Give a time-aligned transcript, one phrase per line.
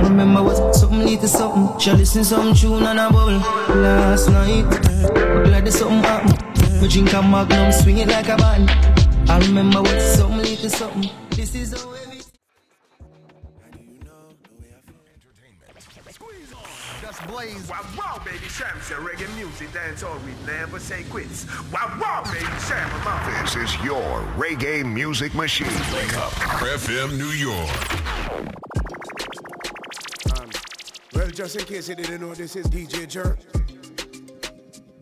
[0.00, 1.78] I remember what something little something.
[1.78, 3.36] She listen some tune and a bubble
[3.82, 4.64] last night.
[4.70, 6.80] But glad there's something happen.
[6.80, 8.70] We drink a magnum, swing it like a band.
[9.28, 11.10] I remember what something to something.
[11.32, 12.22] This is how heavy.
[17.02, 17.68] Just blaze.
[17.68, 21.44] Wow, wow, baby, Sham said reggae music, dance all we never say quits.
[21.70, 23.42] Wow, wow, baby, Sham, I'm.
[23.44, 25.66] This is your reggae music machine.
[25.92, 26.32] Wake up,
[26.62, 28.59] FM New York.
[31.14, 33.38] Well, just in case you didn't know, this is DJ Jerk.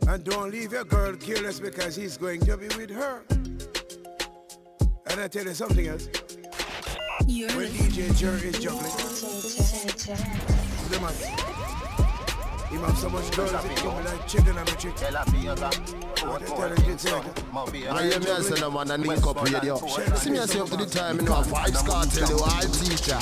[0.09, 3.23] And don't leave your girl careless because he's going to be with her.
[5.11, 6.09] And I tell you something else.
[7.55, 8.91] when DJ Jerk is juggling,
[10.89, 11.13] the man,
[12.71, 14.95] him have so much girls, it come like chicken and a chick.
[16.21, 19.77] I you, hear me say no man a link up radio.
[20.17, 23.15] See me say up to the time, you know, Vybz Kartel, you all teacher.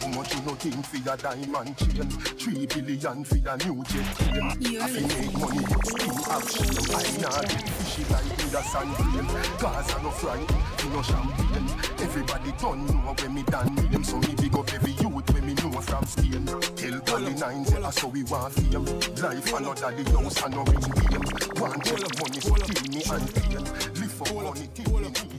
[0.00, 2.10] How much you no think for your diamond chain?
[2.10, 4.80] Three billion for your new jet plane.
[4.80, 6.70] I fi make money, but still action.
[6.90, 9.26] I nah get fishy like with a sand grain.
[9.60, 11.68] Gaza no fry, you no champagne.
[12.00, 15.54] Everybody done know when me done name, so me big up every youth when me
[15.54, 16.43] know from Spain.
[17.04, 18.84] Tally Nines, yeah, so we want fame.
[18.84, 21.60] Life another the house and no ring game.
[21.60, 23.64] Want tell money, so kill me and pain.
[24.00, 25.34] Live for money, till me him.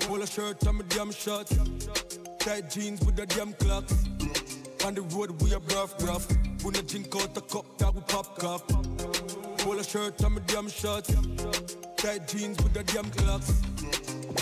[0.00, 1.56] Pull a shirt on my damn shorts.
[2.40, 3.94] Tight jeans with the damn clocks.
[4.84, 6.26] On the road we a rough rough.
[6.64, 8.66] When I drink out the cup that we pop cup.
[9.58, 11.14] Pull a shirt on my damn shorts.
[11.96, 13.62] Tight jeans with the damn clocks.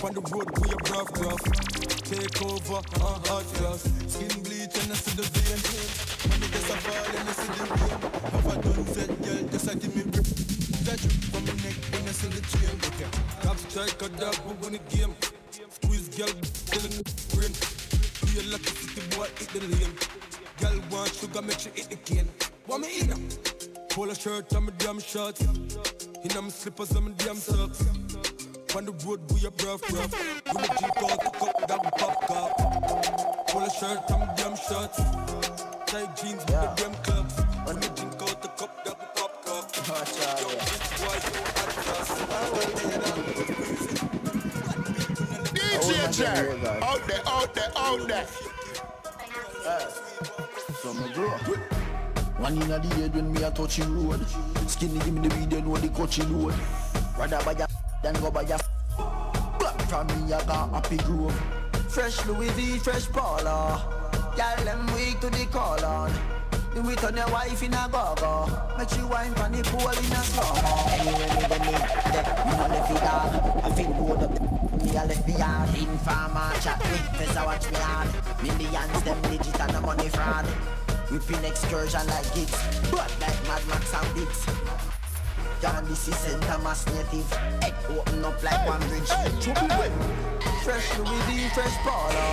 [0.02, 1.42] On the road we a rough rough.
[2.08, 3.82] Take over uh, hot glass.
[4.06, 5.60] Skin and I see the vein.
[6.28, 7.98] When gets a fall and I see the rain.
[9.22, 10.26] Girl just give me grip.
[10.84, 12.76] That drip from my neck when I see the chain.
[13.68, 15.14] Strike a dog who win the game.
[15.70, 16.32] Squeeze girl
[16.70, 17.52] killing the brain.
[18.38, 19.94] A city boy hit the lane.
[20.60, 22.28] Girl want sugar make she hit the cane.
[22.66, 23.10] Want me eat?
[23.90, 25.40] Pull a shirt on my damn shorts.
[25.42, 27.84] In my slippers and my damn socks.
[28.74, 30.12] On the road we a rough rough.
[30.52, 33.17] When the drink out the cup that we pop cup.
[33.48, 34.98] Pull a shirt on my damn shorts.
[35.86, 37.34] Tight jeans with the damn clubs.
[37.64, 39.64] When the drink out the cup that we pop cup.
[40.40, 41.18] Yo, this boy
[45.54, 46.64] DJ oh, Jerk.
[46.82, 48.26] Out there, out there, out there.
[50.82, 51.30] So me grow.
[52.36, 54.26] One inna the head when me a touch road.
[54.66, 56.54] Skinny give me the video know the coachy load.
[57.18, 57.66] Rather buy a
[58.02, 58.58] than go buy a
[59.58, 61.67] Black from me I got happy grove.
[61.88, 63.82] Fresh Louis V, fresh Paula.
[64.36, 66.12] Girl them weak to the call on.
[66.74, 68.46] Do it on your wife in a go-go
[68.78, 70.54] Make you wine pon the pool in a slow
[70.94, 71.72] Anyway me go me
[72.12, 76.52] Dep me no left it dog I feel good up Me a left yard Informer
[76.60, 78.08] chat me Fess a watch me hard.
[78.42, 80.46] Millions them digit and the money fraud.
[81.10, 82.62] We Whipping excursion like gigs
[82.92, 84.97] But like Mad Max and Biggs
[85.60, 86.40] John, this is St.
[86.42, 87.30] Thomas native.
[87.62, 89.08] Head open up like one bridge.
[90.62, 92.28] Fresh Louis V, fresh Polo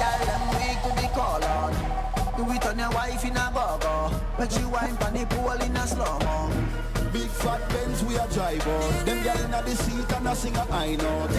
[0.00, 2.00] Girl, them weak to the call on.
[2.36, 5.76] Do it on your wife in a go-go Make you wine pon the pool in
[5.76, 9.04] a slow-mo Big fat Benz we a drive on.
[9.04, 11.30] Them gyal inna the seat and a sing a high note.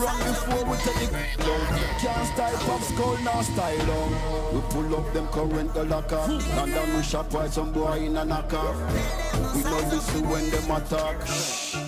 [0.00, 1.68] Run before we take the load
[2.00, 4.54] Can't style pop skull nor style on.
[4.54, 6.16] We pull up them current the locker.
[6.16, 8.72] And then we shop while some boy in a knocker.
[9.54, 11.18] We don't listen when them attack.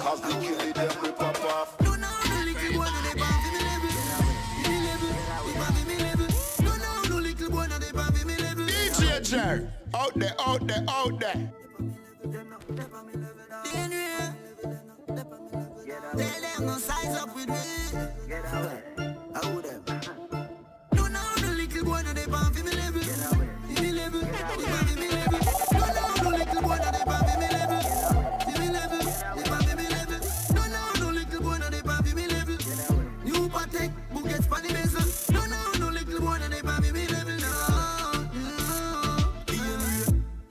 [0.00, 1.80] Cause they pop off.
[1.80, 3.90] No no no little boy that they baby.
[4.68, 5.12] Me level
[5.88, 8.24] me level we kill it them we pop off
[8.68, 9.64] DJ Jerk.
[9.94, 11.63] Out there, out there, out there.
[16.54, 17.54] Them no size up with me.
[19.34, 19.82] How would them?
[20.92, 23.02] No, no, no little boy, no they pan for me level.
[23.02, 24.28] For me level, me
[25.10, 25.40] level.
[26.30, 27.80] Little boy, they pan for me level.
[28.40, 29.02] For me level,
[29.36, 30.20] they pan for me level.
[30.54, 32.56] No, no, no little boy, they pan for me level.
[33.24, 35.06] New Patek, Bugatti, Spanny Mason.
[35.34, 37.36] No, no, no little boy, they pan for me level.
[37.40, 37.52] No,
[38.34, 38.52] no.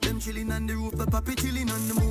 [0.00, 2.03] Them chilling on the roof, the chilling on the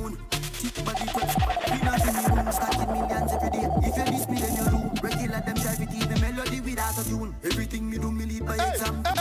[6.96, 7.34] melody without a tune.
[7.44, 9.12] Everything me do, me lead by example.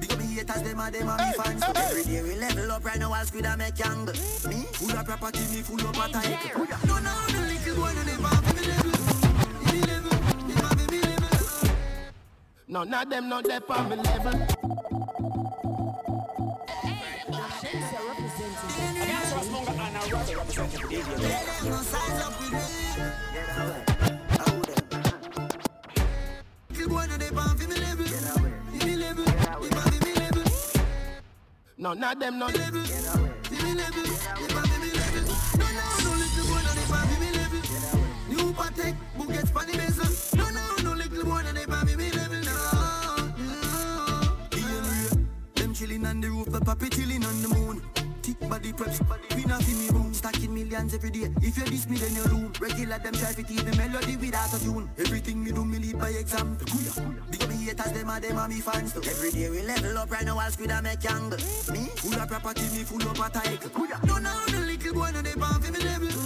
[0.00, 1.62] Big up the haters, them are them are me fans.
[1.76, 4.14] Every day we level up right now, I'll squid and make angle.
[4.48, 6.56] Me, full of property, me full of a type.
[6.86, 8.92] No, no, no little boy, no never have me level.
[9.72, 10.18] Me level,
[10.48, 11.70] never be me level.
[12.68, 14.32] None of them not there on me level
[19.34, 21.74] Little boy, no they pan for me level.
[21.74, 22.83] For me
[31.84, 31.94] no
[36.74, 37.60] they pan me level.
[38.30, 40.08] New Patek, Bugatti, pan the.
[40.34, 42.40] No, no, no little boy, they pan me level.
[42.48, 42.54] No,
[43.36, 43.60] no.
[45.56, 47.63] Them chilling on the roof, but papi chilling on the moon.
[48.40, 48.98] Tick body preps,
[49.36, 51.30] we not in me room Stacking millions every day.
[51.40, 54.58] If you diss me then you do Regular them try to the melody without a
[54.64, 54.90] tune.
[54.98, 56.66] Everything me do me lead by example
[57.30, 58.92] Big me haters, them are them are me fans.
[58.92, 61.38] Too Every day we level up right now I'll and make angle
[61.72, 63.70] Me, full of property, me full of a title
[64.04, 66.23] No, no, the little boy no they pan for me level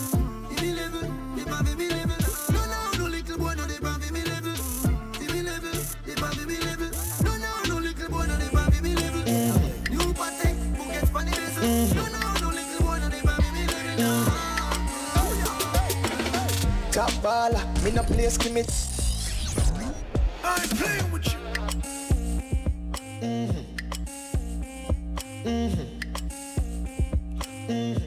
[17.85, 18.69] me no play skimmit.
[20.45, 21.39] I ain't playing with you.
[23.21, 23.63] Mm-hmm.
[25.49, 25.87] Mm-hmm.
[27.69, 28.05] Mm-hmm.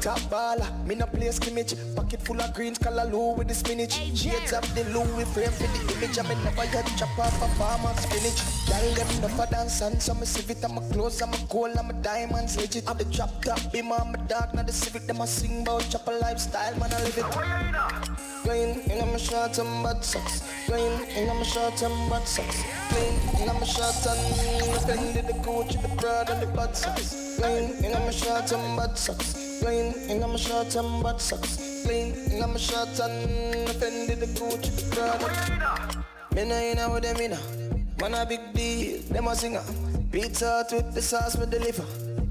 [0.00, 1.74] Top baller, me no play skimmage.
[1.94, 3.94] Pocket full of greens, color low with the spinach.
[4.16, 6.18] Shades of the Louis frame for the image.
[6.18, 8.51] I me never yet chop off a farm of spinach.
[8.72, 10.64] Girl, them never dance and so me civic.
[10.64, 12.88] I'm a clothes, I'm a gold, I'm a diamonds legit.
[12.88, 15.06] I'm the drop top, be I'm a dark, not the civic.
[15.06, 18.22] Them a sing about chop a lifestyle, man, I live it.
[18.44, 20.42] Going in my short and butt socks.
[20.66, 22.64] Going in my short and butt socks.
[22.88, 27.38] Clean in my short and the coach, the broad and the butt socks.
[27.38, 29.60] Going in my short and butt socks.
[29.60, 31.84] Clean in my short and butt socks.
[31.84, 36.04] Clean in my short and offended the coach, the broad.
[36.34, 37.61] Me nah inna with them inna.
[38.02, 39.62] Man a big deal, them a singer.
[40.10, 41.84] Pizza Hut with the sauce we deliver.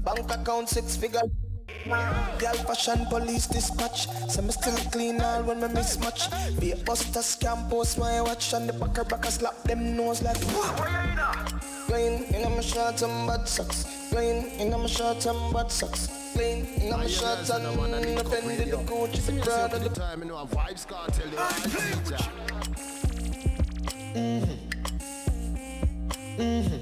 [0.04, 1.22] Bank account six figure.
[2.38, 4.06] Girl fashion police dispatch.
[4.28, 6.28] So me still clean all when me mismatch.
[6.60, 8.52] Be a buster scam post my watch.
[8.52, 11.58] And the backer backer slap them nose like ah?
[11.86, 13.86] Clean in my shorts and bad socks.
[14.10, 16.08] Clean in my shorts and bad socks.
[16.34, 20.28] Clean in my shorts and offended the coach If you proud of the time, you
[20.28, 21.36] know, a Vybz Kartel, you.
[21.36, 21.60] Know, I
[24.14, 24.51] teacher.
[26.38, 26.78] Mm-hmm.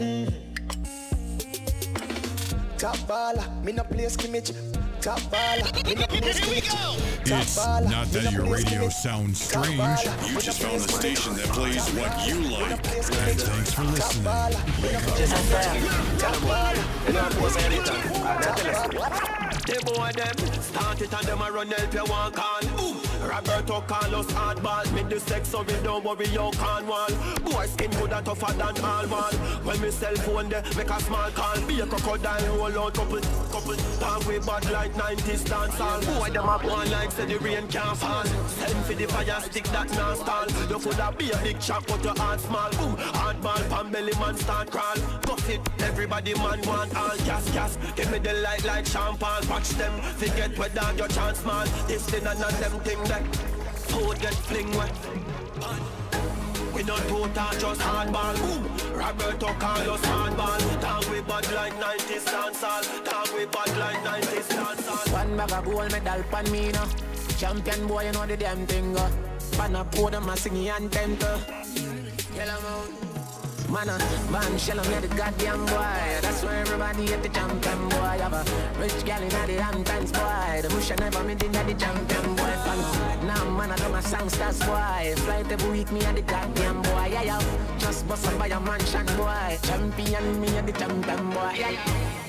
[0.00, 0.30] Mm-hmm.
[3.64, 4.52] Me no play skimmage.
[5.00, 6.18] Top baller, me no play
[7.24, 9.80] It's not that your radio sounds strange.
[10.28, 12.82] You just found a station that plays what you like.
[12.82, 13.40] play skimmage.
[13.40, 14.24] Thanks for listening.
[14.24, 16.20] baller, me no play skimmage.
[16.20, 17.86] Top baller, me no play skimmage.
[17.86, 19.50] Top baller.
[19.70, 22.60] The boy them start it and them a run help you one call.
[22.76, 22.96] Boom.
[23.22, 24.92] Roberto Carlos hardball.
[24.92, 27.08] Me the sex so we don't worry you can wall.
[27.44, 29.32] Boy skin good and tougher than all wall.
[29.62, 31.60] When me cell phone there make a small call.
[31.68, 33.20] Be a crocodile roll out couple
[33.52, 33.76] couple.
[34.00, 34.64] Talk with bad
[34.96, 36.00] like 90s dance hall.
[36.18, 38.24] Boy them up one like say the rain can't fall.
[38.24, 40.46] Send for the fire stick that non stall.
[40.68, 42.70] You coulda be a big chap but your heart small.
[42.70, 42.96] Boom.
[42.96, 44.96] Hardball pan belly man start crawl.
[45.22, 47.78] Buff it everybody man want all gas gas.
[47.96, 49.48] Give me the light like champagne.
[49.48, 51.66] Watch them forget whether your chance man.
[51.86, 53.24] This thing and none them thing that
[53.90, 55.99] food get fling wet.
[56.80, 58.36] We don't total just hardball.
[58.40, 58.64] Boom.
[58.98, 60.80] Roberto Carlos hardball.
[60.80, 63.04] Talk we bad like 90s dancehall.
[63.04, 65.12] Talk we bad like 90s dancehall.
[65.12, 66.88] One bag of gold medal pan me now.
[67.36, 68.96] Champion boy, you know the damn thing.
[68.96, 69.10] Uh.
[69.58, 71.18] Pan a podium, a singing anthem.
[72.34, 73.09] Yellow moon.
[73.70, 73.98] Man, uh,
[74.32, 76.18] man, shell on the goddamn boy.
[76.22, 78.18] That's why everybody at the champion boy.
[78.18, 78.44] Have a
[78.80, 80.60] rich gal in the Hamptons boy.
[80.62, 82.54] The bush never made in the champion boy.
[82.64, 83.26] Fan.
[83.28, 85.14] Now, man, I do my songsters boy.
[85.22, 87.10] Flight every week, me at the goddamn boy.
[87.12, 87.42] Yeah, yeah.
[87.78, 89.58] Just bust up by a mansion boy.
[89.62, 91.54] Champion, me at the champion boy.
[91.56, 92.19] Yeah, yeah.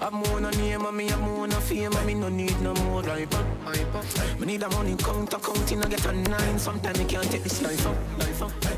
[0.00, 2.72] I'm on a name and me I'm on a fame and me no need no
[2.74, 3.44] more hype up.
[4.38, 6.58] Me need a money count, counting, I get a nine.
[6.58, 7.96] Sometimes me can't take this life up.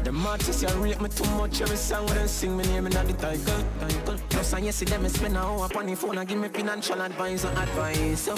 [0.02, 2.92] The artists you rate me too much every song when they sing me name in
[2.92, 4.16] the title.
[4.30, 7.00] Plus and you see them spend a hour upon the phone and give me financial
[7.02, 8.20] advice and advice.
[8.20, 8.34] So,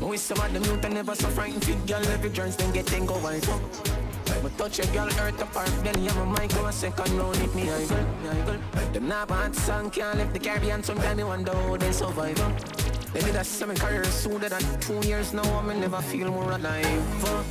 [0.00, 3.04] wish some of them and never so frightened fit girl every joints then get ten
[3.04, 4.01] go wise up.
[4.42, 7.54] Me touch a girl earth apart, then yeah, my mic go a second round hit
[7.54, 8.92] me, I girl.
[8.92, 13.01] Them not bad song can't left the Caribbean, sometimes me wonder how they survive.
[13.12, 13.18] Uh.
[13.18, 17.24] They did a seven career sooner than two years now, I never feel more alive.
[17.24, 17.42] uh.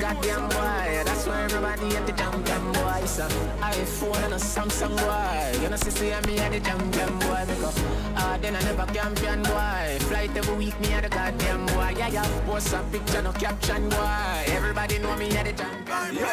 [0.00, 3.02] Goddamn boy, that's why everybody at the champion boy.
[3.06, 3.28] So
[3.60, 5.62] iPhone and a Samsung boy.
[5.62, 7.44] You know, see, me at the champion boy.
[7.46, 7.70] Me go,
[8.16, 9.98] ah, then I never champion boy.
[10.08, 11.94] Flight every week, me at the goddamn boy.
[11.96, 14.44] Yeah, yeah, post a picture, no caption boy.
[14.46, 15.82] Everybody know me at the champion
[16.16, 16.26] Yo,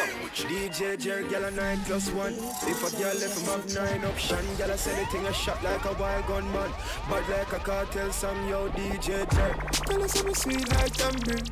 [0.48, 2.34] DJ Jerry, a nine plus one.
[2.66, 5.62] If a girl left him have nine option, girl I send the thing a shot
[5.62, 6.70] like a wild gun man.
[7.08, 9.54] Bad like a cartel song, yo DJ Jerry.
[9.86, 11.46] Girl I say me sweet like tambourine.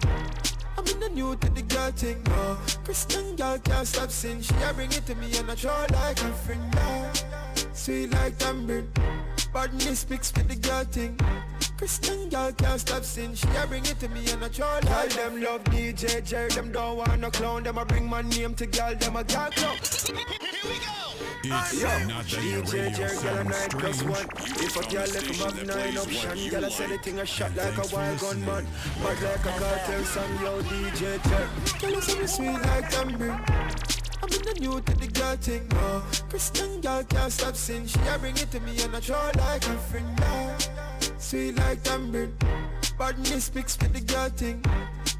[0.76, 2.22] I'm in the new to the girl thing.
[2.30, 4.40] Oh, Christian girl can't stop sin.
[4.42, 6.62] She a bring it to me and I try like a friend.
[6.76, 7.12] Oh,
[7.72, 8.88] sweet like tambourine.
[9.52, 11.18] Badness mixed with the girl thing.
[11.78, 13.34] Christian girl can't stop sin.
[13.36, 16.50] She a bring it to me and I try like them love DJ Jerry.
[16.50, 17.62] Them don't want no clown.
[17.62, 18.94] Them a bring my name to girl.
[18.96, 19.76] Them a girl clown.
[21.50, 24.02] It's Yo, not DJ Jerry, girl, a sounds nine strange.
[24.02, 24.28] one.
[24.36, 27.56] If a girl left him have nine option, girl, I said the thing a shot
[27.56, 28.66] like a wild gun man.
[29.00, 31.48] But like a cartel song, yo, DJ Jerry.
[31.80, 33.40] Girl, I say me sweet like tambourine.
[34.20, 37.98] I'm in the new to the girl thing, oh Christian girl can't stop sin She
[38.00, 40.56] a bring it to me and I try like a friend, oh
[41.28, 42.32] Sweet like tambourine.
[42.98, 44.64] Badness mixed with the girl thing.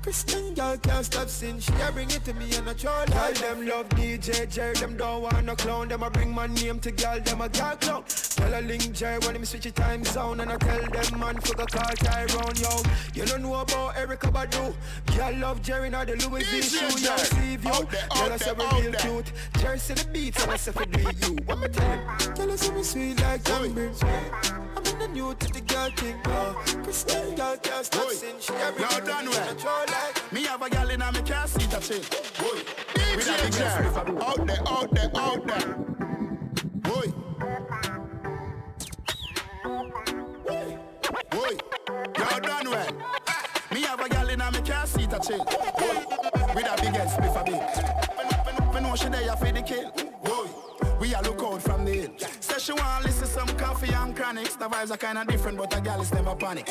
[0.03, 1.61] Christian girl can't stop sin.
[1.61, 4.97] She a bring it to me and I try Girl, them love DJ Jerry Them
[4.97, 5.89] don't want no clown.
[5.89, 8.05] Them a bring my name to girl Them a girl clown.
[8.07, 11.39] Tell a link Jerry when him switch the time zone And I tell them man
[11.43, 12.83] for the call Tyrone, yo.
[13.13, 14.75] You don't know about Erykah Badu.
[15.15, 16.63] Girl love Jerry now the Louis V.
[16.63, 17.17] Shoe Yo.
[17.19, 20.43] Steve, yo Out there, Girl, out I say there, real cute Jerry say the beats
[20.43, 21.37] and I say for do you.
[21.45, 22.35] What me tell him?
[22.35, 23.93] Tell us me sweet like tambourine.
[24.75, 26.55] I'm in the new to the girl thing oh.
[26.83, 29.87] Christian girl can't stop sin She bring Yo, done well.
[29.87, 32.01] like Me have a gal in a me car seat a chill.
[32.39, 32.59] Boy,
[32.95, 33.87] DJ Jerry.
[34.23, 35.75] Out there, out there, out there.
[36.87, 37.13] Boy.
[41.31, 41.55] Boy,
[42.19, 42.93] you done well.
[43.73, 45.68] Me have a gal in a me car seat a chill.
[54.19, 54.57] Chronics.
[54.57, 56.69] The vibes are kinda different, but a gal is never panic.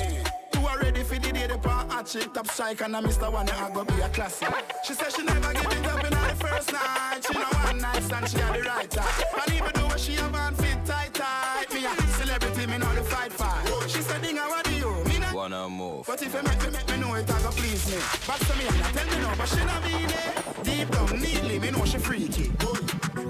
[0.53, 3.31] You are ready for the day the pan hot chick top strike and a Mr.
[3.31, 4.53] One I go be a classic.
[4.85, 7.19] She said she never give it up in the first night.
[7.25, 9.23] She know one night stand she had the right time.
[9.41, 13.03] And even though she have on fit tight tight, me a celebrity me know the
[13.03, 13.63] fight fight.
[13.87, 14.91] She said, Dinga, what do you?
[15.05, 16.05] Me not Wanna move.
[16.05, 17.97] but if you make me, make me know it, I go please me.
[18.27, 20.63] Back to me and I tell me no, but she not mean it.
[20.63, 22.51] Deep down, neatly, me know she freaky.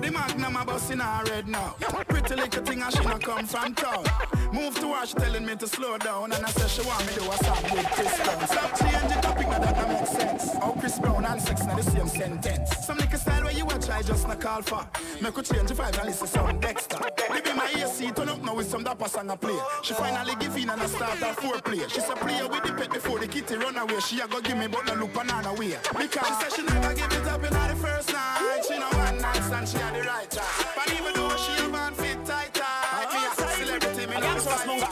[0.08, 1.76] The magnum a bust in her head now.
[2.08, 4.06] Pretty little thing and she not come from town.
[4.54, 6.32] Move to her, she telling me to slow down.
[6.32, 8.48] And I say she want me do a song with Chris Brown.
[8.48, 10.54] Stop change the topic, now that don't make sense.
[10.54, 12.86] How Chris Brown and sex now the same sentence.
[12.86, 14.88] Some little style where you a try just not call for.
[15.22, 17.00] Make her change the vibe and listen some Dexter.
[17.30, 19.60] They be my AC, turn up now with some dapper song I play.
[19.84, 21.84] She finally give in and I start her foreplay.
[21.90, 24.00] She say play with the pet before the kitty run away.
[24.00, 25.76] She a go give me but no look banana way.
[25.98, 28.64] Because she said she never give it up in the first night.
[28.66, 30.46] She know one night stand she had the right time.
[30.76, 34.66] But even though she have on fit tight tight, me a celebrity me not fight.
[34.66, 34.84] Pull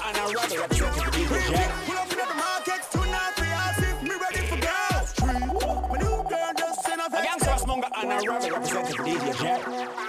[1.97, 5.12] up in the market tonight, we ask if me ready for girls.
[5.13, 5.45] Three,
[5.89, 7.27] my new girl just sent a vex.
[7.27, 9.63] Gangsta Smonga and a Robbie representing DJ Jerry.
[9.65, 10.04] Outside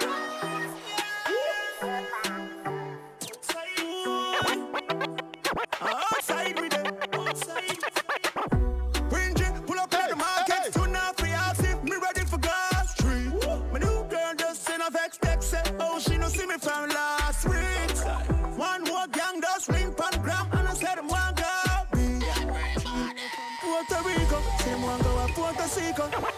[26.09, 26.36] Puerto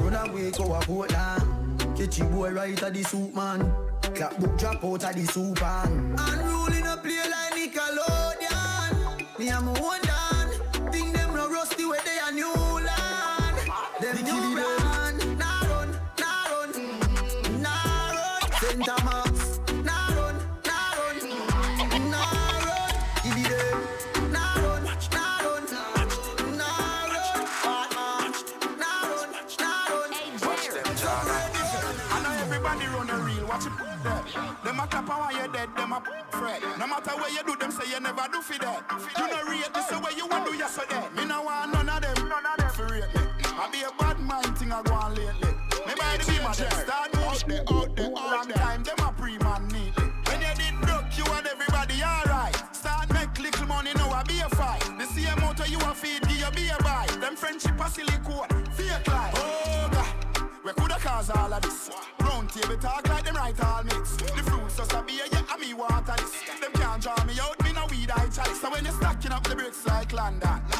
[0.00, 1.58] Run away go a Portland
[1.98, 3.72] Catchy boy right at the soup man.
[4.14, 6.14] Clap book drop out of the soup man.
[6.16, 9.38] Unruly no play like Nickelodeon.
[9.38, 10.92] Me a my own dan.
[10.92, 13.70] Think them no rusty where they a new land.
[14.00, 14.87] Them new brand
[36.30, 36.62] fret.
[36.78, 38.82] No matter where you do, them say you never do for that.
[39.18, 41.02] You know, rate this is way you want to do yesterday.
[41.16, 43.22] Me no want none of them, none of them for rate me.
[43.58, 45.50] I be a bad mind thing I go on lately.
[45.86, 49.66] Me buy the beam and them start out there, out out time, them a pre-man
[49.68, 50.04] neatly.
[50.26, 52.54] When you did broke, you and everybody alright.
[52.74, 54.84] Start make little money, now I be a fight.
[54.98, 57.06] The same motor you a feed, give you be a buy.
[57.20, 59.34] Them friendship a silicone, fake life.
[59.36, 61.90] Oh God, we coulda cause all of this.
[62.20, 64.07] Round table talk like them right all mix.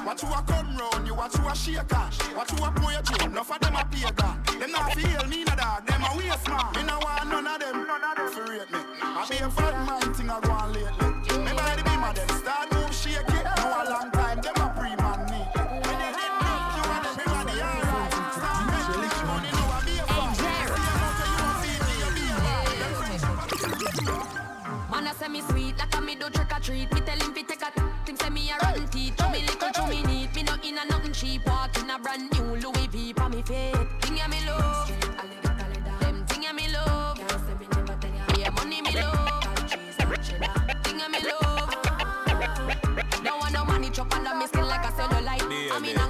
[0.08, 2.10] Watch who a come round you, watch who a shake on.
[2.34, 4.58] Watch who a your tune, enough of them a pagan.
[4.58, 6.64] Them not feel me no dog, them a waste man.
[6.74, 8.78] Me no want none of them, none of them rate me.
[9.02, 10.07] I be a fat man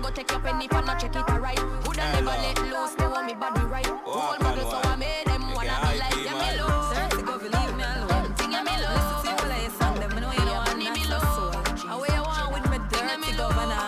[0.09, 1.61] go take your penny for not check it alright.
[1.87, 2.95] Would I never let loose?
[2.95, 3.87] They want me body right.
[4.07, 6.95] Oh, Role model, so I made them wanna be like yeah, me love.
[6.95, 8.09] Seriously, go believe me alone.
[8.09, 9.25] Them thing me love.
[9.25, 10.13] Listen to all of your song, them.
[10.13, 11.77] I know you know I'm me not love.
[11.77, 13.85] so uh, Away you want with me dirty governor.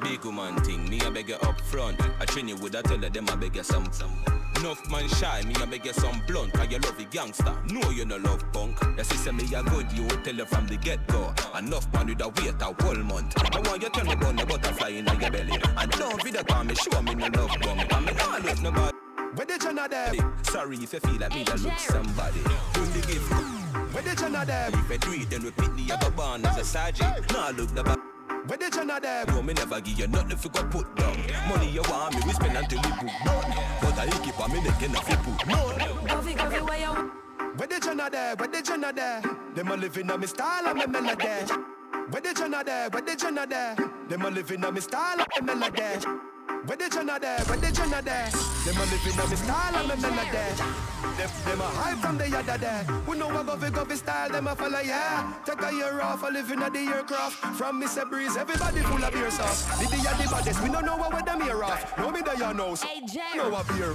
[0.00, 2.00] Big woman thing, me I beg you up front.
[2.20, 4.37] I train you with I tell her them I beg you some some.
[4.58, 6.52] Enough man shy, me I beg you some blunt.
[6.52, 8.78] Cause you love the gangster, no you no love punk.
[8.96, 11.32] The sister me a good, you will tell her from the get go.
[11.56, 13.34] Enough man with a wait a whole month.
[13.38, 15.60] I want you tell me about the butterfly in your belly.
[15.76, 17.78] And don't video call me, show me no love bum.
[17.78, 18.96] And me not look nobody.
[19.36, 20.12] Where the Jenna there?
[20.42, 22.40] Sorry if you feel like me that look somebody.
[22.72, 23.32] Doing the gift.
[23.94, 24.70] Where the Jenna there?
[24.72, 27.32] If you do it, then repeat the other born as a sergeant.
[27.32, 27.98] Nah, I look the back.
[28.48, 29.26] Where the Jenna there?
[29.28, 31.16] Yo, me never give you nothing if you go put down.
[31.50, 33.44] Money you want me, we spend until we book down.
[33.82, 35.54] But I keep on me neck enough you put no.
[36.08, 37.12] Govy, Govy, where you?
[37.58, 38.36] Where the Jenna there?
[38.36, 39.20] Where the Jenna there?
[39.54, 41.52] Them a living on me style and me melody.
[42.08, 42.88] Where the Jenna there?
[42.88, 43.76] Where the Jenna there?
[44.08, 46.06] Them a living on me style and me melody.
[46.64, 47.40] Where the Jenna there?
[47.40, 48.30] Where the Jenna there?
[48.64, 50.97] Them a living on me style and me melody.
[51.16, 52.86] Them, them a high from the other there.
[53.06, 55.32] We know what govy govy style, them a follow, yeah.
[55.44, 57.36] Take a year off, a living at the aircraft.
[57.56, 58.08] From Mr.
[58.08, 59.66] Breeze, everybody full of beer sauce.
[59.78, 61.96] Did the the baddest, we don't know what with them here off.
[61.98, 62.74] No me there, you know.
[62.74, 62.86] So
[63.36, 63.94] know a beer.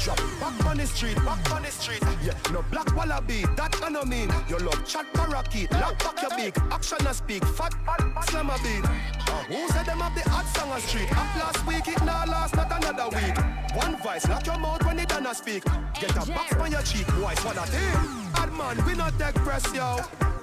[0.00, 2.02] Drop back on the street, back on the street.
[2.22, 4.30] Yeah, no black wallaby, that I no mean.
[4.48, 6.56] You love chat parakeet, lock back your beak.
[6.70, 8.84] Action and speak, fat, fat, slam a beat.
[8.84, 11.10] Uh, who said them have the hot song on street?
[11.12, 13.36] Up last week, it now last, not another week.
[13.74, 15.64] One voice, lock your mouth when it done a speak.
[16.00, 18.32] Get a box on your cheek, voice, what a thing.
[18.32, 19.98] Bad man, we not take press, yo.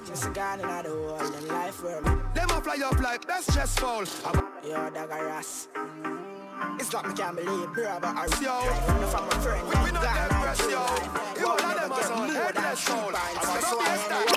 [0.06, 1.88] Just a gun in the world and life me.
[2.34, 4.04] Them a fly up like best chest fall.
[4.62, 5.68] Yo, dog a ras.
[6.78, 8.54] It's like me can't believe, bro, but I yo.
[9.12, 9.62] from my friend.
[9.68, 10.82] We, we not take press, yo.
[11.40, 13.12] You all of them are so headless soul.
[13.14, 14.36] I'm oh, a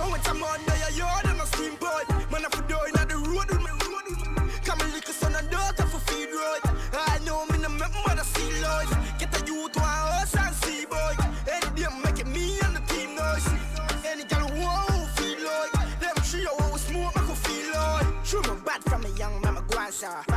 [0.00, 1.27] I went some on there, yard and a steam pipe.
[20.02, 20.27] Mama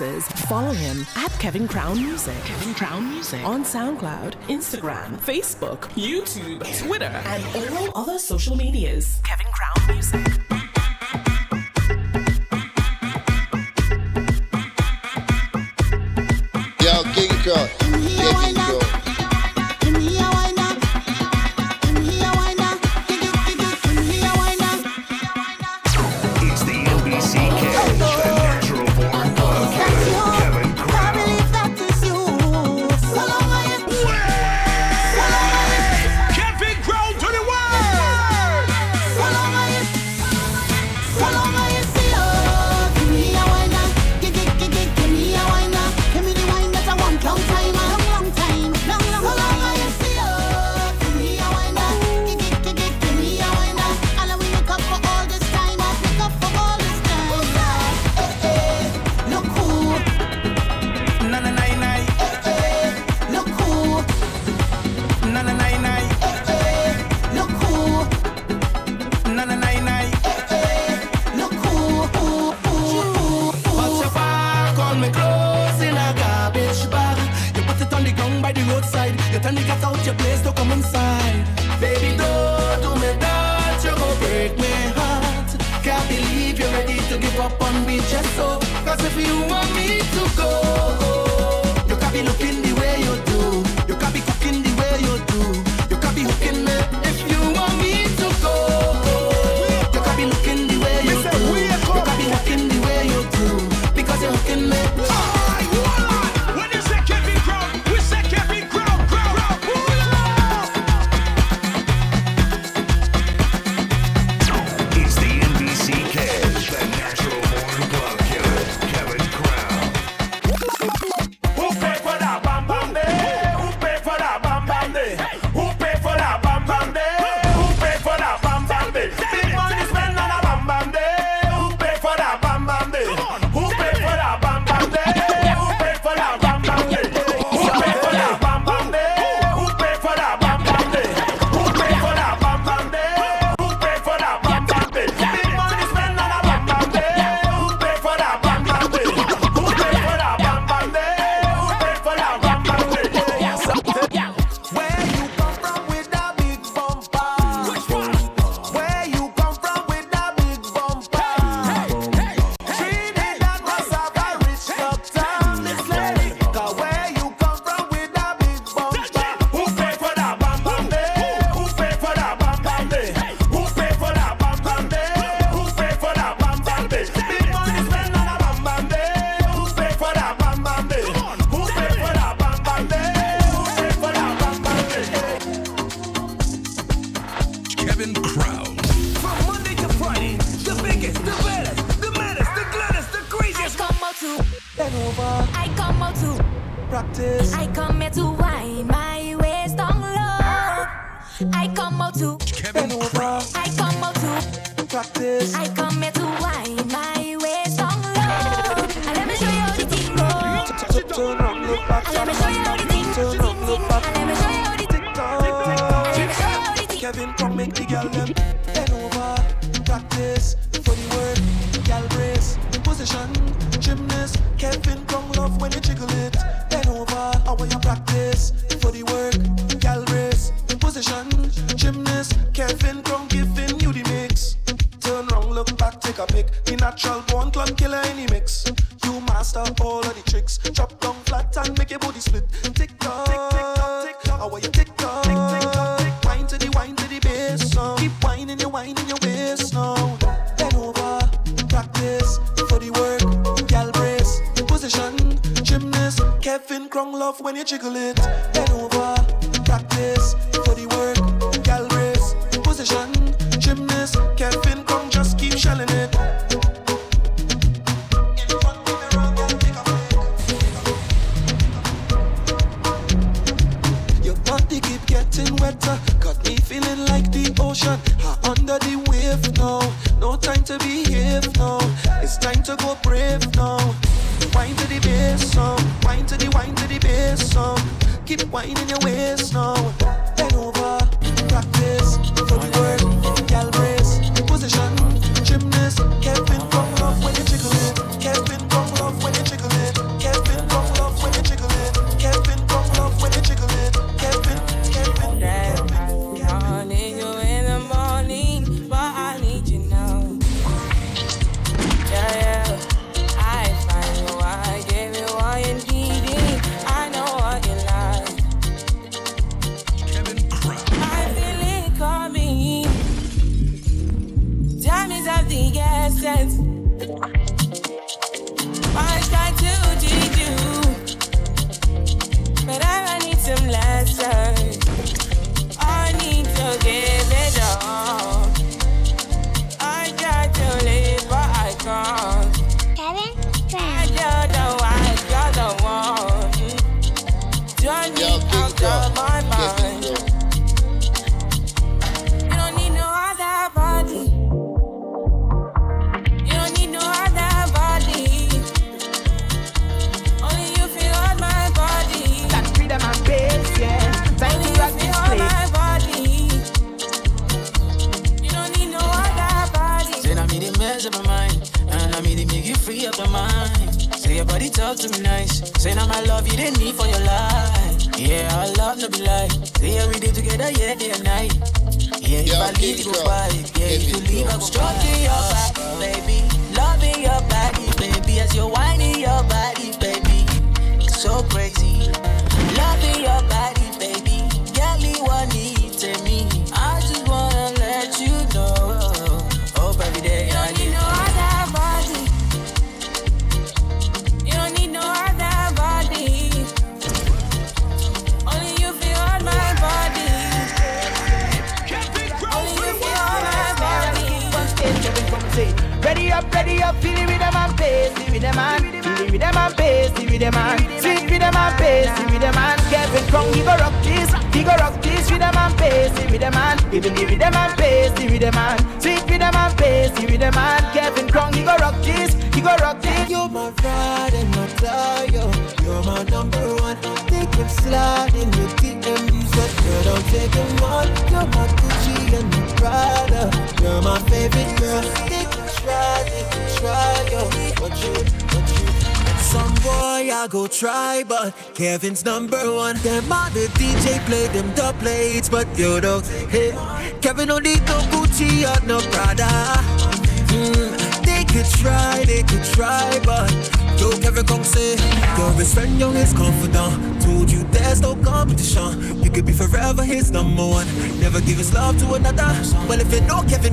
[0.00, 2.34] follow him at Kevin Crown Music.
[2.44, 3.44] Kevin Crown Music.
[3.44, 7.44] On SoundCloud, Instagram, Facebook, YouTube, Twitter, and
[7.76, 9.20] all other social medias.
[9.24, 10.39] Kevin Crown Music.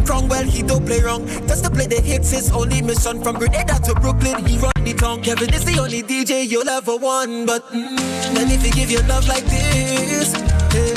[0.08, 1.28] from, well, he don't play wrong.
[1.48, 3.22] Just to play the hits, his only mission.
[3.22, 5.22] From Grenada to Brooklyn, he run the town.
[5.22, 7.46] Kevin is the only DJ you'll ever want.
[7.46, 10.94] But, mm, man, if he give you love like this, eh,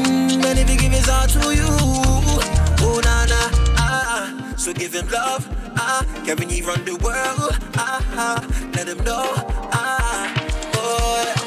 [0.00, 3.42] mm, man, if he give his heart to you, oh, na na,
[3.76, 4.54] ah, ah.
[4.56, 8.40] So give him love, ah, Kevin, he run the world, ah, ah.
[8.74, 9.28] Let him know,
[9.72, 10.32] ah,
[10.72, 11.42] boy.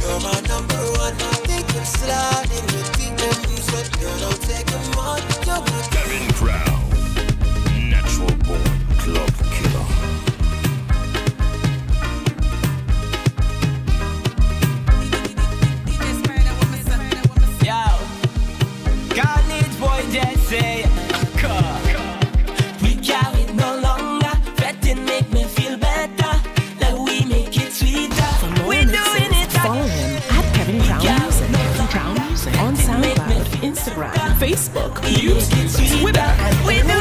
[0.00, 1.16] You're my number one.
[1.48, 1.64] Make
[5.90, 9.53] Kevin Crown, natural born club.
[34.94, 36.64] Look, you can see that.
[36.64, 36.93] We're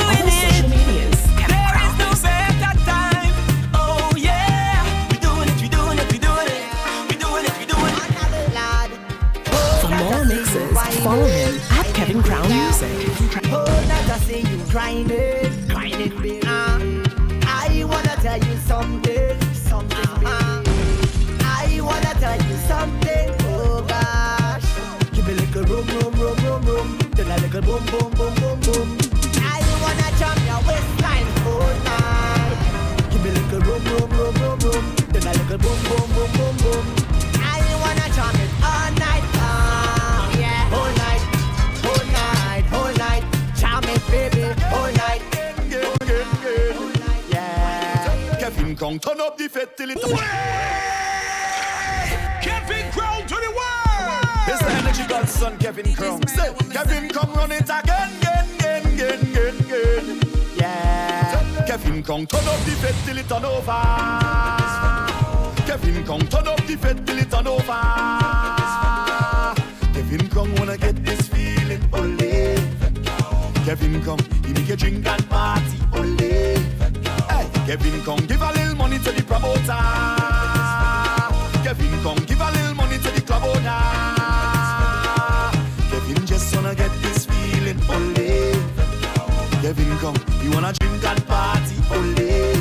[27.66, 28.88] boom, boom, boom, boom, boom.
[29.42, 32.58] Now you wanna jump your waistline all night.
[33.12, 34.84] Give me a little boom, boom, boom, boom, boom.
[35.14, 36.86] Then a little boom, boom, boom, boom, boom.
[37.42, 40.78] Now you wanna jump it all night long, yeah.
[40.78, 41.24] All night,
[41.90, 43.24] all night, all night.
[43.56, 45.22] Jump it, baby, all night.
[45.34, 48.38] All night, all night, Yeah.
[48.40, 50.83] Kevin Kong, turn up the fat till it.
[55.34, 56.26] son Kevin Crown.
[56.28, 60.20] Say, Kevin come run it again, again, again, again, again, again.
[60.56, 61.66] Yeah.
[61.66, 63.82] Kevin Kong, turn up the bed till it turn over.
[65.66, 67.82] Kevin Kong, turn up the bed till it turn over.
[69.94, 72.56] Kevin Kong, wanna get this feeling, only.
[73.66, 76.56] Kevin Kong, he make a drink and party, only.
[77.30, 80.53] Hey, Kevin Kong, give a little money to the promoter.
[89.76, 90.16] Kevin come.
[90.44, 92.54] You wanna drink and party all only.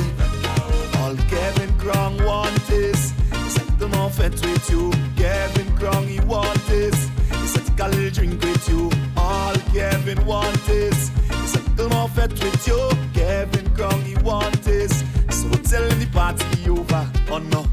[0.97, 3.13] All Kevin Krong want is
[3.49, 4.91] settle off and with you.
[5.15, 7.11] Kevin Krong he want is
[7.45, 8.89] settle drink with you.
[9.15, 11.11] All Kevin want is
[11.45, 12.89] settle off and with you.
[13.13, 17.07] Kevin Krong he want is so tell the party over.
[17.31, 17.67] or no,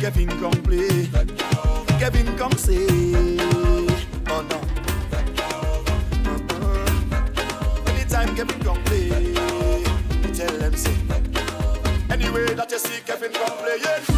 [0.00, 1.08] Kevin Krong play.
[1.98, 3.13] Kevin Krong say.
[13.76, 14.13] yeah.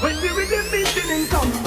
[0.00, 1.65] When the rhythm beginning come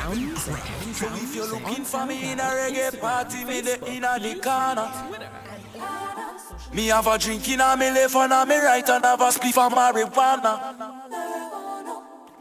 [0.06, 0.54] Crown Music.
[0.94, 4.38] So if you're looking for me in a reggae party, me the in a the
[4.40, 4.88] corner.
[6.72, 9.24] Me have a drink in a me left and a me right and have a
[9.24, 10.60] spliff of marijuana.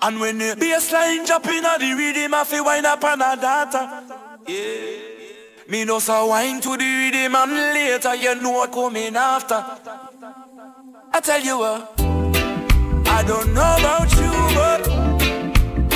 [0.02, 3.36] And when the bassline drop in a the rhythm, I feel wind up on a
[3.36, 4.04] data.
[4.48, 5.68] Yeah.
[5.68, 9.66] Me know so wine to the rhythm and later you know what coming after.
[11.12, 12.00] I tell you what,
[13.08, 14.56] I don't know about you,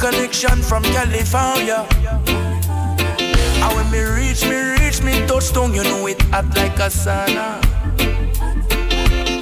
[0.00, 1.86] connection from California.
[3.62, 7.60] And when me reach, me reach, me touchdown, you know it hot like a sauna.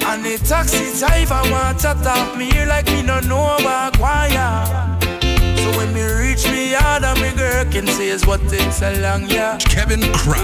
[0.03, 4.65] And the taxi driver want to talk me here like me no know about choir.
[5.61, 8.99] So when me reach me yard and me girl can say is what takes a
[9.01, 9.57] long yeah.
[9.59, 10.43] Kevin Crown.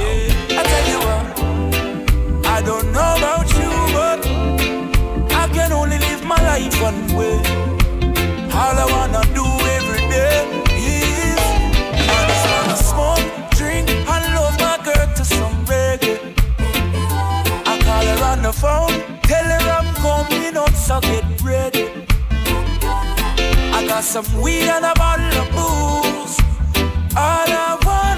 [0.57, 4.25] I tell you what, I don't know about you, but
[5.35, 7.35] I can only live my life one way.
[8.53, 9.54] All I wanna do
[15.25, 16.17] some reggae.
[17.65, 21.85] I call her on the phone, tell her I'm coming up, so get ready.
[23.77, 26.37] I got some weed and a bottle of booze.
[27.17, 28.14] All I wanna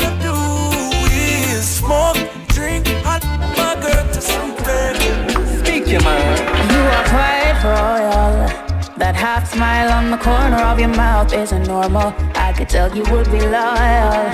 [8.98, 12.16] That half smile on the corner of your mouth isn't normal.
[12.34, 14.26] I could tell you would be loyal.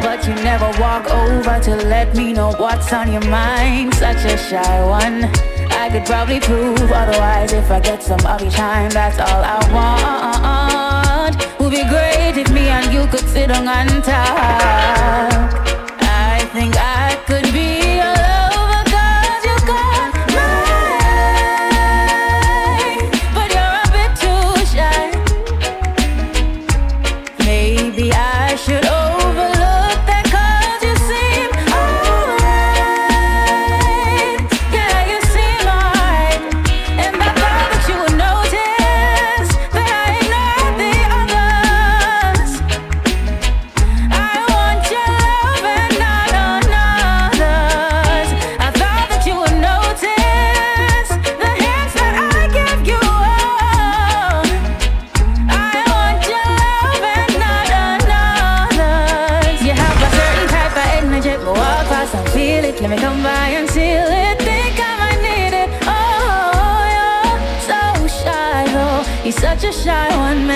[0.00, 3.94] But you never walk over to let me know what's on your mind.
[3.94, 5.24] Such a shy one.
[5.70, 8.90] I could probably prove otherwise if I get some of your time.
[8.90, 11.60] That's all I want.
[11.60, 15.52] Would be great if me and you could sit on and talk.
[16.00, 16.74] I think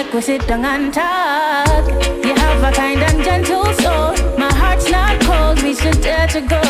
[0.03, 1.87] Make we sit down and talk.
[2.25, 4.15] You have a kind and gentle soul.
[4.39, 5.63] My heart's not cold.
[5.63, 6.63] We should dare to go.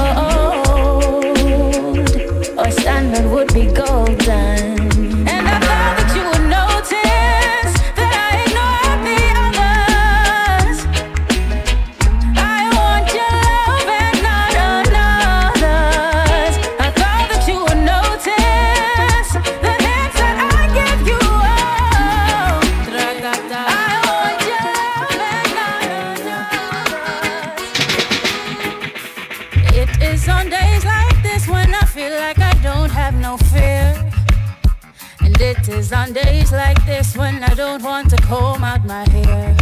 [2.59, 5.00] Our standard would be golden.
[38.11, 39.57] To comb out my hair.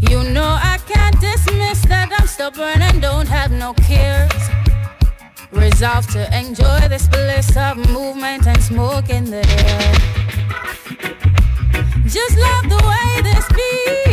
[0.00, 4.42] You know I can't dismiss that I'm stubborn and don't have no cares.
[5.50, 9.92] Resolved to enjoy this bliss of movement and smoke in the air.
[12.04, 14.05] Just love the way this beat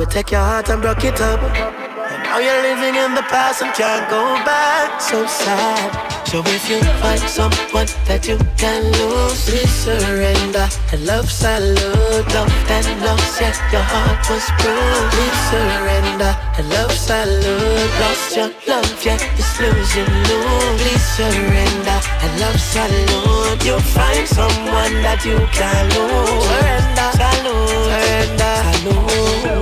[0.00, 1.40] of take your heart and break it up.
[1.42, 5.00] And now you're living in the past and can't go back.
[5.00, 5.90] So sad.
[6.26, 10.68] So if you find someone that you can lose, please surrender.
[10.92, 15.10] And love salute, love that lost, yeah, your heart was bruised.
[15.16, 16.32] Please surrender.
[16.58, 20.78] And love salute, lost your love, yeah, it's losing lose.
[20.82, 21.98] Please surrender.
[22.22, 26.44] And love salute, you'll find someone that you can lose.
[26.44, 28.54] Surrender, salute, surrender.
[28.78, 29.57] Salute.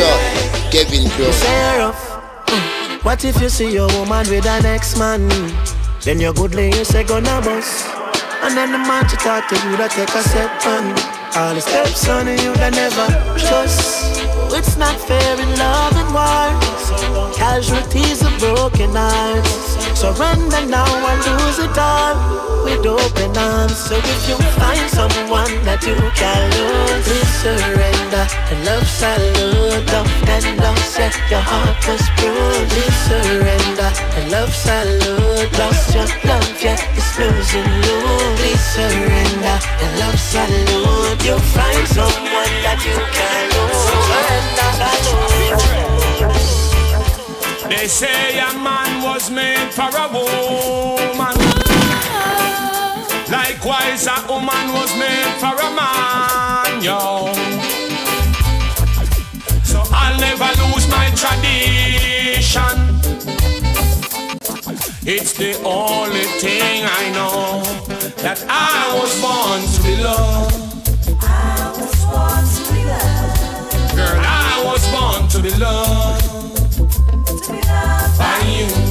[0.00, 0.16] Crow,
[0.72, 1.04] Kevin.
[1.04, 3.04] Mm.
[3.04, 5.28] What if you see your woman with an ex-man?
[6.00, 7.84] Then your good lady say gonna bust.
[8.42, 10.96] And then the man to talk to you that take a step on.
[11.36, 14.24] All the steps on you that never trust.
[14.56, 16.48] It's not fair in love and war.
[17.36, 19.76] Casualties of broken hearts.
[20.00, 23.76] Surrender now and lose it all with open arms.
[23.76, 28.24] So if you find someone that you can lose, please surrender.
[28.50, 32.70] And love salute, love that lost, yeah, your heart was bruised.
[32.72, 33.90] Please surrender.
[34.16, 37.98] And love salute, lost your love, yeah, it's losing you.
[38.40, 39.56] Please surrender.
[39.82, 43.78] And love salute, you'll find someone that you can lose.
[43.88, 45.80] Surrender, salute.
[47.70, 51.19] They say a man was made for a woman.
[54.00, 57.32] Likewise, a woman was made for a man, yo.
[59.64, 62.76] So I'll never lose my tradition.
[65.06, 67.62] It's the only thing I know
[68.22, 70.54] that I was born to be loved.
[71.22, 73.96] I was born to be loved.
[73.96, 76.38] Girl, I was born to be loved
[78.18, 78.89] by you.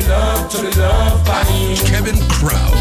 [0.00, 1.44] Be loved, to loved by.
[1.86, 2.76] Kevin Crown.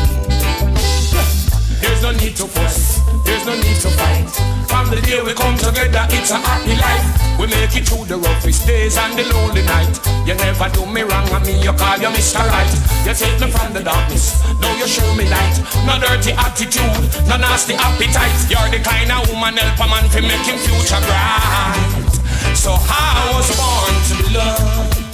[1.82, 4.30] There's no need to fuss, there's no need to fight.
[4.68, 7.40] From the day we come together, it's a happy life.
[7.40, 9.96] We make it through the roughest days and the lonely night.
[10.28, 12.44] You never do me wrong, and me you call you Mr.
[12.46, 12.72] Right.
[13.06, 15.60] You take me from the darkness, now you show me light.
[15.88, 18.38] No dirty attitude, no nasty appetite.
[18.48, 22.12] You're the kind of woman help a man to make him future bright.
[22.56, 25.09] So I was born to be loved.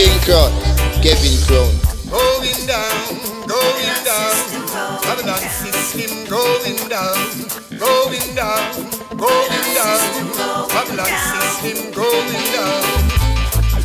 [0.00, 0.48] King Crow,
[1.04, 1.68] Kevin Crown.
[2.08, 4.32] Going down, going down.
[5.04, 7.20] Babylon system going down,
[7.76, 8.64] going down,
[9.20, 10.00] going down.
[10.72, 12.80] Babylon system going down.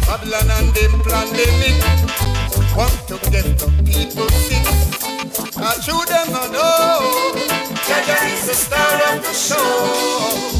[0.08, 1.84] Babylon and them pandemic
[2.78, 4.64] want to get the people sick.
[5.60, 7.36] I show them I know
[7.84, 10.56] Jaja is the star of the show.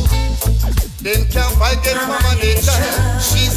[1.00, 2.76] Then can't fight get mama nature.
[3.24, 3.55] She's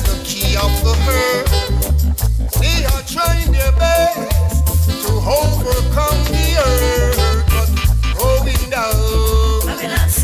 [2.58, 4.66] They are trying their best
[5.06, 6.58] to overcome the
[7.46, 7.70] but
[8.18, 8.92] going down.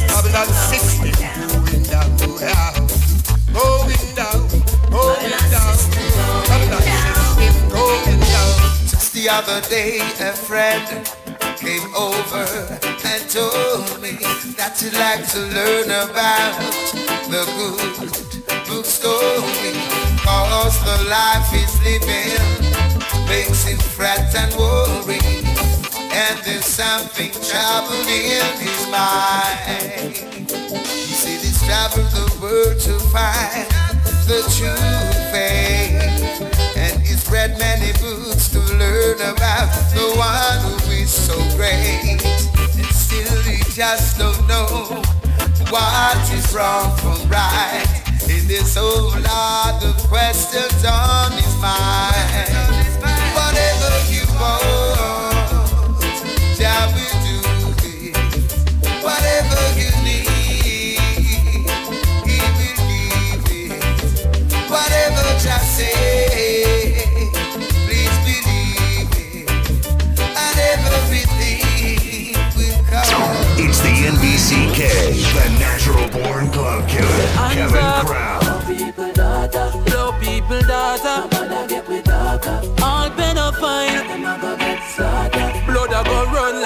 [0.09, 2.17] Babylon 60 going down,
[3.53, 4.43] going down,
[4.91, 5.77] going down.
[6.51, 6.83] Babylon
[7.39, 8.55] 60 going down.
[8.91, 11.07] Just the other day, a friend
[11.57, 12.45] came over
[13.07, 14.19] and told me
[14.59, 16.59] that he'd like to learn about
[17.31, 19.94] the good book story.
[20.55, 22.39] Cause the life he's living
[23.27, 25.19] makes him fret and worry.
[26.15, 28.07] And there's something troubling
[28.39, 30.15] in his mind.
[30.15, 33.67] He said he's traveled the world to find
[34.31, 34.79] the true
[35.35, 36.77] faith.
[36.77, 42.23] And he's read many books to learn about the one who is so great.
[42.79, 45.03] And still he just don't know
[45.69, 48.04] what is wrong from right.
[48.29, 52.74] In this whole lot of questions on his mind.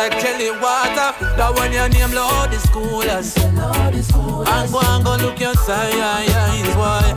[0.08, 1.12] Like Kelly water.
[1.36, 3.36] That when your name Lord the schoolers.
[3.38, 7.14] And go and go look your signs, why?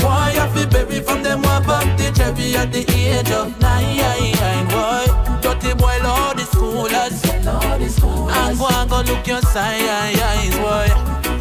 [0.00, 4.66] Why you feel baby from them one back the cherry at the age of nine,
[4.68, 5.06] why?
[5.42, 7.24] Dirty boy Lord the schoolers.
[7.30, 10.88] And go and go look your signs, why?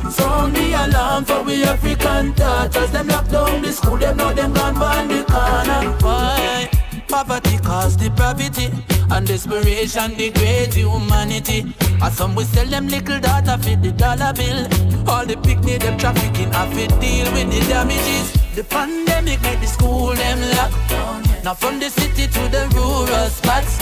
[0.10, 4.54] Sound the alarm for we African daughters Them lock down the school, them know them
[4.54, 6.73] gone by the corner Why?
[7.14, 8.72] Poverty cause depravity
[9.12, 11.72] And desperation degrades humanity.
[12.02, 14.66] And some we sell them little data for the dollar bill.
[15.08, 18.34] All the picnic them trafficking have to deal with the damages.
[18.56, 21.22] The pandemic made the school them lock down.
[21.44, 23.78] Now from the city to the rural spots.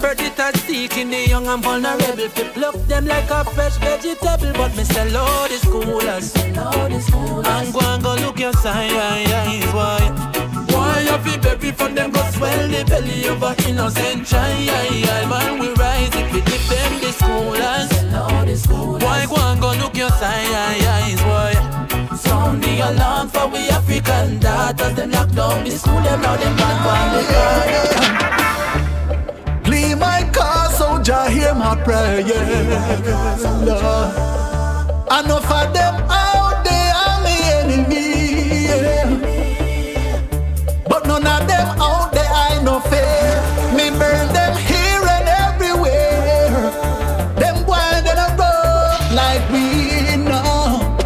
[0.00, 2.30] Predators seeking the young and vulnerable.
[2.30, 4.54] Fi pluck them like a fresh vegetable.
[4.54, 6.34] But me sell all the schoolers
[7.44, 8.94] And go and go look your signs
[9.74, 10.39] Why?
[11.10, 15.58] Why you fi baby from them go swell the belly of a innocent child Man
[15.58, 17.90] we rise if we give them the schoolers
[19.02, 21.54] Why go and go look your signs Why?
[22.16, 26.56] Sound the alarm for we African daughters Them lock down the school them now them
[26.56, 27.70] back on the ground
[29.64, 32.22] Clean my car, so Jah hear my prayer.
[33.66, 34.14] Lord.
[35.10, 36.29] Enough of them out
[41.22, 43.28] none of them out there I no fear.
[43.76, 46.50] Me burn them here and everywhere.
[47.36, 50.96] Them wild and a road like we know.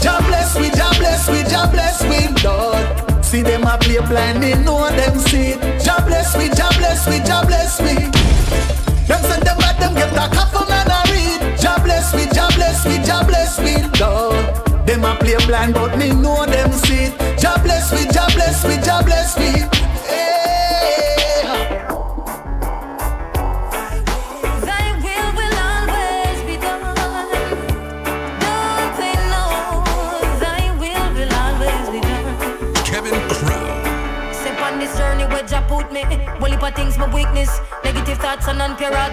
[0.00, 2.86] Jah bless we, Jah bless we, Jah bless we, Lord.
[3.24, 5.54] See them a play blind, they know them see.
[5.84, 7.94] Jah bless we, Jah bless we, Jah bless we.
[9.06, 11.58] Them send them back, them get a couple man a read.
[11.58, 14.69] Jah bless we, Jah bless we, Jah bless we, Lord.
[14.86, 17.38] Them a play blind, but me know them see it.
[17.38, 19.50] Jah bless me, Jah bless we, Jah bless we.
[20.08, 20.39] Hey.
[35.82, 36.02] Put me.
[36.40, 37.50] Well, if things my weakness.
[37.84, 38.62] Negative thoughts and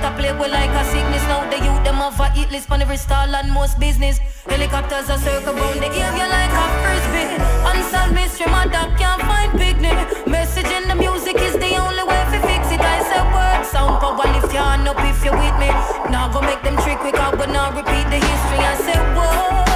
[0.04, 1.24] I play with like a sickness.
[1.32, 4.20] Now the youth them have a hit list on every stall and most business.
[4.46, 7.28] Helicopters are circle round the area like a frisbee.
[7.72, 10.28] Unsolved mystery, my dog can't find picnic.
[10.28, 12.82] Message in the music is the only way to fix it.
[12.82, 15.70] I say word, sound power lift your hand up if you're with me.
[16.12, 18.60] Now go make them trick quick out, but now repeat the history.
[18.72, 19.67] I said what?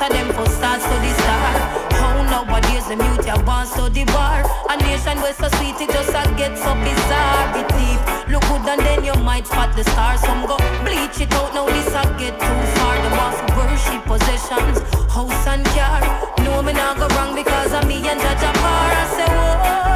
[0.00, 1.52] I them for stars to the star.
[1.52, 4.40] Oh, How nowadays the mute ya born so the war.
[4.72, 7.52] A nation where so sweet it just a get so bizarre.
[7.60, 8.00] It deep,
[8.32, 10.20] look good and then you might spot the stars.
[10.20, 10.56] Some go
[10.88, 12.96] bleach it out now this a get too far.
[12.96, 14.80] Them off worship possessions,
[15.12, 16.00] house and car.
[16.44, 18.88] No me not go wrong because of me and Judge Apar.
[18.96, 19.89] I say why?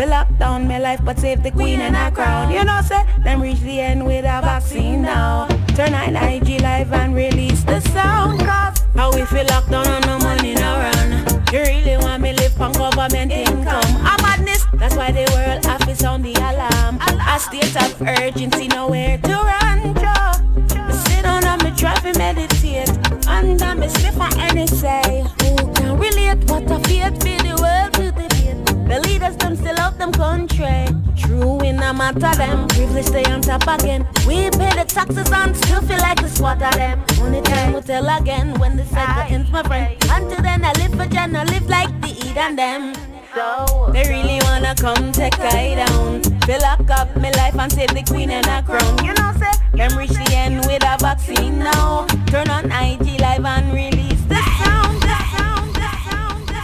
[0.00, 0.08] Down.
[0.08, 2.50] Fill lock down my life, but save the queen and her crown.
[2.52, 5.46] You know, say them reach the end with a vaccine now.
[5.76, 8.40] Turn on IG live and release the sound.
[8.40, 11.10] Cause how we feel locked down and no money no run.
[11.52, 13.96] You really want me live on government income?
[14.06, 14.66] A madness.
[14.74, 16.98] That's why the world office on the alarm.
[17.00, 19.94] A state of urgency, nowhere to run.
[19.94, 20.92] Joe.
[20.92, 23.09] Sit down and me try to meditate.
[23.30, 25.24] And I'm a sniff on any say.
[25.40, 28.88] Who can relate what I feel for the world to debate?
[28.88, 30.86] The leaders them still out them country.
[31.16, 32.68] True in a matter them.
[32.68, 34.06] Privilege stay on top again.
[34.26, 37.04] We pay the taxes and still feel like the of them.
[37.20, 39.96] Only time will tell again when the cycle ends, my friend.
[40.10, 42.94] Until then I live for Jen, I live like the eat and them.
[43.34, 46.22] So they really wanna come take I down.
[46.42, 49.04] Fill lock up my life and save the queen and her crown.
[49.04, 52.06] You know, say them reach the end with a vaccine now.
[52.26, 55.00] Turn on IG Live and release the sound.
[55.02, 56.62] The sound, the sound, the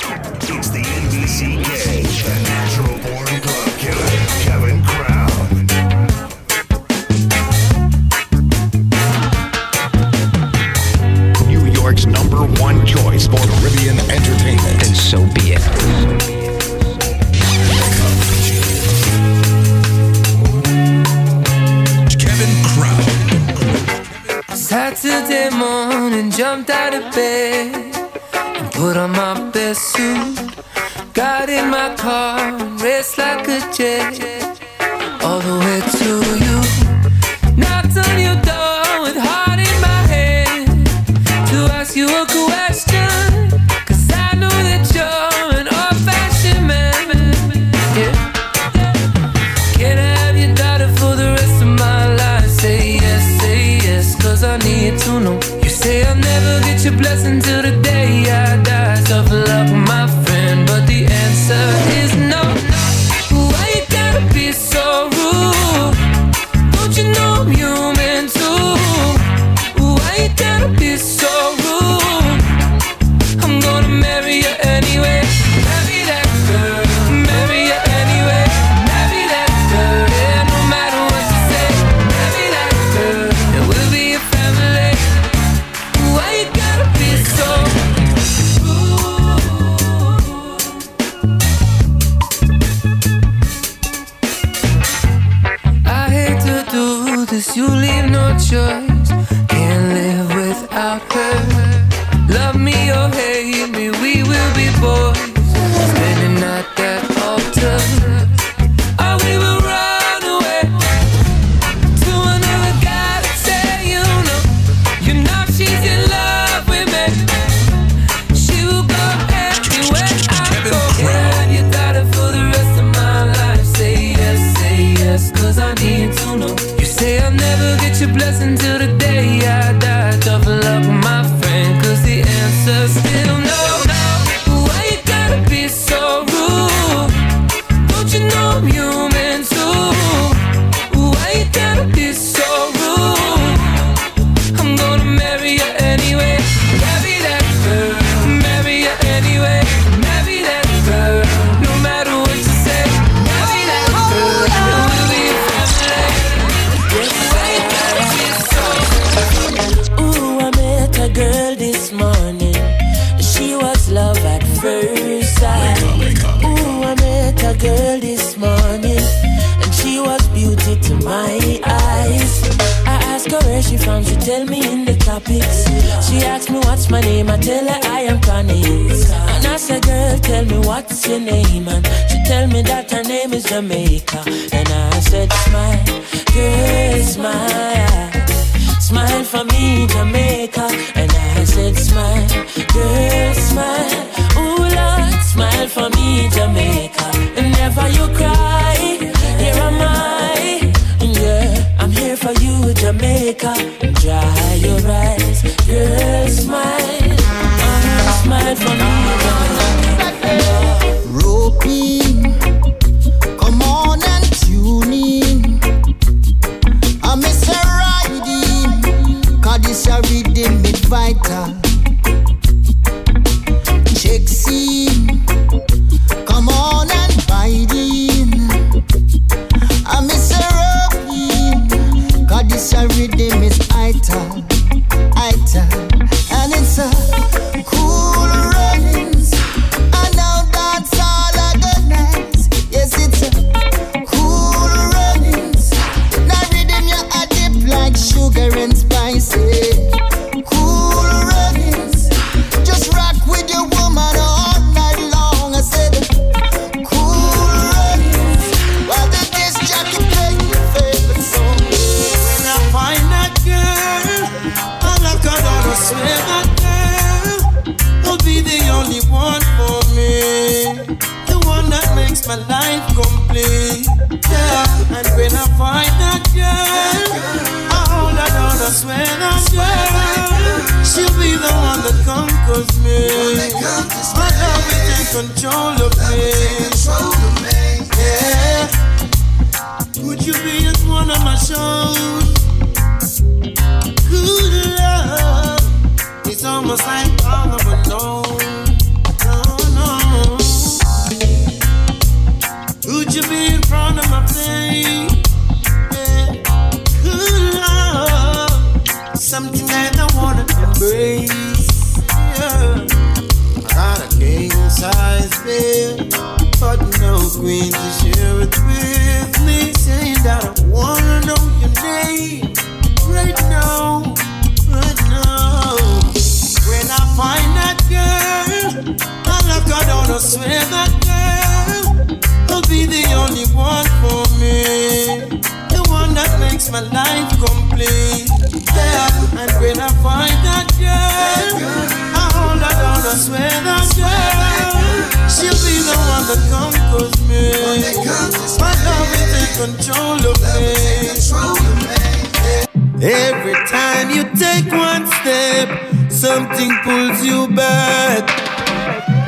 [0.00, 0.26] sound
[0.58, 0.82] it's the
[2.22, 4.10] the natural born club killer,
[4.44, 5.26] Kevin Crown.
[11.86, 14.86] York's number one choice for Caribbean entertainment.
[14.86, 16.45] And so be it.
[24.96, 27.94] Saturday morning, jumped out of bed
[28.32, 30.38] and put on my best suit.
[31.12, 34.18] Got in my car and raced like a jet
[35.22, 36.10] all the way to
[36.44, 36.56] you.
[37.56, 40.86] Knocked on your door with heart in my hand
[41.50, 42.65] to ask you a question.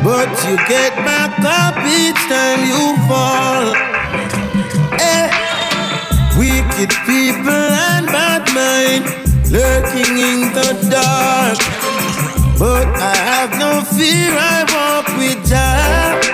[0.08, 3.76] But you get back up each time you fall.
[4.98, 5.28] Eh.
[6.38, 9.04] Wicked people and bad mind
[9.52, 11.58] lurking in the dark.
[12.58, 16.27] But I have no fear, I walk with Jah.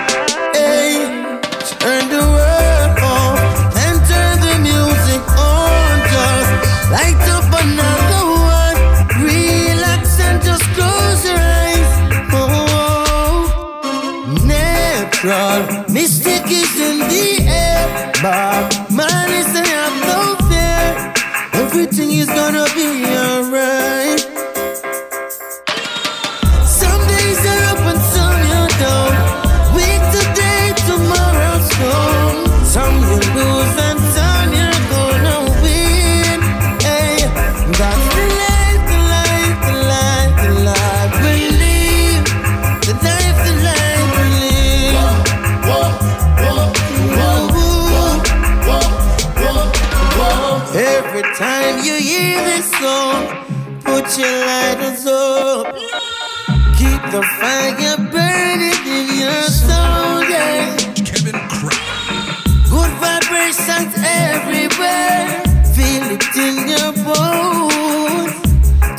[65.75, 68.33] Feel it in your bones.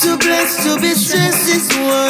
[0.03, 2.06] Too blessed to be stressed is one.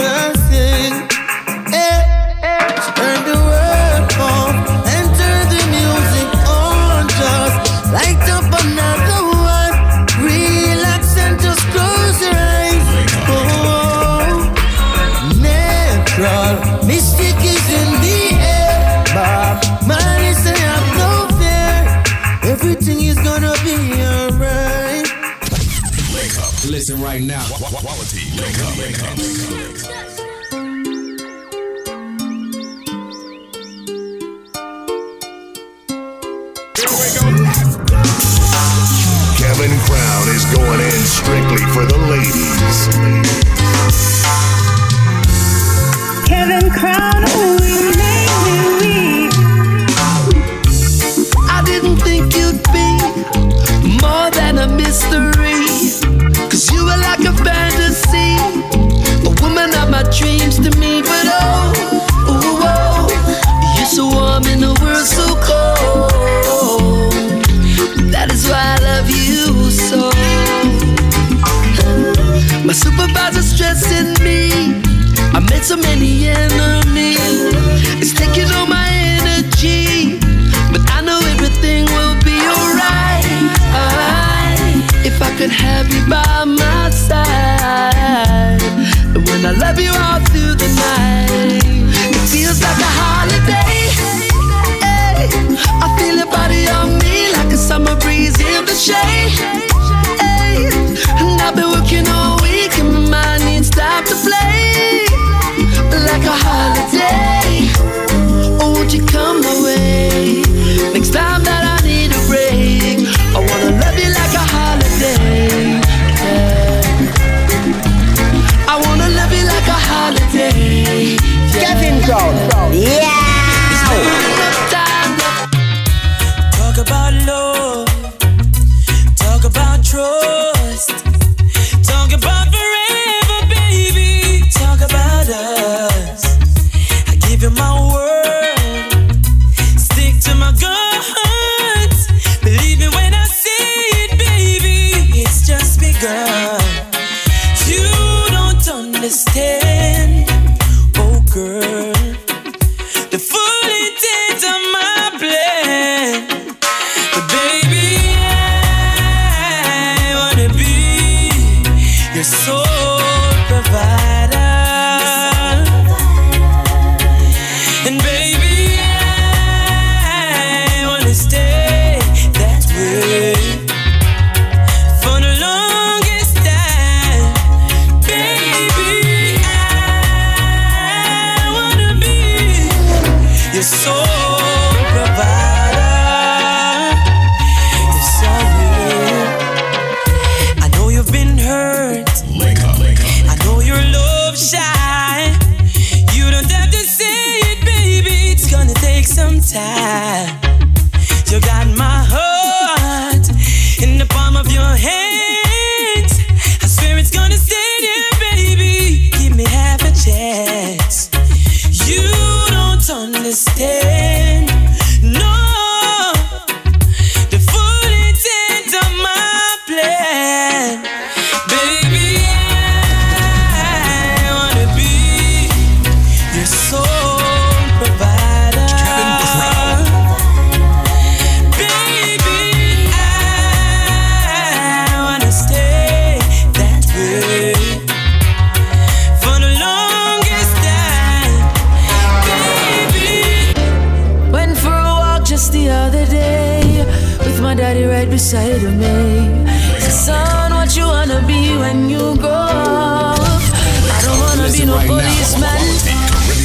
[251.67, 253.19] When you up?
[253.19, 255.63] I don't wanna be no policeman.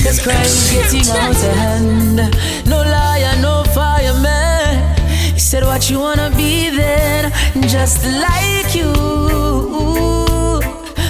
[0.03, 2.17] Cause crime is getting out of hand.
[2.71, 4.97] No liar, no fireman.
[5.33, 7.31] He said, What you wanna be then?
[7.75, 8.91] Just like you.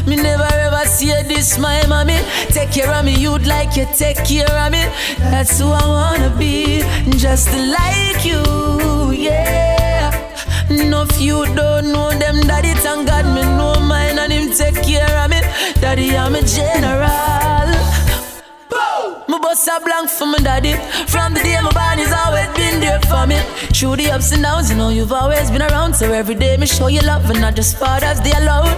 [0.07, 2.20] Me never ever see this, my mommy.
[2.55, 4.84] Take care of me, you'd like you take care of me.
[5.32, 6.82] That's who I wanna be,
[7.26, 8.41] just like you,
[9.12, 9.81] yeah.
[10.72, 14.82] No, if you don't know them, daddy, thank God me know mine and him take
[14.84, 15.41] care of me.
[15.82, 17.67] Daddy, I'm a general.
[19.28, 20.74] My bust a blank for my daddy.
[21.07, 23.38] From the day my born, he's always been there for me.
[23.76, 25.93] Through the ups and downs, you know you've always been around.
[25.93, 28.72] So every day me show you love and not just fathers, they alone.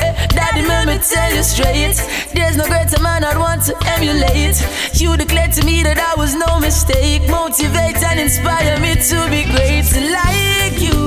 [0.00, 1.96] Eh, daddy, let me tell you straight.
[2.34, 4.56] There's no greater man I'd want to emulate.
[4.94, 7.28] You declared to me that I was no mistake.
[7.28, 11.05] Motivate and inspire me to be great like you.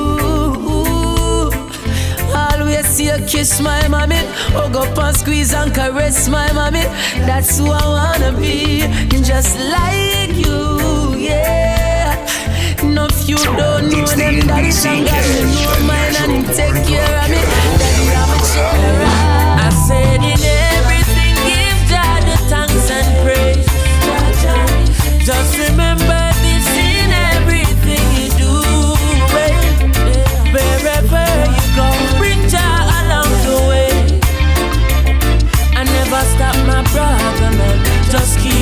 [2.70, 4.22] Always see you kiss my mommy.
[4.54, 6.84] Hug up and squeeze and caress my mommy.
[7.26, 8.82] That's who I wanna be,
[9.24, 12.14] just like you, yeah.
[12.84, 17.16] No, if you don't know them, daddy, thank God you know mine and take care
[17.24, 17.42] of me.
[17.82, 19.09] Daddy, I'm a general.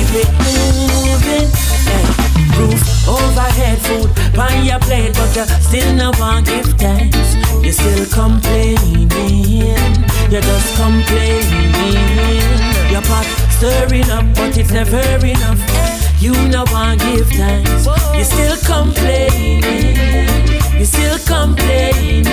[0.08, 1.48] Keep it moving.
[1.84, 2.06] Hey,
[2.56, 7.36] roof overhead, food on your plate, but you still no want give thanks.
[7.62, 9.10] You still complaining.
[10.30, 11.94] You're just complaining.
[12.90, 15.60] Your pot stirring up, but it's never enough.
[16.20, 17.86] You no want give thanks.
[18.16, 19.62] You still complaining.
[20.78, 22.26] You still complaining.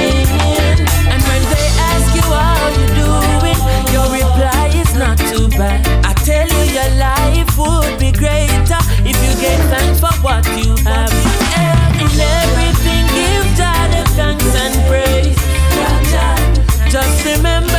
[1.11, 3.59] And when they ask you how you doing,
[3.93, 5.85] your reply is not too bad.
[6.05, 7.24] I tell you your life
[7.57, 11.11] would be greater if you gave thanks for what you have.
[11.99, 15.35] In everything, give God thanks and praise.
[16.91, 17.74] Just remember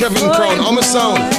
[0.00, 1.29] Kevin Crown on my sound.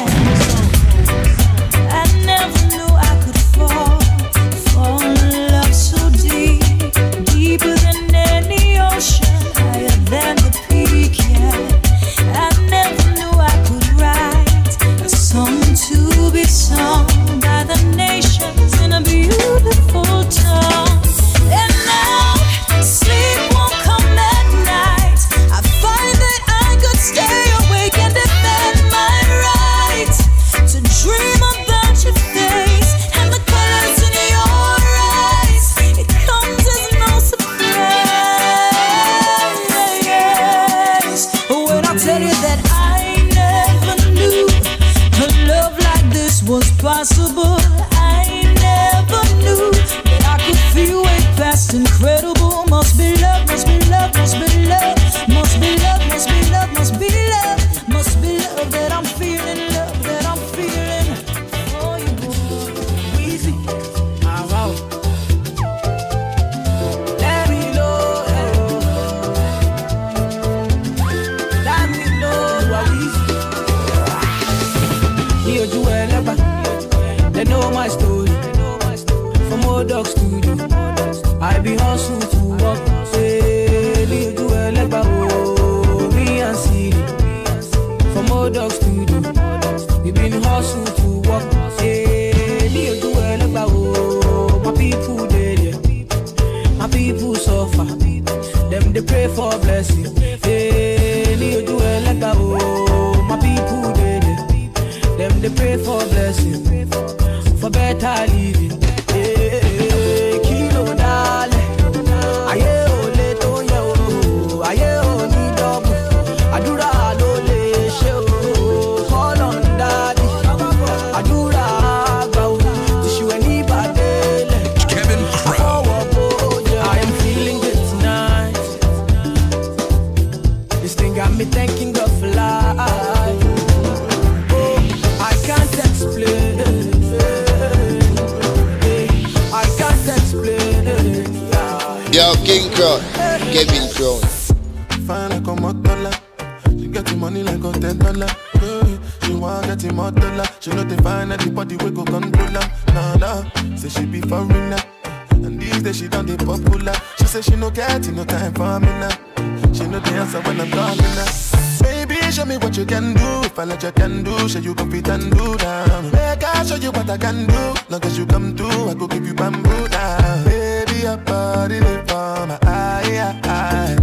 [165.11, 166.11] And do down.
[166.11, 167.61] Make I show you what I can do.
[167.89, 170.45] Long as you come through, I go give you bamboo down.
[170.45, 173.97] Baby, your body live for my eye, eye.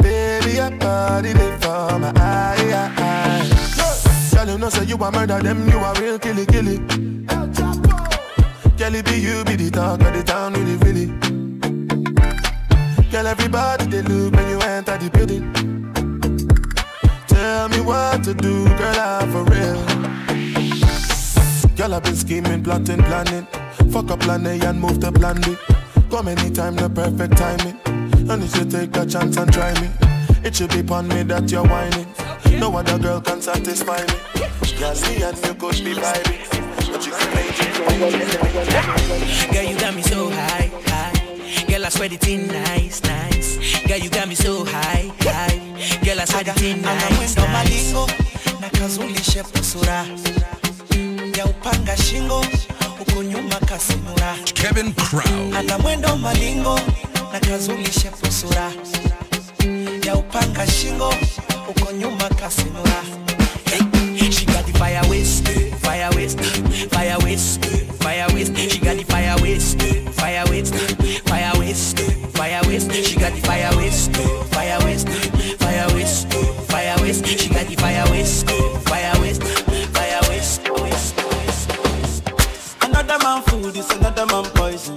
[0.00, 3.50] Baby, your body live for my eye, eye.
[4.34, 6.78] Girl, you know say you a murder them, you a real killy killy.
[8.78, 11.06] Girl, it be you be the talk of the town, really really.
[13.10, 15.44] Girl, everybody they look when you enter the building.
[17.28, 19.91] Tell me what to do, girl, I'm for real.
[21.82, 23.44] Girl, I've been scheming, plotting, planning.
[23.90, 25.56] Fuck up plan A and move to plan B.
[26.10, 27.76] Come anytime, the perfect timing.
[28.30, 29.88] And if you should take a chance and try me.
[30.44, 32.06] It should be upon me that you're whining.
[32.60, 34.14] No other girl can satisfy me.
[34.78, 36.46] Girl, me and you could be vibing.
[36.92, 37.74] But you can make it.
[39.52, 41.64] Girl, you got me so high, high.
[41.66, 43.82] Girl, I swear the thing nice, nice.
[43.88, 45.58] Girl, you got me so high, high.
[46.04, 47.52] Girl, I swear the thing ana nice, mwendo nice.
[47.52, 48.06] malingo
[48.60, 50.06] na kazulishe pusura
[51.42, 52.44] ya upanga shingo
[52.98, 55.54] huko nyuma kasimura Kevin Crown.
[55.56, 56.80] ana mwendo malingo
[57.32, 58.72] na kazulishe pusura
[60.06, 61.14] ya upanga shingo
[61.66, 63.02] huko nyuma kasimura
[64.32, 65.46] She got the fire waste,
[65.82, 66.40] fire waste,
[66.90, 67.64] fire waste,
[68.02, 68.56] fire waste.
[68.56, 69.80] She got the fire waste,
[70.14, 70.74] fire waste,
[71.28, 72.00] fire waste,
[72.34, 72.92] fire waste.
[73.04, 74.10] She got the fire waste,
[74.52, 75.08] fire waste,
[75.60, 76.32] fire waste,
[76.70, 77.26] fire waste.
[77.38, 77.50] She
[83.62, 84.96] Another man food is another man poison.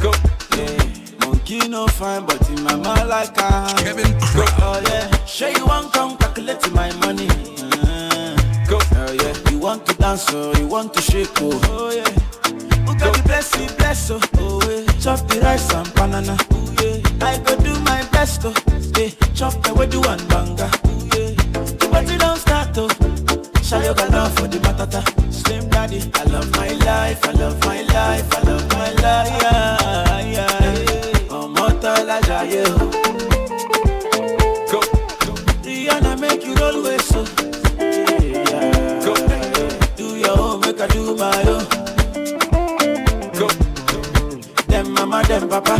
[0.00, 0.10] Go.
[0.56, 1.26] Yeah.
[1.26, 4.44] Monkey no fine, but in my mind like I Kevin Go.
[4.64, 5.24] Oh yeah.
[5.26, 7.28] Sure you want come calculate my money.
[7.28, 8.36] Uh,
[8.66, 8.78] Go.
[8.96, 9.50] Oh yeah.
[9.50, 11.60] You want to dance oh, you want to shake oh.
[11.64, 12.08] Oh yeah.
[12.86, 14.20] Who got the blessing, bless oh.
[14.38, 14.86] Oh yeah.
[15.00, 16.38] Chop the rice and banana.
[16.50, 17.26] Oh yeah.
[17.26, 18.54] I go do my best oh.
[18.96, 19.10] Yeah.
[19.34, 20.70] Chop the do and banga.
[20.84, 21.34] Oh yeah.
[21.76, 23.07] The party don't start oh.
[23.68, 25.02] Show your love for the matata.
[25.32, 29.42] Slim daddy, I love my life, I love my life, I love my life.
[29.42, 31.36] Yeah, yeah.
[31.38, 32.86] Ọmọ tọ́lá jayé o.
[34.70, 34.80] Go.
[35.64, 37.20] Rihanna make you roll with so.
[37.78, 39.04] Yeah.
[39.04, 39.12] Go.
[39.98, 41.64] Do your own, make I do my own.
[43.38, 43.48] Go.
[44.70, 45.76] Them mama, them papa,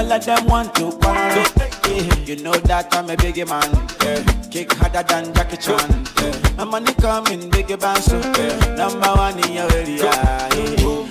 [0.00, 1.44] all of them want to quarrel.
[1.84, 2.14] Yeah.
[2.24, 3.70] You know that I'm a biggie man.
[4.02, 4.22] Yeah.
[4.50, 6.06] Kick harder than Jackie Chan.
[6.20, 6.56] Yeah.
[6.56, 8.76] My money coming, biggie band so yeah.
[8.76, 10.04] Number one in your area.
[10.04, 10.48] Yeah.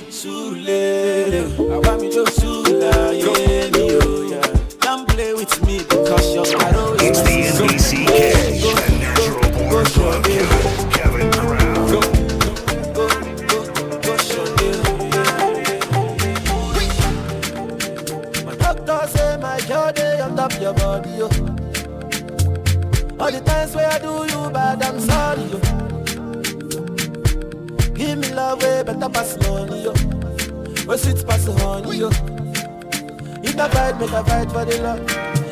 [0.09, 0.73] Sule,
[1.71, 4.47] I want me to Sula, yeah, me, oh, yeah.
[4.81, 6.93] Don't play with me because you're caro.
[6.99, 8.09] It's the NBCK,
[8.59, 9.85] the Natural Born
[20.69, 21.25] your body, yo.
[23.19, 25.59] All the times where I do you bad, I'm sorry, yo.
[27.93, 29.93] Give me love way better pass money, yo.
[30.85, 32.09] Where sweet pass honey, yo.
[33.41, 35.01] If I fight, make I fight for the love.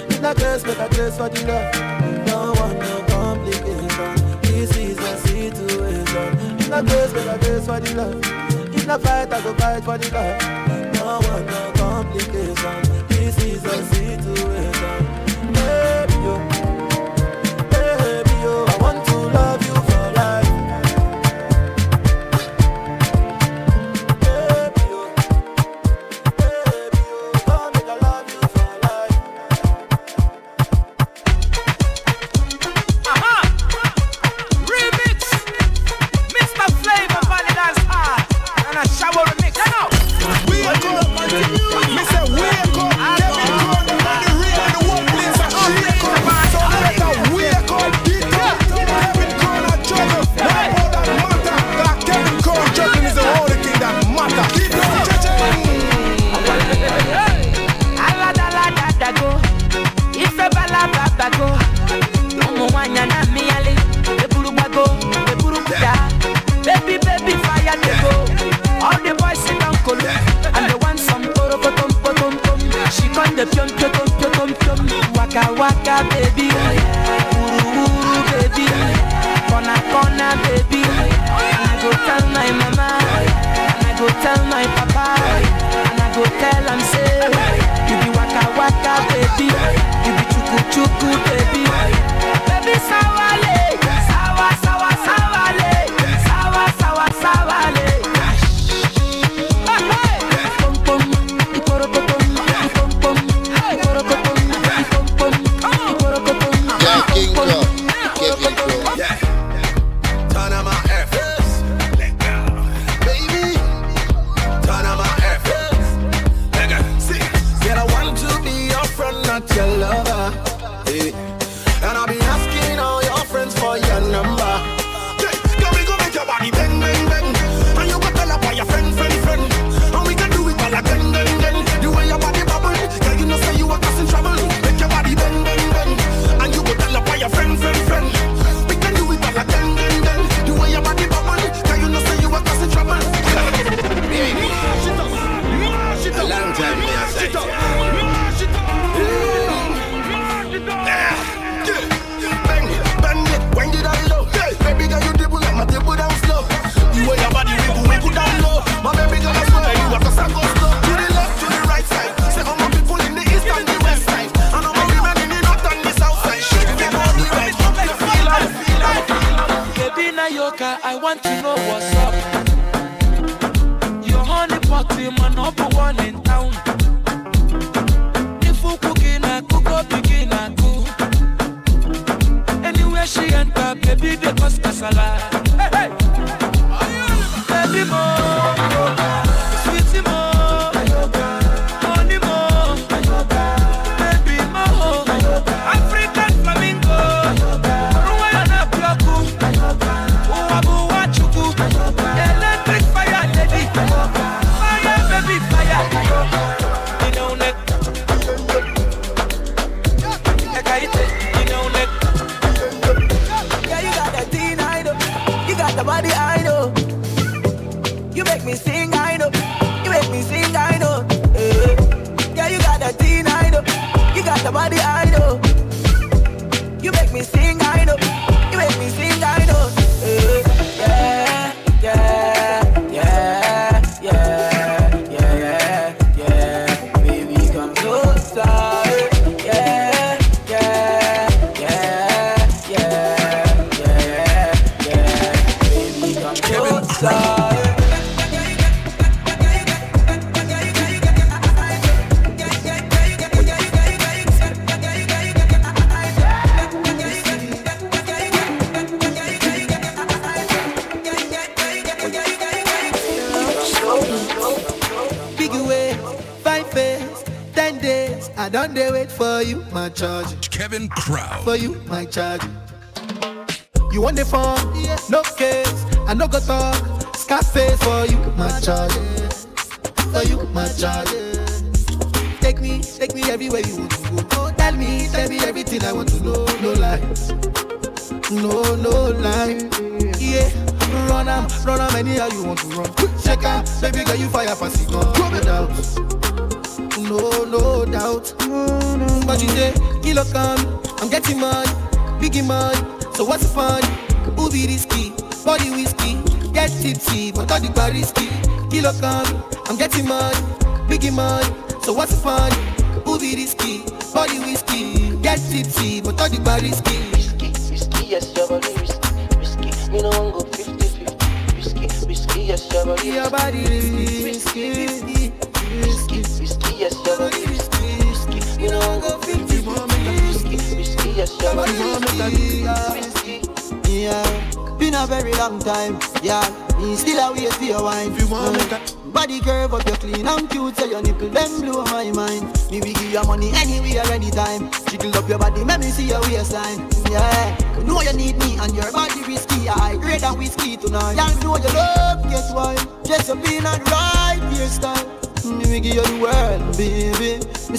[0.10, 2.28] If I curse, make I curse for the love.
[2.28, 4.42] No one, no complication.
[4.42, 6.60] This is a situation.
[6.60, 8.57] If I curse, make I curse for the love.
[8.90, 10.94] If I fight, I go fight for the love.
[10.94, 13.08] No one, no complication.
[13.10, 15.06] This is a situation.
[15.52, 16.77] Baby, yo.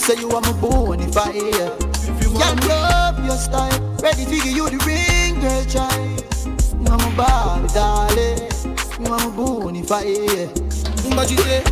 [0.09, 1.21] Say you are my bone yeah.
[1.21, 1.77] I hear.
[2.17, 2.33] If
[2.67, 6.25] love your style, ready to give you the ring, girl, child.
[6.81, 8.49] You are my Barbie, darling.
[8.99, 10.47] You are my bone if I hear.
[11.15, 11.68] But you say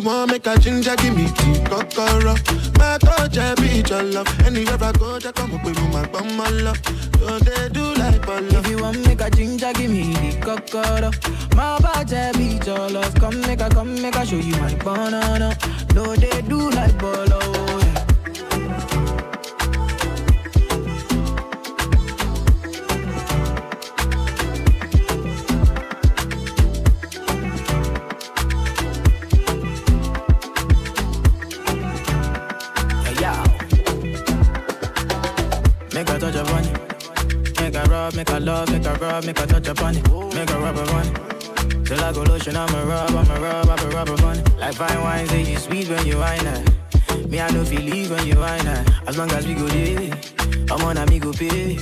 [0.00, 2.34] you want make a ginger, give me tea, kokoro.
[2.78, 4.40] My I be your love.
[4.46, 6.78] Anywhere I go, just come up with my bum, my love.
[7.18, 8.58] So they do like a.
[8.58, 11.10] If you want make a ginger, give me the cocoa.
[11.54, 13.14] My body beat your love.
[13.16, 15.56] Come make a, come make a show you my banana.
[15.94, 17.39] No, they do like bolo.
[39.20, 40.34] Rub, make a touch upon it.
[40.34, 41.86] Make a rub upon it.
[41.86, 44.56] Till I go lotion, I'ma rub, I'ma rub, I'ma rub upon it.
[44.58, 47.28] Like fine wine, say you sweet when you wine it.
[47.28, 48.90] Me, I know feel leave when you wine it.
[49.06, 50.10] As long as we go there,
[50.70, 51.78] I'm on a me go pay.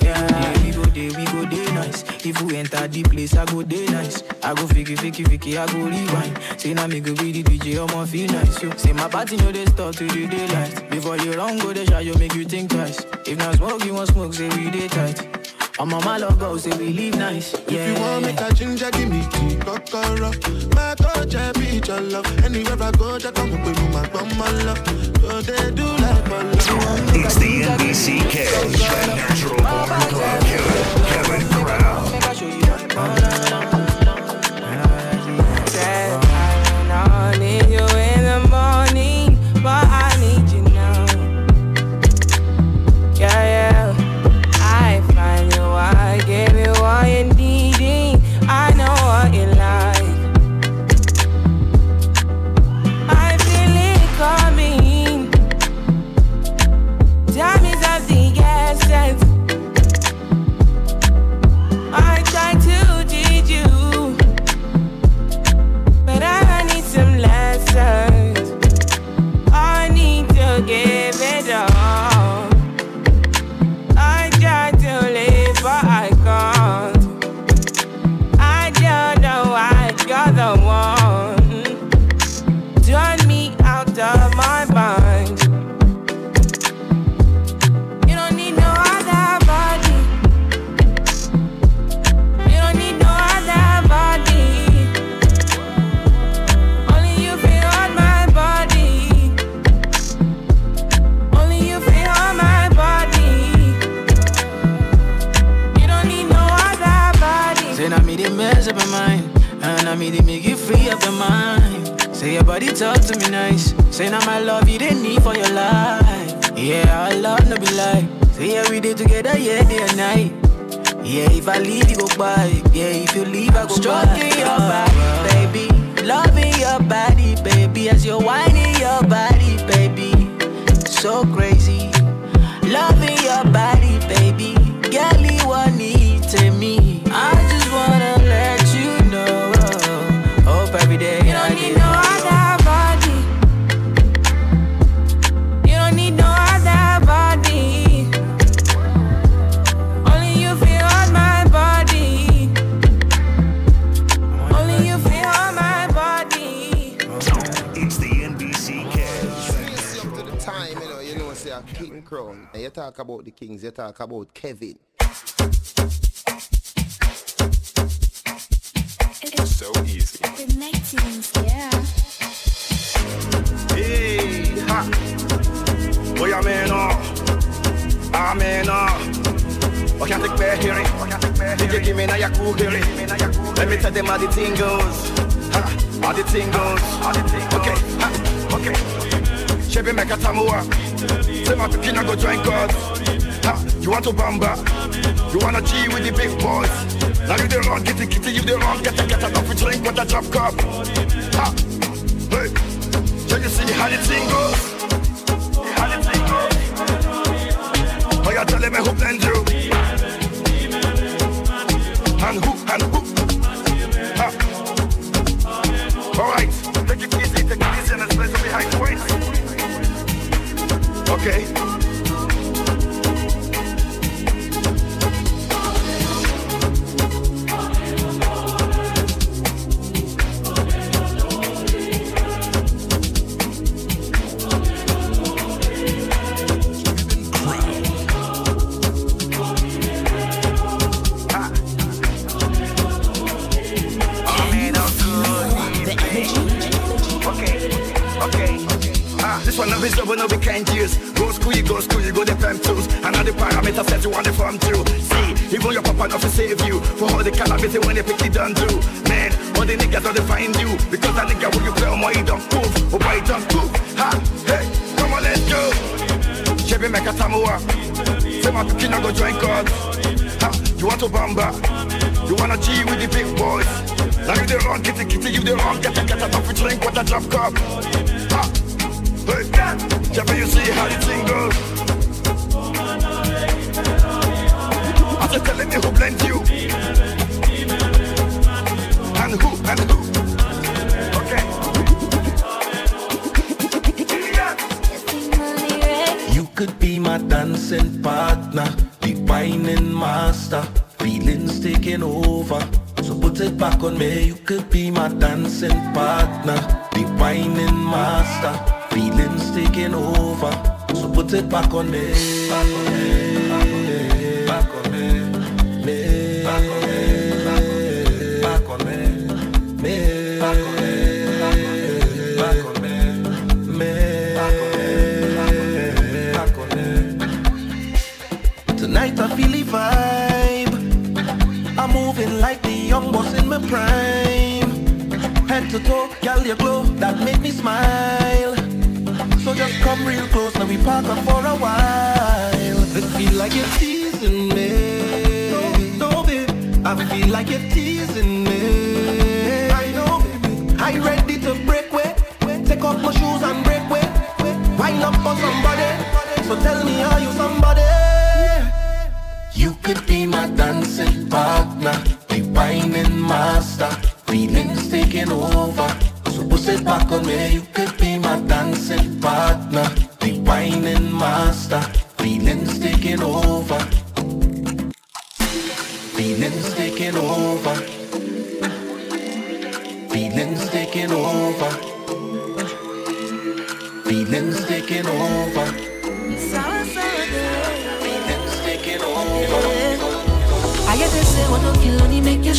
[0.00, 2.04] Yeah, we go there, we go there nice.
[2.24, 4.22] If we enter the place, I go there nice.
[4.42, 6.60] I go fiki, fiki, fiki, I go rewind.
[6.60, 8.62] Say now me go be the DJ, I'ma feel nice.
[8.62, 8.70] Yo.
[8.76, 10.90] Say my party know they start to the daylight.
[10.90, 13.04] Before you run, go the shot, you make you think twice.
[13.26, 15.35] If not smoke, you want smoke, say we day tight.
[15.78, 17.52] I'm on my logo, say we live nice.
[17.68, 17.80] Yeah.
[17.80, 20.30] If you want make a ginger, give me tea, kokoro.
[20.74, 22.44] My touch, I be your love.
[22.44, 24.78] Anywhere I go, just come up with my bum, my love.
[25.20, 27.14] So they do like a love.
[27.14, 28.34] It's the NBCK,
[28.72, 31.05] the natural born club killer,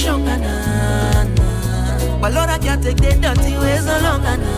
[0.08, 4.57] strong and But Lord, I can't take the dirty ways no longer now.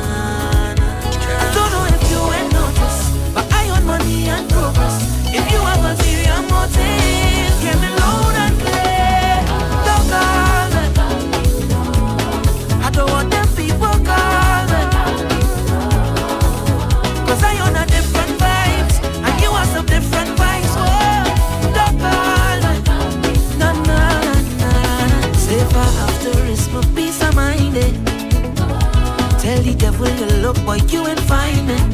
[30.70, 31.90] boy, you ain't finding.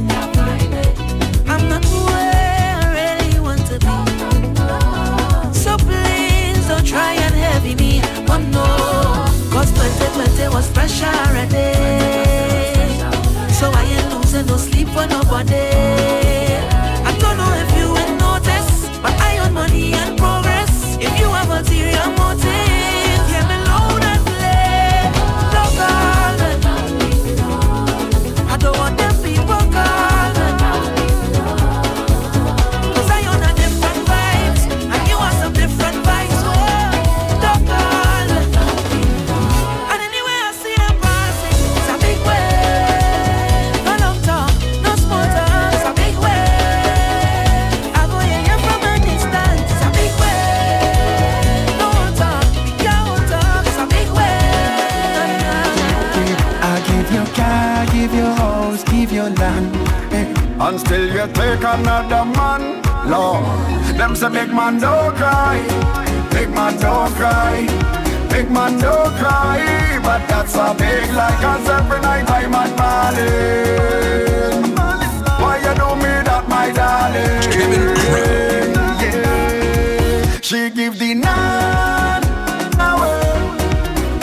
[1.48, 3.96] I'm not where I really want to be.
[5.64, 8.02] So please don't try and heavy me.
[8.32, 8.68] Oh no,
[9.54, 11.72] cause Puente Puente was pressure already.
[13.54, 16.25] So I ain't losing no sleep for nobody.
[60.68, 63.46] And still you take another man, Lord.
[64.00, 65.62] Them say big man don't cry,
[66.32, 67.68] big man don't cry,
[68.32, 69.62] big man don't cry.
[70.02, 72.80] But that's a big lie, cause every night I'm at
[75.40, 77.42] Why you do me that, my darling?
[80.42, 82.26] She give the night
[82.90, 83.38] away.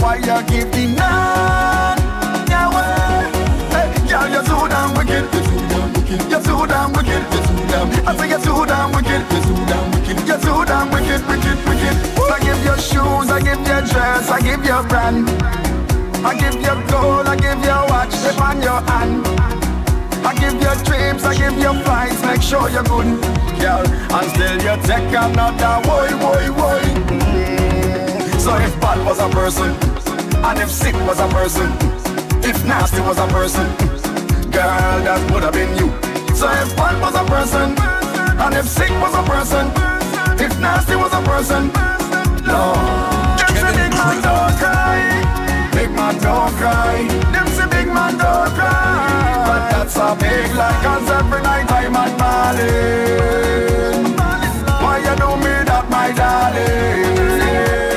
[0.03, 1.72] Why you give the night?
[6.13, 6.31] wicked.
[6.31, 7.23] You're so damn wicked.
[7.33, 8.09] You're so damn.
[8.09, 9.23] I say you're so damn wicked.
[9.33, 10.29] You're so damn wicked.
[10.29, 11.97] You're so damn wicked, wicked, wicked.
[12.31, 15.29] I give your shoes, I give your dress, I give your brand.
[16.25, 19.27] I give your gold, I give your watch, tip on your hand.
[20.25, 23.21] I give your dreams, I give your flights, make sure you're good,
[23.61, 23.85] girl.
[24.15, 26.83] And still you take another boy, boy, boy.
[28.39, 29.71] So if bad was a person,
[30.45, 31.71] and if sick was a person,
[32.45, 33.92] if nasty was a person.
[34.53, 35.89] Girl, that would have been you.
[36.37, 37.73] So if fun was a person,
[38.37, 39.73] and if sick was a person,
[40.37, 41.73] if nasty was a person,
[42.45, 42.77] no.
[43.41, 45.01] Them say big man don't cry.
[45.73, 47.09] Big man don't cry.
[47.33, 49.41] Them say big man don't cry.
[49.49, 54.05] But that's a big lie, cause every night I'm at Marlin.
[54.85, 57.92] Why you do me that, my darling?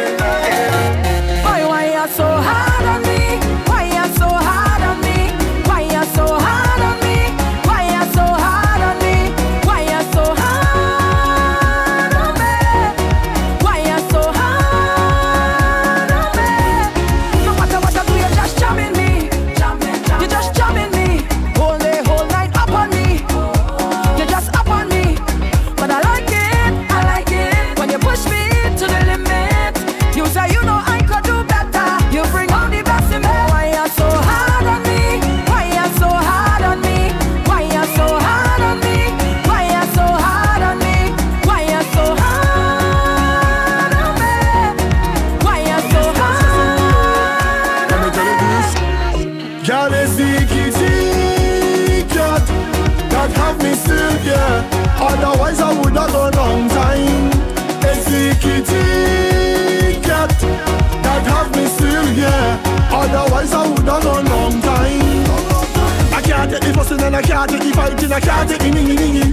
[67.16, 69.32] I can't take the fighting, I can't take the ningy.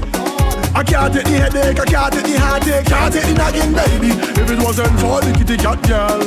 [0.70, 4.14] I can't take the headache, I can't take the heartache, can't take the nagging, baby.
[4.38, 6.22] If it wasn't for the kitty cat girl,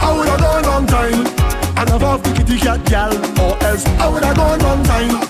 [0.00, 1.28] I would have gone long time.
[1.76, 5.28] And I've off the kitty cat gal, or else I would have gone long time.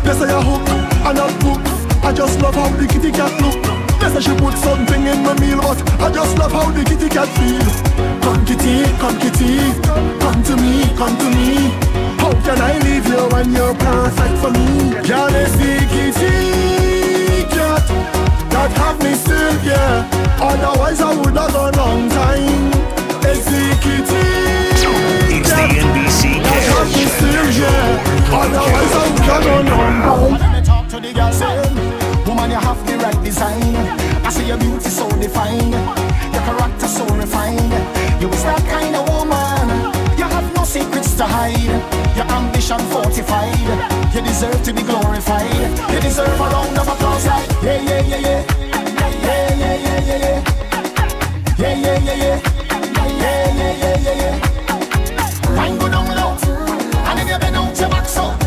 [0.00, 1.60] They say hook and a book.
[2.00, 3.60] I just love how the kitty cat look.
[4.00, 7.12] They say she put something in my meal, but I just love how the kitty
[7.12, 7.68] cat feel.
[8.24, 9.76] Come kitty, come kitty,
[10.24, 11.85] come to me, come to me.
[12.26, 14.90] How can I leave you when you're perfect for me?
[15.06, 17.46] Girl, it's the kitty
[18.50, 20.02] that have me still, yeah.
[20.42, 22.66] Otherwise I would have gone long time.
[23.22, 24.26] It's the kitty
[25.38, 28.34] It's the NBC that have me still, yeah.
[28.34, 30.40] Otherwise I would have gone long time.
[30.42, 31.62] Let me talk to the girl say,
[32.26, 33.62] Woman, you have the right design.
[34.26, 35.70] I see your beauty so defined,
[36.34, 37.70] your character so refined.
[38.20, 39.05] You is that kind of
[41.16, 42.16] to hide.
[42.16, 43.58] Your ambition fortified.
[44.14, 45.50] You deserve to be glorified.
[45.92, 48.44] You deserve a round of applause like yeah, yeah, yeah, yeah.
[49.22, 50.42] Yeah, yeah, yeah, yeah, yeah.
[51.58, 52.40] Yeah, yeah, yeah, yeah.
[53.22, 55.56] Yeah, yeah, yeah, yeah, yeah.
[55.56, 56.36] Wine go down low,
[57.08, 58.45] and if you bend out your back so.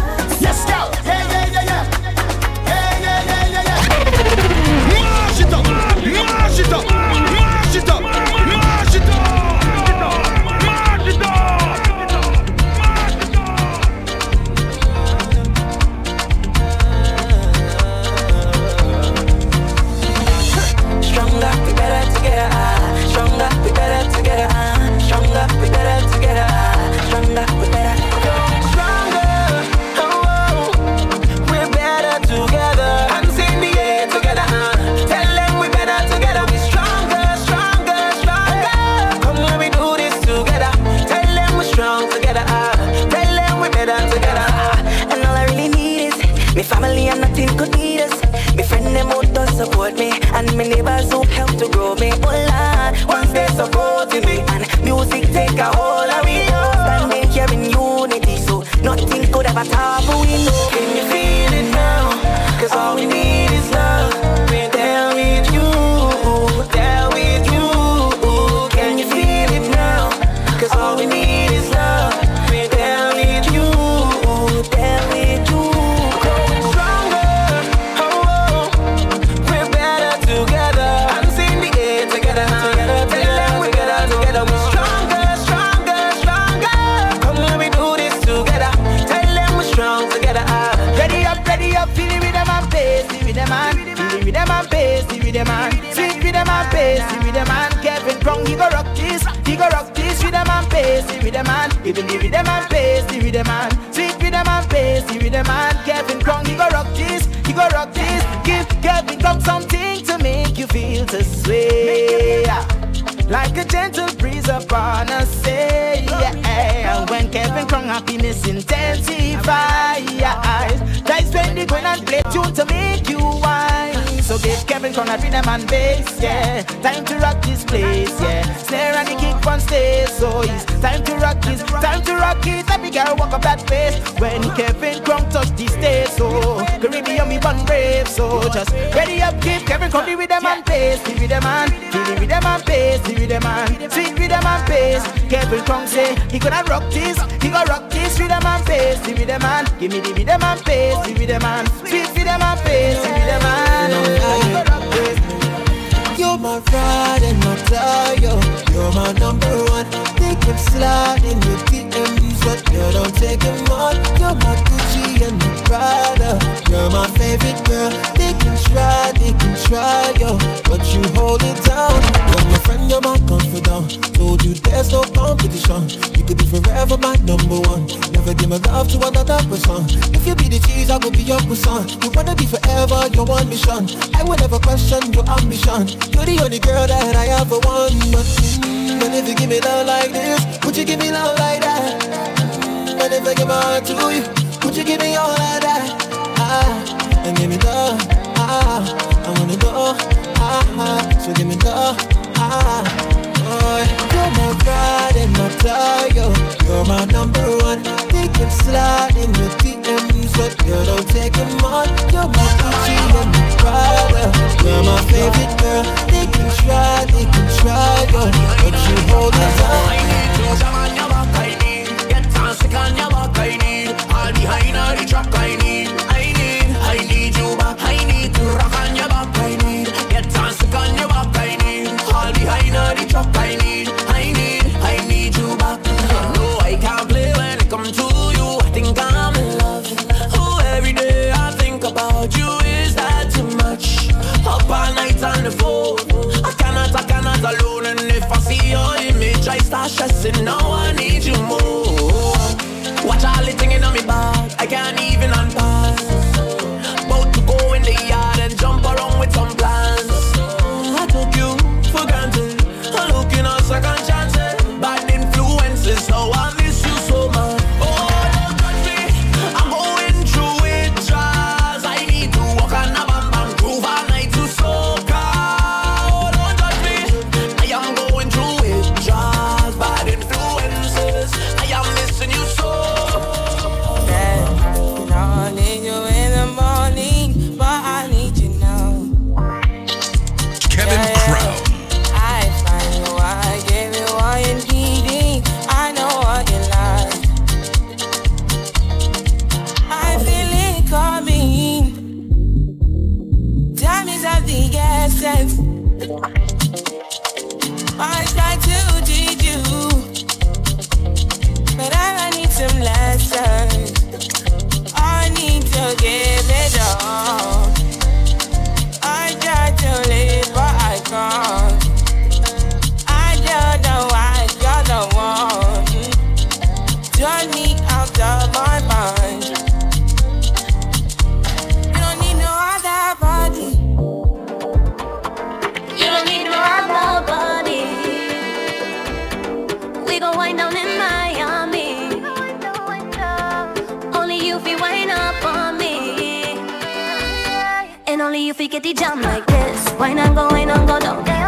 [349.49, 349.89] This.
[349.99, 351.38] Why not go, why not go down?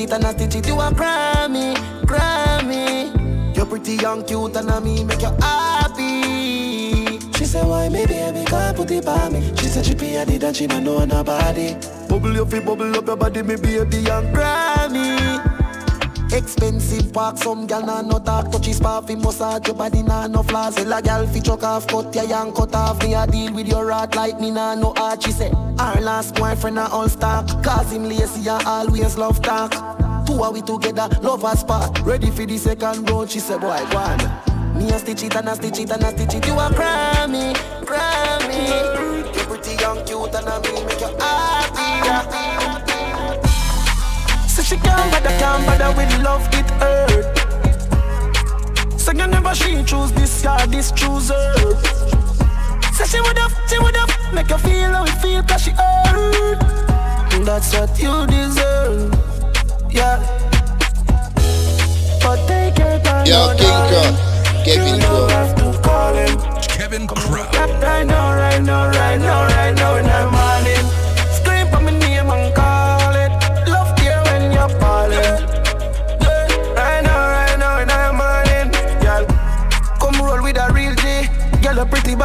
[0.00, 0.66] It and stitch it.
[0.66, 3.56] You a Grammy, Grammy.
[3.56, 7.18] You're pretty young, cute, and I me make you happy.
[7.36, 10.26] She said, why me, baby, can't put it by me She said she be a
[10.26, 11.74] did and she don't know nobody
[12.06, 15.49] Bubble your feet, bubble up your body, me baby and Grammy.
[16.32, 20.42] Expensive park, some gal nah no talk Touchy spa fi massage your body nah no
[20.44, 23.02] flaws Tell a gal fi chuck off, cut ya and cut off.
[23.02, 26.36] Me a deal with your rat like me nah no art She say, her last
[26.36, 29.72] boyfriend a all stock Cause him lazy and always love talk.
[30.26, 31.98] Two are we together, love a spot.
[32.02, 34.78] Ready for the second round, she say, boy, go on.
[34.78, 36.46] Me a stitch it and a stitch it and a stitch it.
[36.46, 37.54] You a Grammy,
[37.84, 42.49] Grammy You pretty young, cute and a me make you happy, happy.
[44.70, 47.36] Say she can't bother, can't bother with love, it hurt
[49.00, 51.74] Say you never she choose this guy, this choose her
[52.92, 55.72] Say she would have, she would have Make you feel how it feel cause she
[55.72, 56.60] hurt
[57.44, 59.12] That's what you deserve,
[59.90, 60.22] yeah
[62.22, 64.14] But take your time, Yo, no King darling.
[64.14, 65.28] Crow, Kevin You don't Crow.
[65.30, 67.48] have to call him Kevin Crown.
[67.82, 70.79] Right now, right now, right now, right now in the morning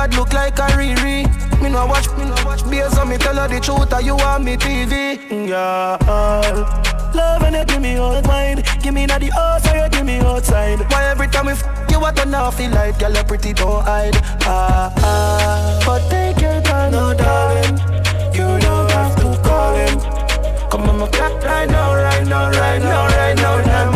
[0.07, 1.25] bad look like a Riri.
[1.61, 4.15] Me no watch, me no watch Based on me tell her the truth or you
[4.15, 5.17] want me TV
[5.47, 5.97] Yeah.
[7.13, 10.05] Love when you give me all mine Give me na the house or you give
[10.05, 10.79] me outside.
[10.91, 13.83] Why every time we f- you want to now feel like Girl, you pretty don't
[13.83, 14.15] hide.
[14.41, 15.81] Ah, ah.
[15.85, 17.77] But take your time, no darling
[18.33, 19.99] You don't have to call him.
[20.69, 23.94] Come on, my clock right now, right now, right now, right now in the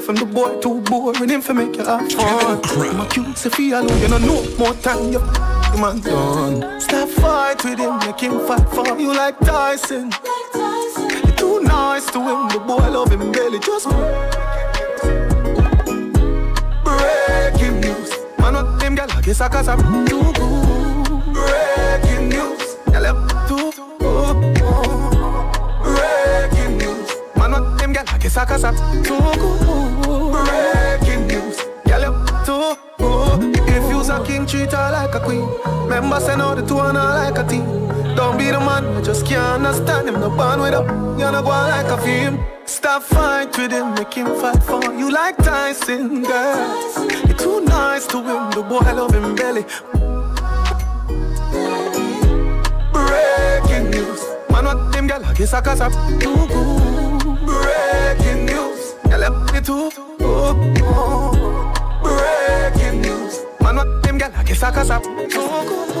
[0.00, 2.12] think you need to live from the boy too boring him for make you have
[2.12, 2.60] fun.
[2.88, 5.20] I'm a cute, alone, you know no more time, you
[5.80, 6.80] man done.
[6.80, 10.10] Stop fight with him, make him fight for you like Tyson.
[10.54, 13.88] You're too nice to him, the boy love him belly just
[16.84, 18.10] breaking news.
[18.38, 20.79] Man, what them gal I guess I cause I'm too good.
[28.34, 30.32] Cause I'm too good.
[30.46, 33.56] Breaking news, gal I'm too good.
[33.68, 35.46] If you's a king, treat her like a queen.
[35.84, 37.64] Remember, say no the two and her like a team.
[38.14, 40.20] Don't be the man, I just can't understand him.
[40.20, 42.44] No bond with him, you're not going like a film.
[42.66, 47.26] Stop fight with him, make him fight for you like Tyson, girl.
[47.26, 49.64] You're too nice to him, the boy love him belly.
[52.92, 56.99] Breaking news, man, what them gal I guess I cause I'm too.
[57.50, 60.56] Breaking news, gal I'm too good.
[62.02, 65.94] Breaking news, man, what them gal I guess I cause I'm too good.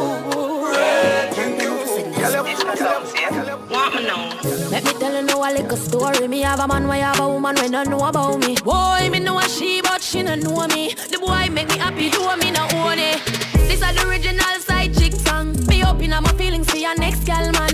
[0.72, 4.22] Breaking news, gal I'm Want me know?
[4.70, 6.26] Let me tell you now a little story.
[6.26, 8.56] Me have a man, why have a woman when don't know about me.
[8.64, 10.94] Boy, me know a she, but she don't know me.
[10.94, 13.20] The boy make me happy, do me no own it.
[13.68, 15.54] This is the original side chick song.
[15.66, 17.69] Me open up my feelings for your next gal man.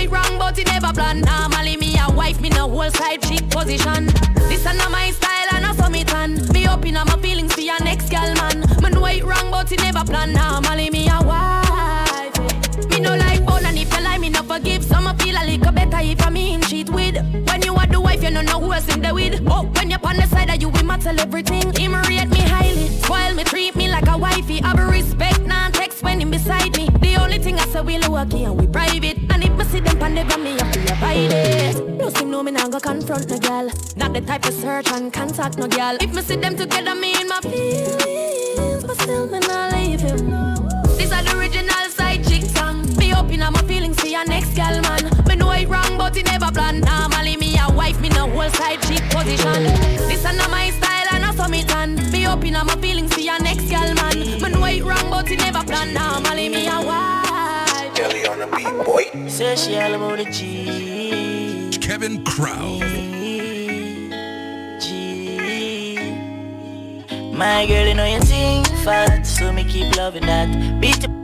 [0.00, 1.20] It wrong, but it never plan.
[1.20, 4.06] Normally me a wife, me no whole side chick position.
[4.48, 6.40] This is not my style and I saw me tan.
[6.54, 8.60] Me open up my feelings for your next gal man.
[8.82, 10.32] Me know it wrong, but it never plan.
[10.32, 12.88] Normally me a wife.
[12.88, 14.82] Me no like bone and if you lie, me no forgive.
[14.84, 17.16] Some a feel a little better if I mean cheat with.
[17.48, 19.42] When you are the wife, you no know who else in the with.
[19.46, 21.72] Oh, when you're on the side of you, we matter everything.
[21.74, 24.60] Him rate me highly, spoil me, treat me like a wifey.
[24.62, 26.88] I be respect, non text when him beside me.
[27.00, 29.18] The only thing I say we low key and we private.
[29.30, 31.98] And if me see them pan gram, me have to abide it.
[31.98, 33.70] No see no me nah go confront no girl.
[33.96, 35.96] Not the type of search and contact no girl.
[36.00, 40.30] If me see them together, me in my feelings, but still me not leave him.
[40.98, 42.82] This is the original side chick song.
[42.96, 45.19] Me open up my feelings for your next gal man.
[45.60, 46.80] Me know it wrong, but it never plan.
[46.80, 49.64] Normally me a wife, me no whole side chick position.
[50.08, 51.96] This is not my style and I saw me tan.
[52.10, 54.18] Me open up my feelings for your next gal man.
[54.18, 55.92] Me know it wrong, but it never plan.
[55.92, 57.94] Normally me a wife.
[57.94, 59.28] Kelly on the beat, boy.
[59.28, 61.78] Say she all about the G.
[61.78, 62.80] Kevin Crown.
[67.36, 70.80] My girl, you know you think fat, so me keep loving that.
[70.80, 71.19] Beat the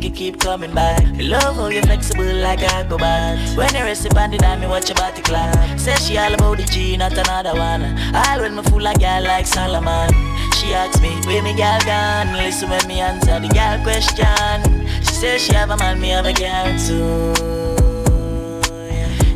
[0.00, 1.02] make you keep coming back.
[1.02, 3.56] I love how you're flexible like a acrobat.
[3.56, 5.78] When you rest upon the dime, me watch your body clap.
[5.78, 7.82] Say she all about the G, not another one.
[8.14, 10.08] All when me fool like girl like Solomon.
[10.56, 12.32] She asks me, where me girl gone?
[12.34, 14.88] Listen when me answer the girl question.
[15.02, 17.34] She says she have a man, me have a girl too.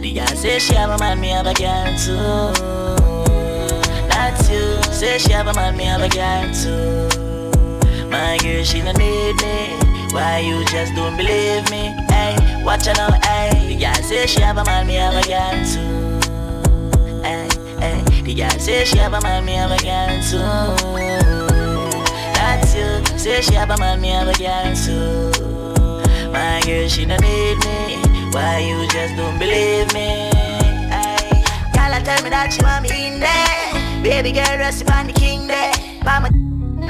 [0.01, 2.53] The girl say she have a man, me have a girl too.
[4.09, 4.83] That's you.
[4.93, 8.09] Say she have a man, me have a girl too.
[8.09, 9.84] My girl, she don't need me.
[10.15, 11.91] Why you just don't believe me?
[12.09, 13.51] Hey, watch her now, hey.
[13.67, 16.21] The girl say she have a man, me have a girl too.
[17.25, 17.49] Hey,
[17.81, 18.23] hey.
[18.23, 20.39] The girl say she have a man, me have a girl too.
[22.33, 23.19] That's you.
[23.19, 25.33] Say she have a man, me have a girl too.
[26.31, 28.31] My girl, she don't need me.
[28.31, 30.31] Why you just don't believe me?
[30.95, 31.43] Hey,
[31.75, 34.03] girl, tell me that she want me in there.
[34.05, 35.73] Baby girl, rest upon the king there.
[36.05, 36.31] Mama,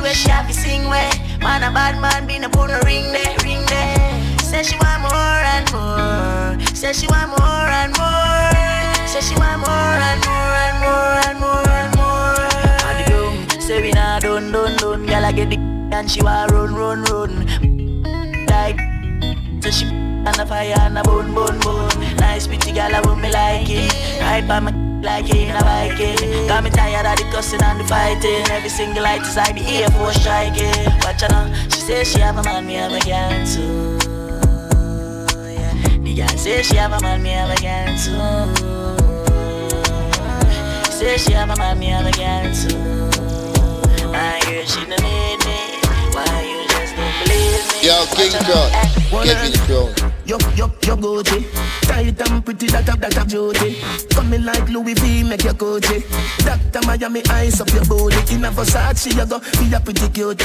[0.03, 1.24] where she have to sing where.
[1.45, 4.39] Man, a bad man, be no put no ring there, ring there.
[4.41, 6.75] Say she want more and more.
[6.75, 9.07] Say she want more and more.
[9.07, 12.41] Say she want more and more and more and more and more.
[12.89, 15.07] And the groom say we nah done, done, done.
[15.07, 15.59] Girl, I get the
[15.93, 18.47] and she want run, run, run.
[18.47, 18.79] Like,
[19.63, 22.17] say she and the fire and a bone, bone, bone.
[22.17, 23.93] Nice pretty girl, I want me like it.
[24.23, 26.49] Right by my like it in a Viking.
[26.49, 28.45] Got me tired of the cussing and the fighting.
[28.51, 30.73] Every single light is like the Air Force striking.
[31.05, 33.99] Watch her now, she says she have a man, me have a girl too.
[35.53, 35.73] Yeah.
[36.01, 38.15] The girl says she have a man, me have a girl too.
[40.87, 42.77] She says she have a man, me have a girl too.
[44.09, 45.59] My girl, she don't need me.
[46.17, 47.87] Why you just don't believe me?
[47.87, 48.71] Yo, King Crown,
[49.27, 50.13] Kevin Crown.
[50.25, 51.45] Yo, yo, yo, Gucci
[51.85, 53.77] Tight and pretty, that up, that up, beauty.
[54.11, 56.05] Coming like Louis V, make your Gucci.
[56.45, 56.87] Dr.
[56.87, 58.35] Miami, eyes up your booty.
[58.35, 60.39] In a Versace, you go, be a pretty cute,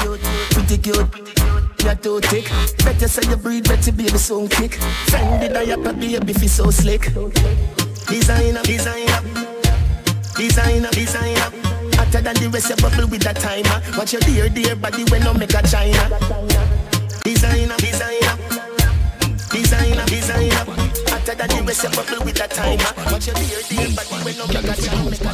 [0.52, 1.84] Pretty cute, pretty cute.
[1.84, 2.46] You're too thick.
[2.84, 4.72] Better say you breathe, better baby, soon kick.
[5.08, 7.14] Fendi, diaper, baby, feel so slick.
[8.08, 9.22] Designer, designer.
[10.36, 11.50] Designer, designer.
[11.96, 13.82] Hotter than the rest, you bubble with that timer.
[13.98, 16.10] Watch your dear, dear body when no make a China.
[17.24, 18.36] Designer, designer.
[19.52, 20.79] Designer, designer
[21.30, 23.12] hotter than the rest of bubble with a timer.
[23.12, 25.34] Watch your dear, dear body when no make a jam, make a.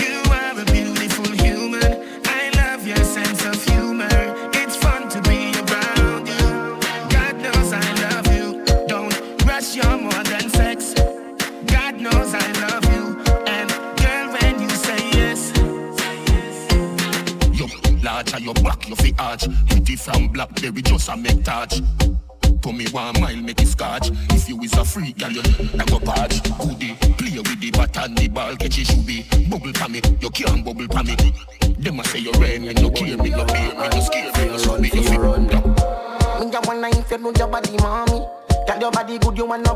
[0.00, 2.22] You are a beautiful human.
[2.26, 4.08] I love your sense of humor.
[4.52, 6.78] It's fun to be around you.
[7.08, 8.64] God knows I love you.
[8.86, 10.94] Don't rush you're more than sex.
[11.66, 13.18] God knows I love you.
[13.46, 13.70] And
[14.00, 15.52] girl, when you say yes,
[17.52, 17.66] you
[18.02, 19.46] large and your back, you fi arch.
[19.68, 21.80] Hit it from blackberry just a make touch.
[22.62, 24.10] To me one mile, make it scotch.
[24.30, 25.42] If you is a freak, girl, you
[25.74, 26.42] like go patch.
[26.58, 29.24] Goodie, play with the bat and the ball, catch it be.
[29.48, 31.16] Bubble pa me, you can't bubble pa me.
[31.78, 34.52] Them a say you rain and you kill me, you beat me, you scare me,
[34.52, 35.46] you show me, you fi run.
[35.46, 38.26] Me just wanna if you know your body, mommy.
[38.66, 39.74] Got your body good, you wanna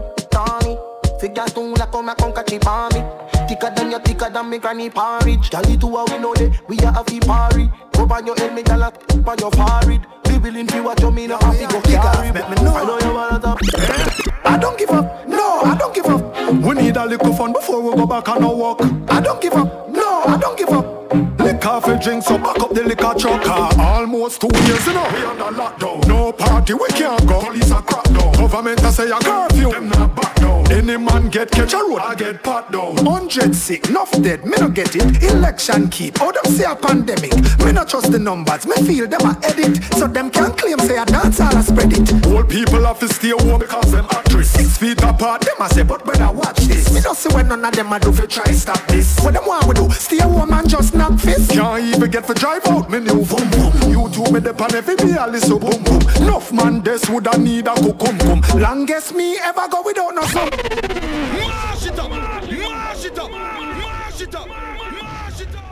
[0.65, 0.77] me.
[1.21, 3.03] Figure soon like come a come catch it on me.
[3.47, 5.51] Thicker than your thicker than me granny porridge.
[5.51, 7.71] Girl, it to a we know that we a fi party.
[7.93, 10.07] Go on your head, me gyal a on your forehead.
[10.43, 12.33] Willing to watch me no have to go.
[12.33, 12.75] Make me know.
[12.75, 13.61] I know you wanna talk.
[13.63, 14.09] Eh?
[14.45, 15.29] I don't give up.
[15.29, 16.23] No, I don't give up.
[16.65, 18.81] We need a little fun before we go back on our walk.
[19.09, 19.91] I don't give up.
[19.91, 21.00] No, I don't give up.
[21.13, 23.47] Liquor for drink, so back up the liquor truck.
[23.79, 25.09] Almost two years, you know.
[25.13, 26.07] We under lockdown.
[26.07, 27.41] No party, we can't go.
[27.41, 28.33] Police are crack down.
[28.35, 29.71] Government a say a curfew.
[29.73, 30.71] Them not back down.
[30.71, 32.97] Any man get catch a road, I get pat down.
[32.99, 35.23] Hundred sick, enough dead, me no get it.
[35.23, 37.35] Election keep, oh them say a pandemic.
[37.65, 39.83] Me not trust the numbers, me feel them a edit.
[39.95, 42.27] So them can claim say a dance all a spread it.
[42.27, 44.51] Old people have to stay home because them actress.
[44.51, 46.95] Six feet apart, them a say, but better watch this.
[46.95, 49.19] Me not see when none of them a do fi try stop this.
[49.21, 49.91] What them want we do?
[49.91, 51.51] Stay home and just knock fist.
[51.51, 53.73] Can't even get for drive out, me new boom boom.
[53.95, 56.01] YouTube me depend every day, I listen boom boom.
[56.23, 58.41] Enough man, this woulda need a cum cum.
[58.61, 60.51] Longest me ever go without no some.
[60.51, 65.65] Mash it up, mash it up, mash it up, mash it up.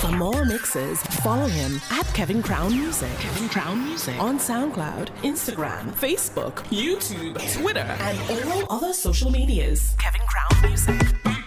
[0.00, 3.10] For more mixes, follow him at Kevin Crown Music.
[3.18, 4.16] Kevin Crown Music.
[4.20, 8.18] On SoundCloud, Instagram, Facebook, YouTube, Twitter, and
[8.48, 9.96] all other social medias.
[9.98, 11.37] Kevin Crown Music.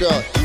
[0.00, 0.37] Yo,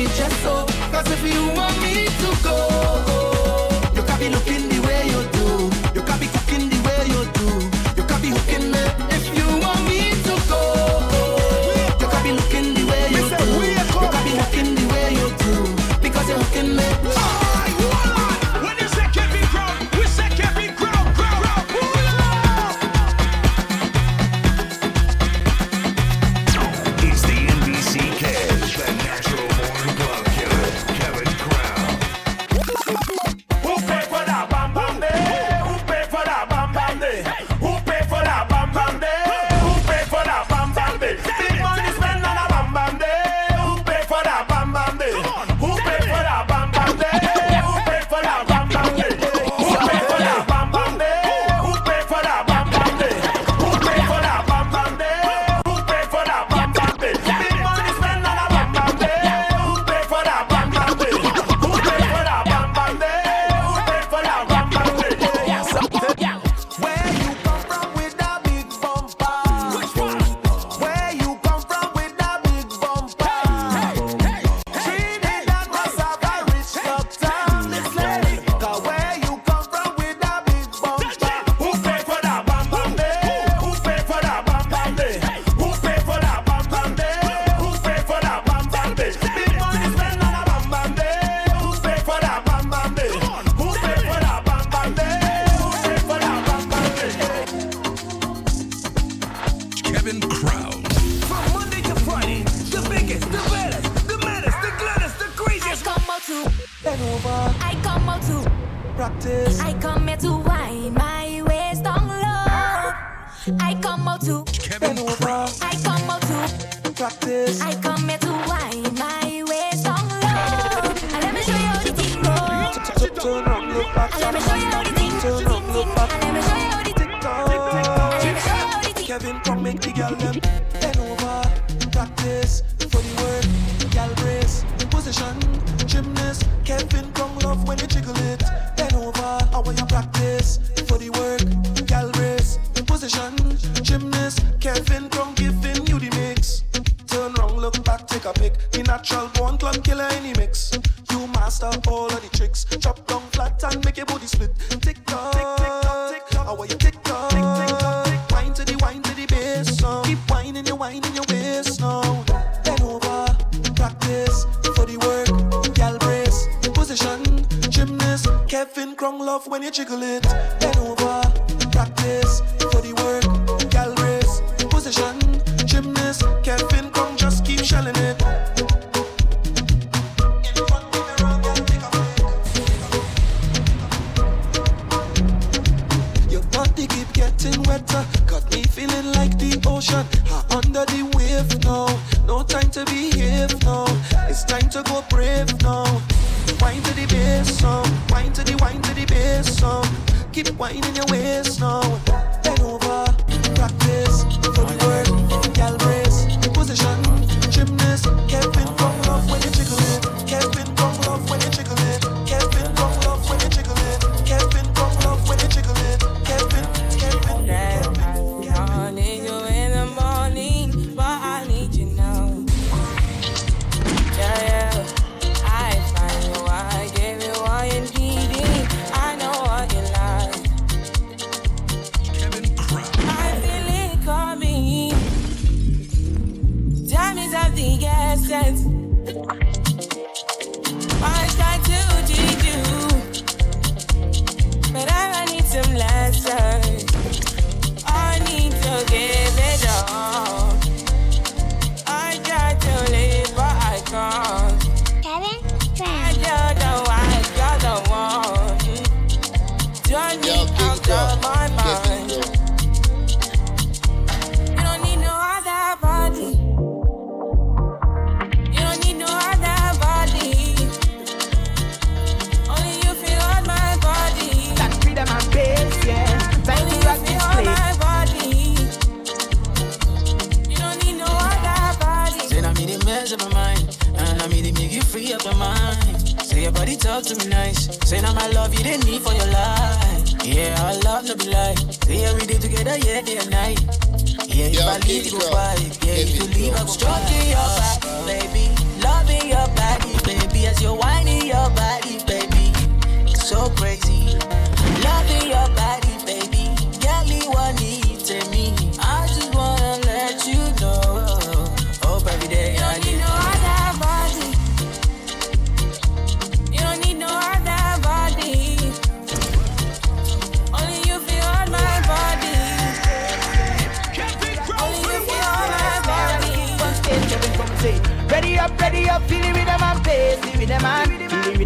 [0.00, 0.64] me just so.
[0.92, 2.69] Cause if you want me to go,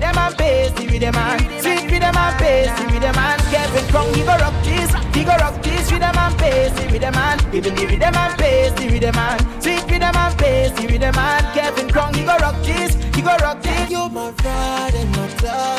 [0.04, 3.86] them and pasty with them and sweet with them and pasty with them and Kevin
[3.88, 7.16] Crown he go rock this, he go rock this with them and pasty with them
[7.16, 11.00] and even with them and pasty with them and sweet with them and pasty with
[11.00, 13.90] them and Kevin Crown he go rock this, he go rock this.
[13.90, 15.74] You're my pride and my fly.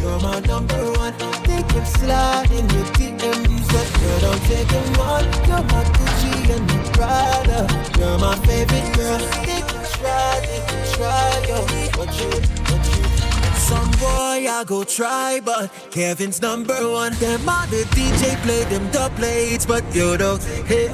[0.00, 1.14] You're my number one.
[1.44, 5.22] They keep sliding your DMs, but girl don't take them all.
[5.48, 7.60] You're my Gucci and my Prada.
[7.98, 9.18] You're my favorite girl.
[9.44, 11.58] They keep trying, they keep trying, yo.
[11.98, 12.30] What you,
[12.70, 13.29] what you?
[13.68, 17.12] Some boy I go try, but Kevin's number one.
[17.14, 20.42] Them other DJ play them the plates, but you don't.
[20.66, 20.88] Hey,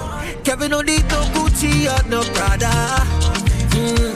[0.45, 2.73] Kevin don't need no Gucci or no Prada.
[3.71, 4.16] Mm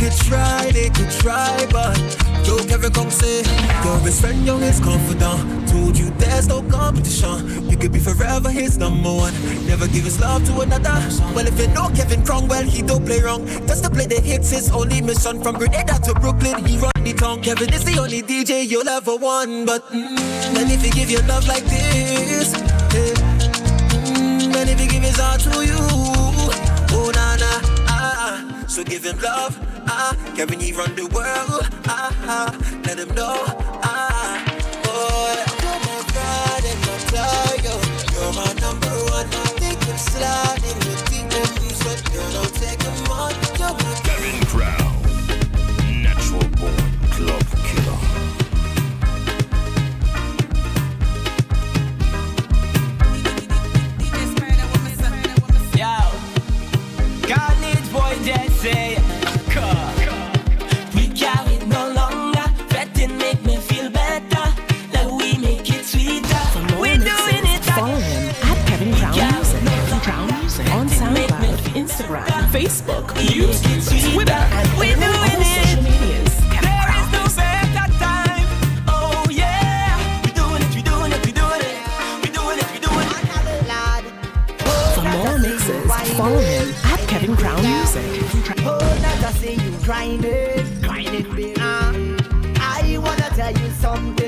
[0.00, 1.94] could try, they could try, but
[2.42, 3.42] Joe Kevin come say,
[3.84, 5.68] Your best friend, your his confidant.
[5.68, 7.68] Told you there's no competition.
[7.68, 9.34] You could be forever his number one.
[9.66, 10.96] Never give his love to another.
[11.34, 13.46] Well, if you know Kevin Cromwell, he don't play wrong.
[13.68, 15.42] Just to play the hits, his only mission.
[15.42, 17.42] From Grenada to Brooklyn, he run the town.
[17.42, 19.66] Kevin is the only DJ you'll ever want.
[19.66, 20.16] But mm,
[20.56, 23.14] and if he give you love like this, eh,
[24.16, 25.76] mm, and if he give his heart to you,
[26.96, 27.52] oh na na,
[27.86, 29.60] ah, ah, so give him love
[29.90, 32.50] ah, Kevin, you run the world, ah, ah,
[32.86, 33.36] let them know,
[33.82, 34.38] ah,
[34.84, 36.96] boy, you're my pride and my
[38.14, 40.78] you're my number one, I think I'm sliding,
[42.12, 44.96] girl, take them on, you're my Kevin Crown,
[46.02, 46.76] natural born
[47.10, 47.98] club killer.
[55.80, 55.96] Yo,
[57.26, 57.59] God
[72.50, 75.64] Facebook, YouTube, Twitter, and We all doing it.
[75.64, 76.34] social medias.
[76.50, 78.46] Kevin There Crown is no better time.
[78.88, 81.78] Oh yeah, we doing it, we doing it, we doing it,
[82.22, 83.22] we doing it, we doing it.
[84.94, 85.86] For more mixes,
[86.16, 88.02] follow him at Kevin Crown Music.
[88.66, 91.54] Oh, that I say you grinding, grinding, baby.
[91.60, 94.19] I wanna tell you something, something,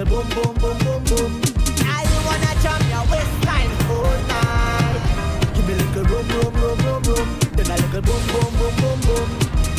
[0.00, 1.42] Then a boom, boom, boom, boom, boom.
[1.84, 4.96] I wanna jump your waistline all night.
[5.54, 7.28] Give me a little room, room, room, room, room.
[7.52, 9.28] Then a little boom, boom, boom, boom, boom.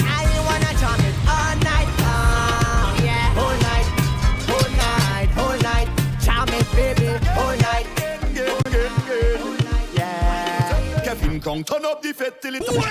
[0.05, 3.33] I wanna jump it all night long, yeah.
[3.41, 3.87] All night,
[4.53, 5.89] all night, all night.
[6.21, 7.87] Jam it, baby, all night.
[9.95, 11.01] Yeah.
[11.03, 12.63] Kevin Crown, turn up the fet till it.
[12.63, 12.83] Kevin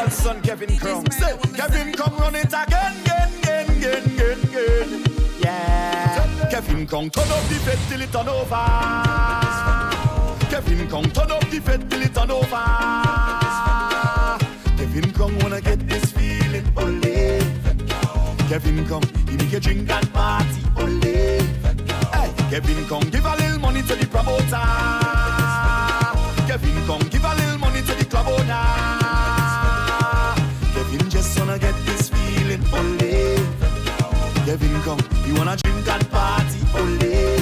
[0.00, 1.10] Energy godson, Kevin Crown.
[1.10, 5.04] Say, Kevin come run it again, again, again, again, again, again.
[5.40, 6.48] Yeah.
[6.50, 8.66] Kevin Crown, turn up the fet till it turn over.
[10.48, 12.64] Kevin Crown, turn up the fet till it turn over.
[14.76, 17.40] Kevin Crown wanna get this feeling, ole.
[18.48, 21.00] Kevin come, he make you drink and party, ole.
[22.12, 24.66] Hey, Kevin come, give a little money to the promoter.
[26.46, 28.89] Kevin come, give a little money to the club owner.
[34.50, 37.40] Kevin come, he wanna drink and party, ole.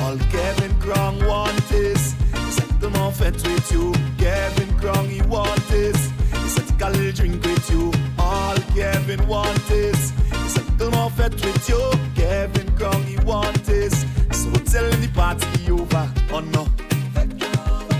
[0.00, 2.14] All Kevin Crown want is
[2.48, 3.92] settle more fet with you.
[4.16, 6.10] Kevin Crown he want is
[6.56, 7.92] a drink with you.
[8.18, 11.92] All Kevin want is he settle more fet with you.
[12.14, 16.10] Kevin Crown he want is so tell him the party over.
[16.32, 16.66] Oh no,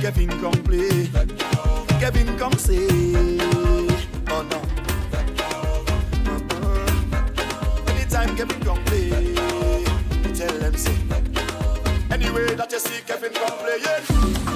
[0.00, 1.10] Kevin Crown play.
[2.00, 3.07] Kevin come say.
[12.38, 14.47] Anyway that you see Kevin come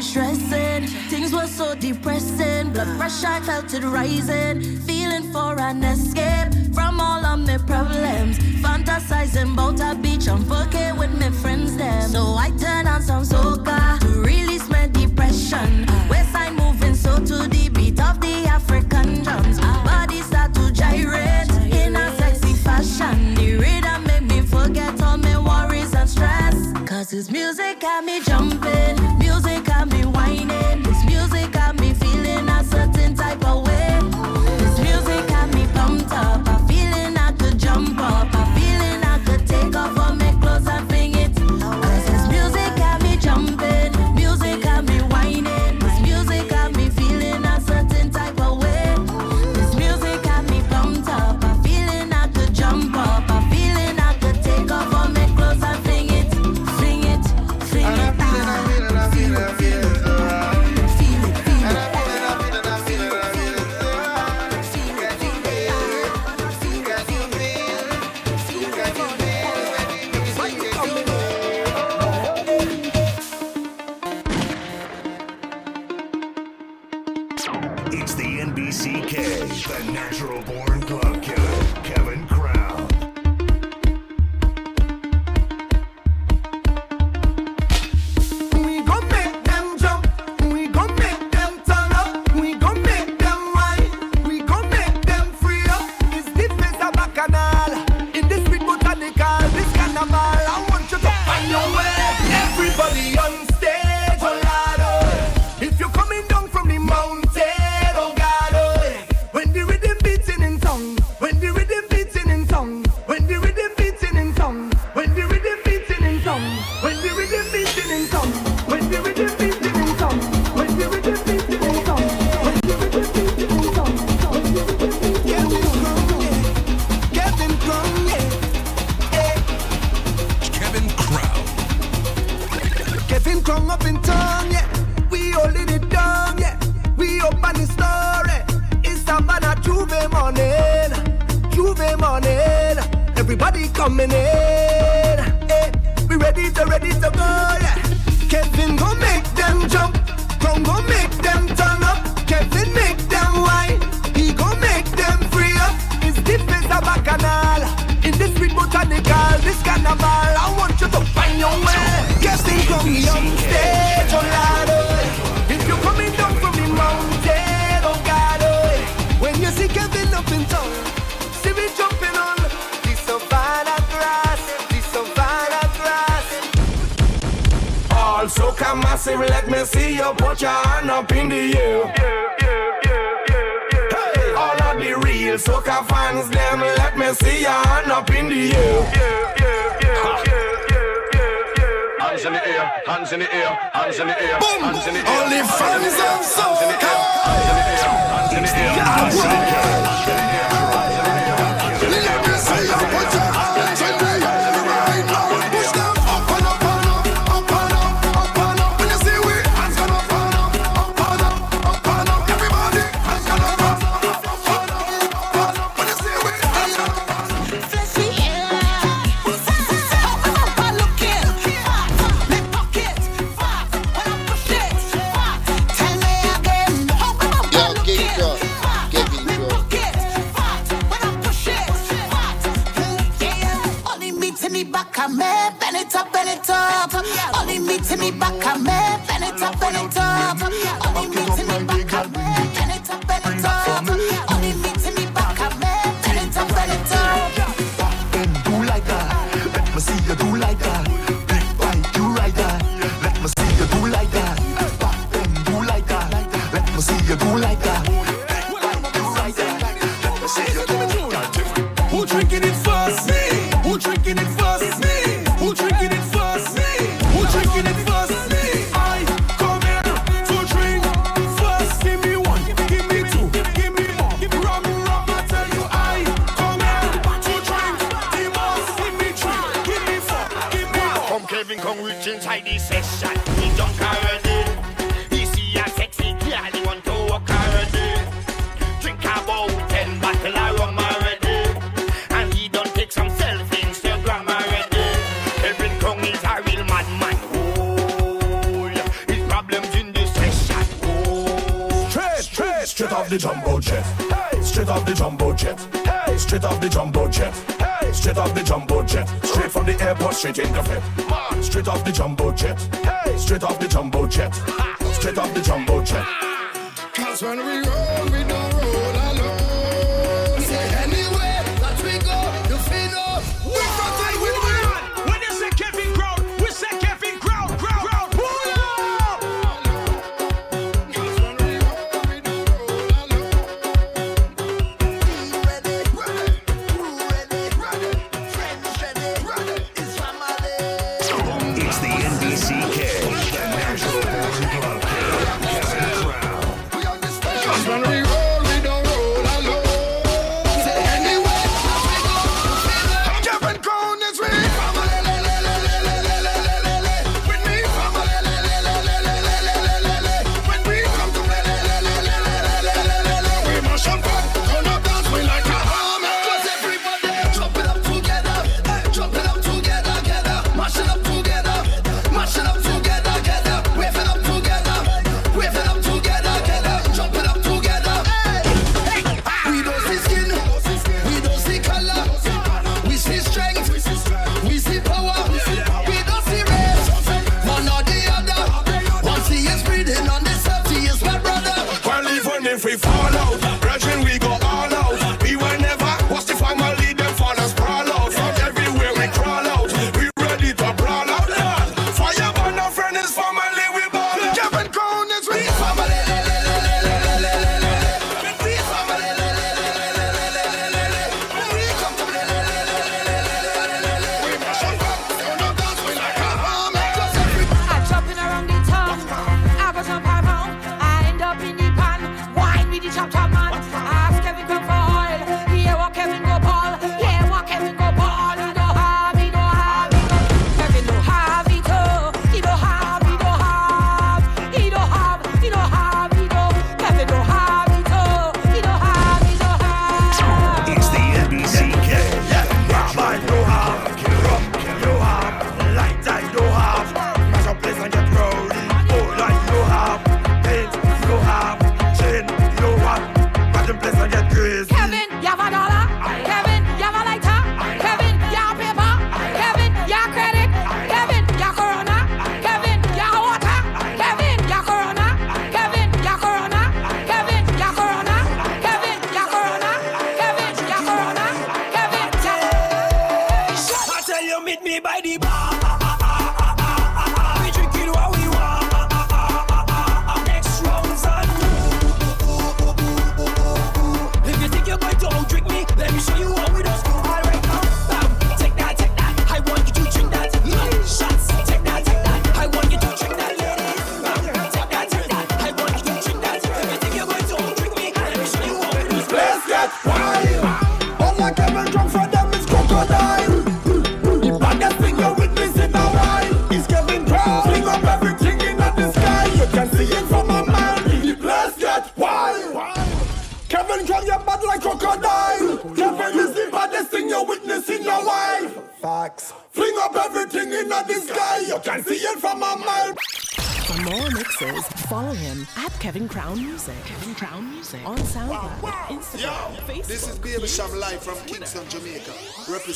[0.00, 0.86] had re-stressing.
[1.08, 4.78] Things were so depressing, blood pressure I felt it rising.
[4.80, 8.38] Feeling for an escape from all of my problems.
[8.62, 12.08] Fantasizing about a beach and fucking with my friends them.
[12.08, 15.86] So I turn on some soca to release my depression.
[16.08, 19.60] West side moving so to the beat of the African drums.
[19.60, 23.34] Body start to gyrate in a sexy fashion.
[23.34, 26.54] The rhythm make me forget all my worries and stress.
[26.88, 27.69] Cause this music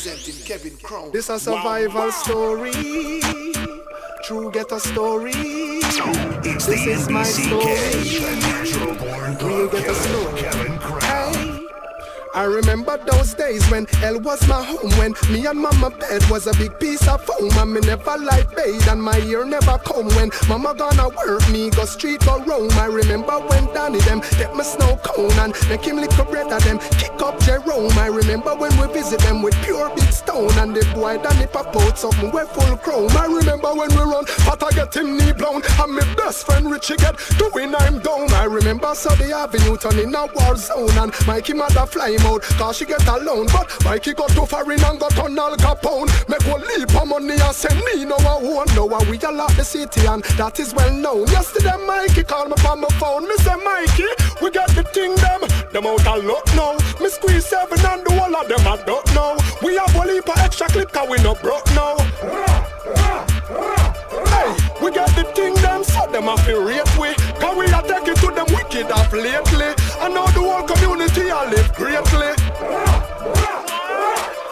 [0.04, 1.10] representing Kevin Crown.
[1.12, 2.72] This a survival story.
[4.24, 5.32] True get a story.
[5.34, 7.64] It's this the is my story.
[7.64, 10.40] Kid, the Real get a story.
[10.40, 11.00] Kevin Crown.
[11.00, 11.64] Hey.
[12.34, 16.48] I remember those days when hell was my home When me and mama bed was
[16.48, 20.08] a big piece of foam And me never like bathe and my ear never come
[20.16, 24.56] When mama gonna work me go street go roam I remember when Danny them get
[24.56, 27.03] me snow cone And make him lick a bread of them kick
[27.40, 27.96] Jerome.
[27.98, 31.74] I remember when we visit them with pure big stone And the boy Danny pop
[31.76, 33.10] out something we full chrome.
[33.16, 35.62] I remember when we run but I get him knee blown.
[35.80, 38.32] And my best friend Richie get doing I'm down.
[38.32, 40.96] I remember Sunday Avenue turn in a war zone.
[40.98, 43.46] And Mikey mother fly him out cause she get alone.
[43.46, 46.10] But Mikey got too far in and got on Al Capone.
[46.28, 48.16] Make one leap of money and send me no
[48.74, 51.26] know how we a lot the city and that is well known.
[51.28, 53.28] Yesterday Mikey called me from my phone.
[53.28, 54.08] Me say Mikey,
[54.42, 58.12] we got the thing them Them out a lot now Me squeeze seven and the
[58.12, 61.18] whole of them I don't know We have one leap of extra clip cause we
[61.18, 61.96] no broke now
[64.30, 67.12] Hey, we got the thing them so them a feel rate we
[67.42, 71.32] Cause we a take it to them wicked off lately I know the whole community
[71.32, 72.38] I live greatly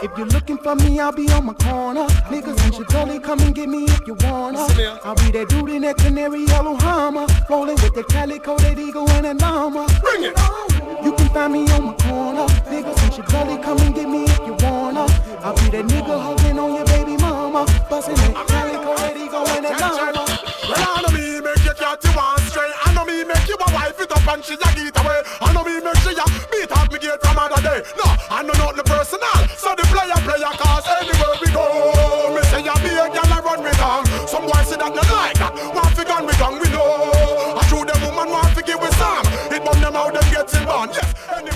[0.02, 2.08] If you're looking for me, I'll be on my corner.
[2.26, 4.58] Niggas and shit only come and get me if you wanna.
[5.04, 9.08] I'll be that dude in that canary yellow Hummer, rolling with the calico, that eagle
[9.10, 9.86] and a llama.
[10.02, 10.61] Bring it.
[11.32, 12.46] Find me on my corner.
[12.68, 15.06] Niggas and shit only come and get me if you wanna.
[15.40, 19.64] I'll be that nigga hugging on your baby mama, busting that calico, that eagle and
[19.64, 20.28] a llama.
[20.68, 22.74] Well, I know me make you cat you one straight.
[22.84, 25.01] I know me make you a wife it up and she a get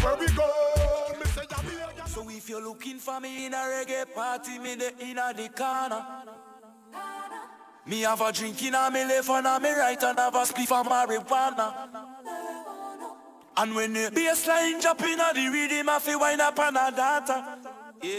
[0.07, 0.43] Anywhere we go.
[2.05, 2.09] A.
[2.09, 6.05] So if you're looking for me in a reggae party, me the inna the corner.
[7.87, 10.39] Me have a drink in a me left and a me right and have a
[10.39, 11.89] spliff of marijuana.
[13.57, 16.91] And when the bassline drop in a the rhythm, I feel wine up on a
[16.91, 17.59] data.
[18.03, 18.11] Yeah.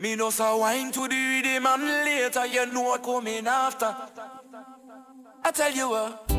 [0.00, 3.94] Me know so wine to the rhythm and later you know what coming after.
[5.44, 6.30] I tell you what,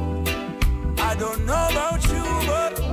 [0.99, 2.92] I don't know about you, but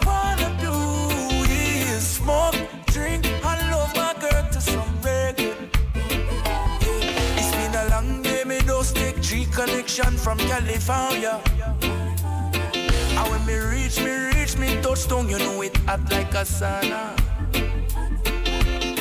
[9.65, 11.39] connection from California.
[11.83, 17.03] And when me reach, me reach, me touchdown, you know it hot like a sauna.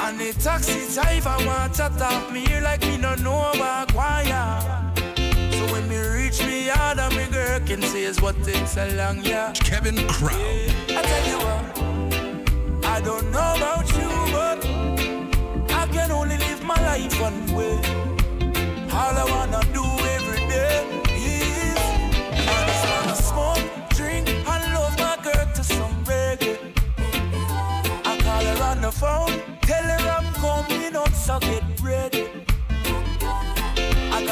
[0.04, 4.60] And the taxi driver want to talk me here like me no know about choir.
[5.56, 8.94] So when me reach me yard and me girl can say is what takes a
[8.96, 9.52] long yeah.
[9.52, 10.40] Kevin Crown.
[10.90, 14.58] I tell you what, I don't know about you, but
[15.80, 17.99] I can only live my life one way.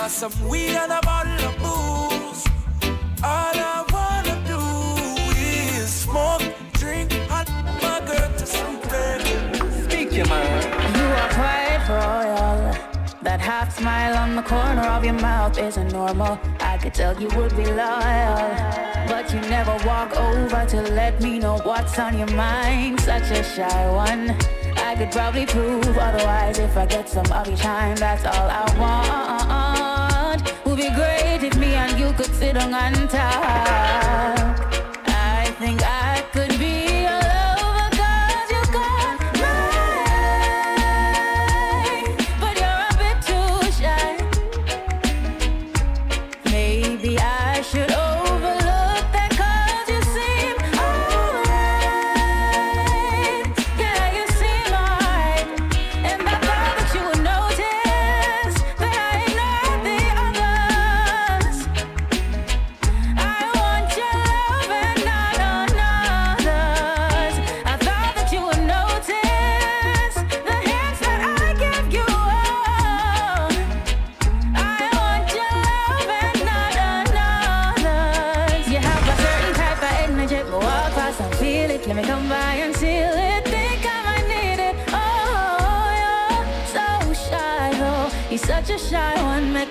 [0.09, 2.45] Got some weed and a bottle of booze.
[3.23, 4.63] All I wanna do
[5.37, 7.49] is smoke, drink, and
[7.83, 9.85] my girl to some reggae.
[9.85, 10.65] Speak your mind.
[10.97, 12.75] You are quite royal.
[13.23, 16.39] That half smile on the corner of your mouth isn't normal.
[16.61, 18.49] I could tell you would be loyal.
[19.13, 23.01] But you never walk over to let me know what's on your mind.
[23.01, 24.31] Such a shy one.
[24.89, 27.97] I could probably prove otherwise if I get some of your time.
[27.97, 29.28] That's all I want.
[31.57, 34.08] Me and you could sit down and talk.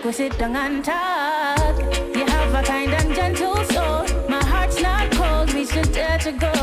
[0.08, 1.78] We sit down and talk.
[2.16, 4.06] You have a kind and gentle soul.
[4.30, 6.57] My heart's not cold, we should dare to go.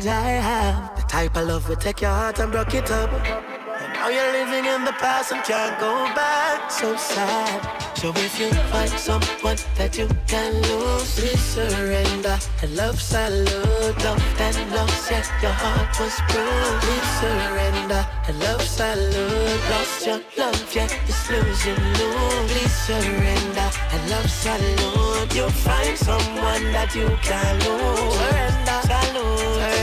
[0.00, 0.96] That I have.
[0.96, 3.12] The type of love will take your heart and break it up.
[3.12, 6.70] And now you're living in the past and can't go back.
[6.70, 7.60] So sad.
[7.96, 12.36] So if you find someone that you can lose, please surrender.
[12.62, 16.82] And love salute, love and lost, yeah, your heart was bruised.
[16.84, 18.02] Please surrender.
[18.26, 22.50] And love salute, lost your love, yeah, it's losing lose.
[22.50, 23.68] Please surrender.
[23.92, 28.14] And love salute, you'll find someone that you can lose.
[28.18, 29.73] Surrender, salute,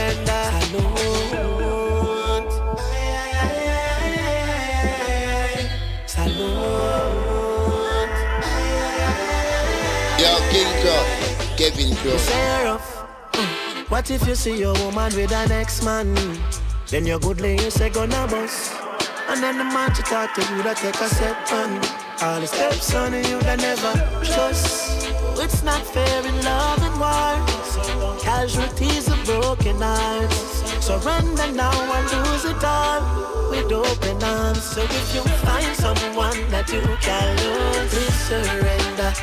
[10.52, 10.66] King
[11.56, 12.78] Kevin Crown.
[13.88, 16.14] What if you see your woman with an ex-man?
[16.88, 18.70] Then your good lady say gonna bust.
[19.30, 21.80] And then the man to talk to you that take a step on.
[22.20, 25.08] All the steps on you that never trust.
[25.40, 28.18] It's not fair in love and war.
[28.20, 30.84] Casualties of broken hearts.
[30.84, 33.00] Surrender now and lose it all
[33.50, 34.62] with open arms.
[34.62, 38.81] So if you find someone that you can lose, please surrender.
[38.98, 39.16] Love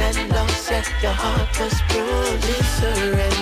[0.00, 2.42] and love set your heart was bruised.
[2.42, 3.38] Please surrender.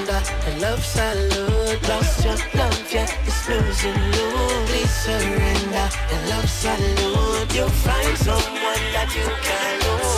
[0.97, 4.29] Salute, lost your love, yeah, it's losing you.
[4.67, 5.89] Please surrender.
[6.13, 10.17] And love salute, you'll find someone that you can lose.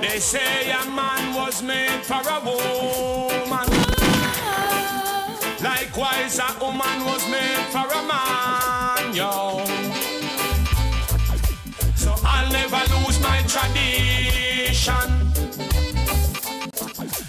[0.00, 3.68] They say a man was made for a woman.
[5.62, 10.07] Likewise, a woman was made for a man, yo.
[12.48, 15.04] I'll never lose my tradition.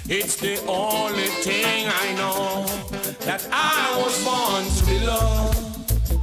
[0.08, 2.66] It's the only thing I know
[3.26, 5.58] that I was born to be loved.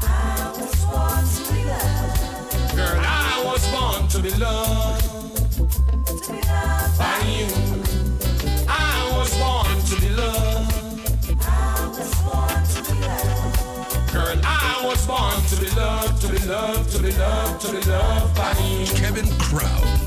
[0.03, 2.75] I was born to be loved.
[2.75, 4.86] Girl, I was born to be loved
[17.19, 18.87] loved, to be loved, to be loved by you.
[18.87, 20.07] Kevin Crown.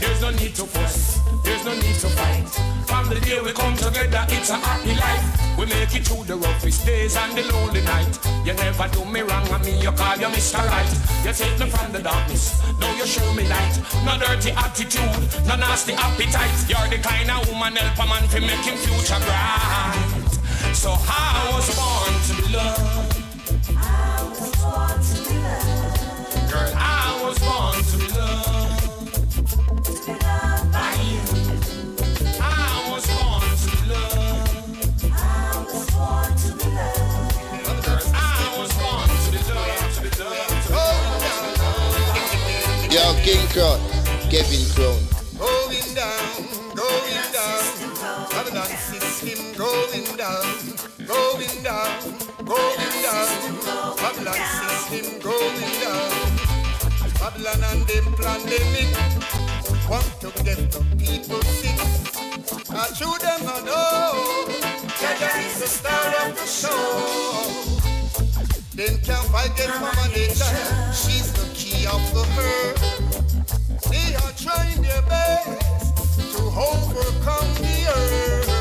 [0.00, 2.48] There's no need to fuss, there's no need to fight.
[2.86, 5.58] From the day we come together, it's a happy life.
[5.58, 8.18] We make it through the roughest days and the lonely night.
[8.44, 10.60] You never do me wrong, and me you call you Mr.
[10.66, 10.90] Right.
[11.24, 13.80] You take me from the darkness, now you show me light.
[14.04, 16.52] No dirty attitude, no nasty appetite.
[16.68, 20.74] You're the kind of woman help a man to make him future bright.
[20.74, 23.23] So I was born to be loved.
[43.24, 43.80] King Crown,
[44.28, 45.00] Kevin Crown.
[45.38, 46.76] Going down,
[49.74, 50.73] going down.
[57.74, 58.90] And them pandemic
[59.90, 61.78] want to get the people sick.
[62.70, 64.46] I show them I know
[65.00, 66.84] Jaja is the star of the show.
[68.78, 70.54] Them can't fight against Mama Nature.
[71.02, 72.76] She's the key of the herd.
[73.90, 75.96] They are trying their best
[76.36, 78.53] to overcome the earth,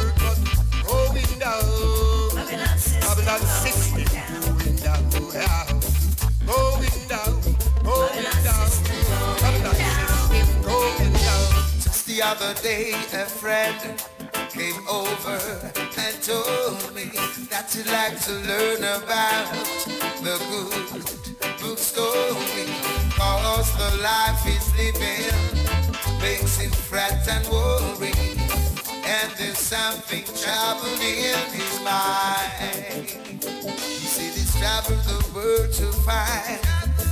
[12.16, 13.80] the other day, a friend
[14.50, 15.40] came over
[15.98, 17.10] and told me
[17.50, 19.50] that he'd like to learn about
[20.22, 22.70] the good book story.
[23.18, 25.34] Cause the life he's living
[26.22, 28.14] makes him fret and worry.
[29.06, 33.10] And there's something troubled in his mind.
[33.74, 36.62] He said he's traveled the world to find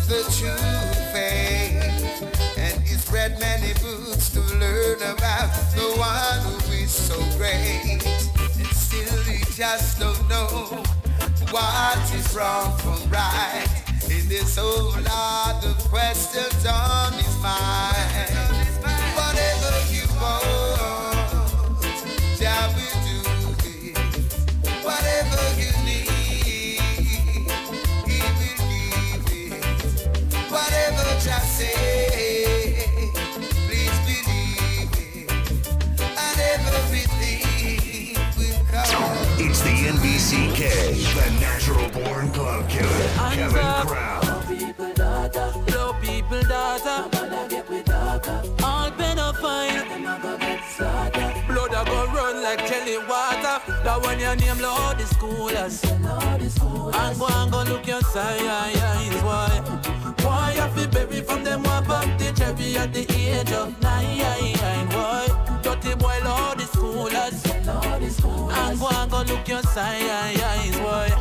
[0.08, 0.68] the true
[1.12, 2.58] faith.
[2.58, 4.21] And he's read many books
[4.62, 7.98] learn about the one who is so great.
[8.60, 10.84] And still he just don't know
[11.50, 13.66] what is wrong from right.
[14.06, 18.61] In this whole lot of questions on his mind.
[41.72, 44.22] Natural born glove killer, Kevin Crown.
[44.48, 47.10] people data, low people data.
[48.64, 49.86] All pedophile,
[51.48, 53.62] blood a go run like jelly water.
[53.84, 55.84] That one your name Lord the schoolers.
[56.94, 59.62] And go and go look your signs, why?
[60.22, 64.88] Why you feel baby from them who up the cherry at the age of nine,
[64.90, 65.28] why?
[65.64, 67.46] Dirty boy Lord the schoolers.
[68.54, 71.21] And go and go look your signs, why?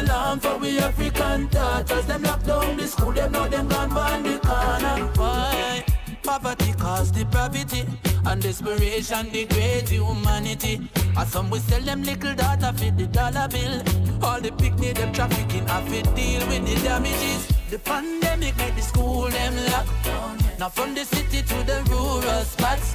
[0.00, 2.06] Alarm for we African daughters.
[2.06, 4.96] Them lock down the school, them know them gone by the corner.
[5.16, 5.84] Why?
[6.22, 7.86] Poverty cause depravity
[8.26, 10.88] And desperation degrade humanity.
[11.16, 13.82] And some will sell them little data for the dollar bill.
[14.24, 17.48] All the picnic them trafficking have fit deal with the damages.
[17.70, 19.86] The pandemic made the school them lock
[20.58, 22.92] Now from the city to the rural spots.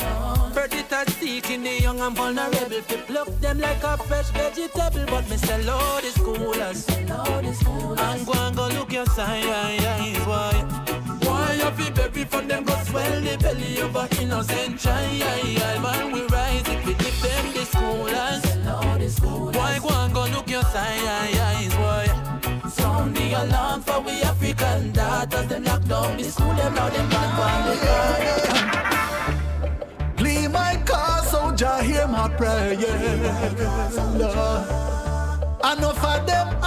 [0.54, 2.82] Predators seeking the young and vulnerable.
[2.82, 5.06] To pluck them like a fresh vegetable.
[5.06, 6.88] But me say Lord the schoolers
[8.00, 10.14] And go and go look your signs Why?
[10.26, 10.99] Why
[11.60, 16.22] you feel baby from them go swell the belly of a innocent child Man we
[16.28, 18.44] rise if we them the schoolers
[19.56, 22.08] Why go and go look your signs Why?
[22.70, 27.10] Sound the alarm for we African daughters Them lock down the school them now them
[27.10, 28.40] back on the ground
[30.18, 32.76] Play my car so Jah hear my prayer.
[34.18, 34.80] Lord.
[35.62, 36.59] Enough of them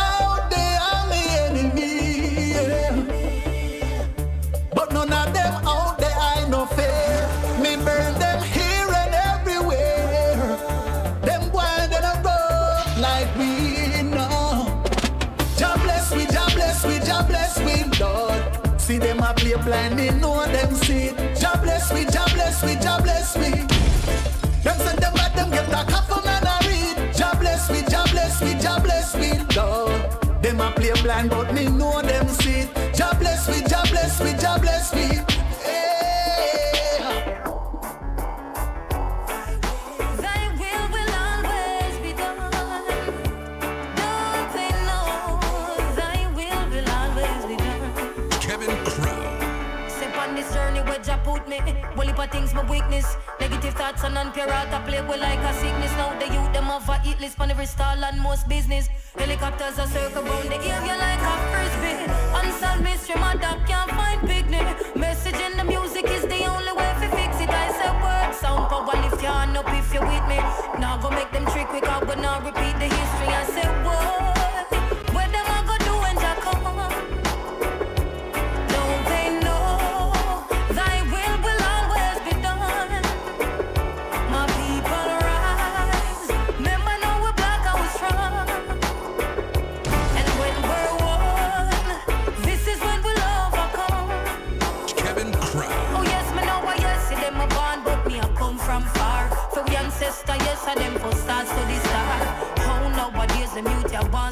[19.72, 21.08] blind, they know them see.
[21.40, 23.50] Jah bless we, Jah bless we, Jah bless we.
[24.64, 27.14] Them send them back, them get a couple man a read.
[27.16, 30.00] Jah bless we, Jah bless we, Jah bless we, Lord.
[30.42, 32.68] Them a play blind, but me know them see.
[32.94, 35.31] Jah bless we, Jah bless we, Jah bless we.
[52.32, 53.06] Things my weakness.
[53.38, 54.24] Negative thoughts and I
[54.86, 55.92] play with like a sickness.
[56.00, 58.88] Now the youth them have a hit list on every stall and most business.
[59.16, 61.96] Helicopters are circle round the area like a frisbee.
[62.40, 64.66] Unsolved mystery, my dog can't find picnic.
[64.96, 67.50] Message in the music is the only way to fix it.
[67.50, 70.38] I said word sound power lift your hand up if you're with me.
[70.80, 73.28] Now go make them trick quick out, but now repeat the history.
[73.40, 74.31] I said what?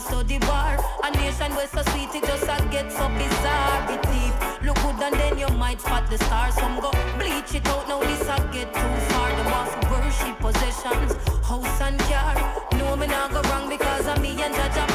[0.08, 3.86] To the bar, a nation where so sweet it just a get so bizarre.
[3.88, 6.54] Be deep, look good and then you might spot the stars.
[6.54, 9.30] Some go bleach it out now this a get too far.
[9.36, 11.12] The off worship possessions,
[11.44, 12.36] house and car.
[12.78, 14.89] No me not go wrong because of me and Judge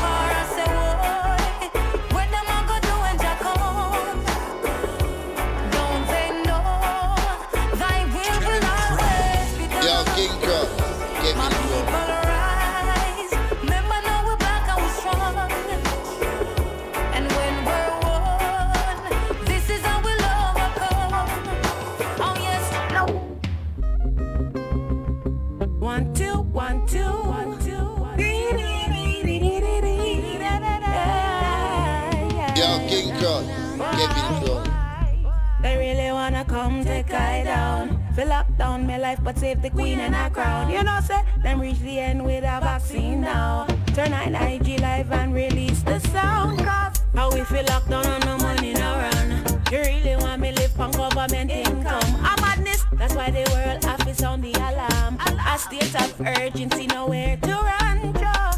[39.06, 40.72] life, but save the queen and her crown.
[40.72, 43.68] You know, say them reach the end with a vaccine now.
[43.94, 46.58] Turn on IG live and release the sound.
[46.68, 49.28] Cause how we feel locked down and no money no run.
[49.72, 52.10] You really want me live on government income?
[52.32, 55.14] A madness, that's why the world have to sound the alarm.
[55.54, 57.98] A state of urgency, nowhere to run.
[58.22, 58.52] Joe.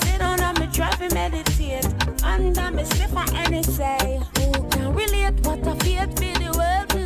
[0.00, 1.88] Sit and me try to meditate.
[2.22, 4.20] And I'm a sniff for say.
[4.38, 7.01] Who can relate what a fate for the world?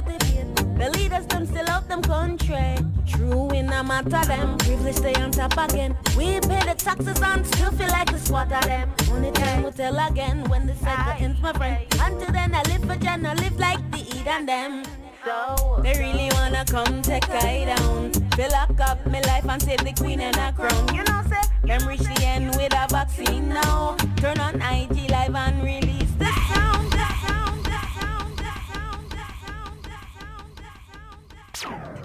[0.87, 2.77] The leaders them still out them country.
[3.09, 4.57] True in a matter them.
[4.59, 5.97] Privilege stay on top again.
[6.17, 8.93] We pay the taxes and still feel like the squat of them.
[9.11, 11.85] Only time will tell again when the cycle ends, my friend.
[12.01, 14.85] Until then I live for Jan, I live like the eat and them.
[15.25, 18.13] So they really wanna come take I down.
[18.37, 20.95] Fill lock up my life and save the queen and her crown.
[20.95, 23.97] You know, say them reach the end with a vaccine now.
[24.19, 26.06] Turn on IG live and release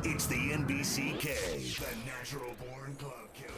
[0.03, 3.51] It's the NBCK, the Natural Born Club Killer.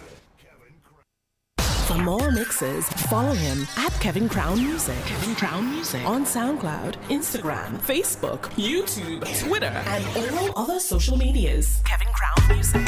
[1.88, 4.98] For more mixes, follow him at Kevin Crown Music.
[5.06, 6.04] Kevin Crown Music.
[6.06, 11.82] On SoundCloud, Instagram, Facebook, YouTube, Twitter, and all other social medias.
[11.86, 12.88] Kevin Crown Music.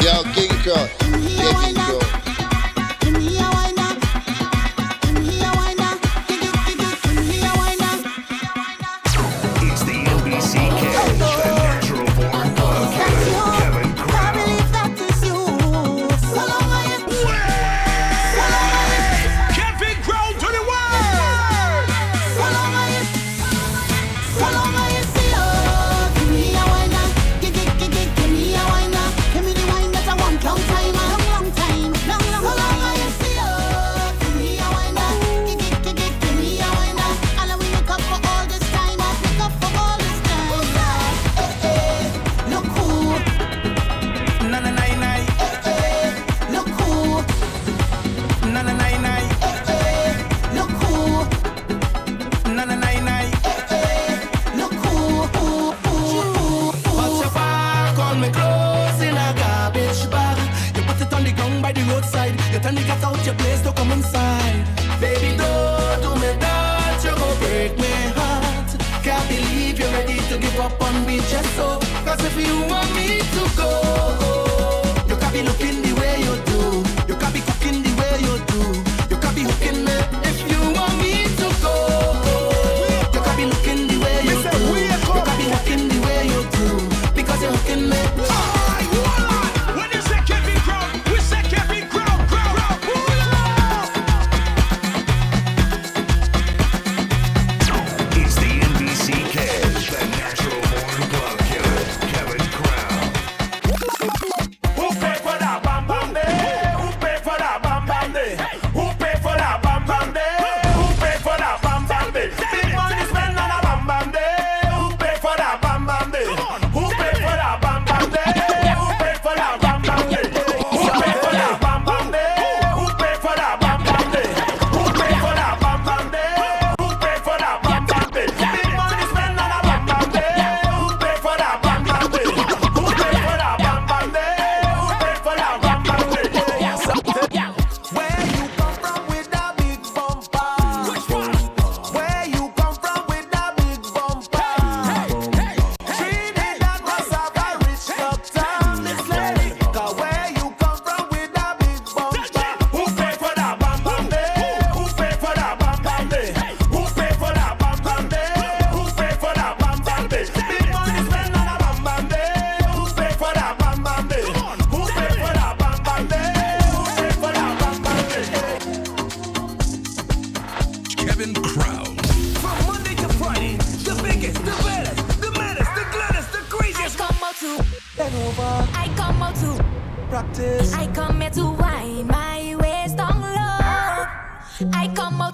[0.00, 1.71] Yo, King Crown,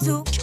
[0.08, 0.37] azul.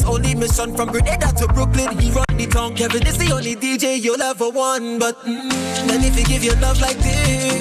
[0.00, 1.98] only mission from Grenada to Brooklyn.
[1.98, 2.74] He run the town.
[2.74, 4.98] Kevin is the only DJ you'll ever want.
[4.98, 5.50] But mm,
[5.86, 7.51] then if he give you love like this.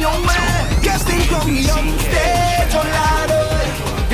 [0.00, 0.82] young man.
[0.82, 3.46] Guess they gon' be on stage oh, on ladder.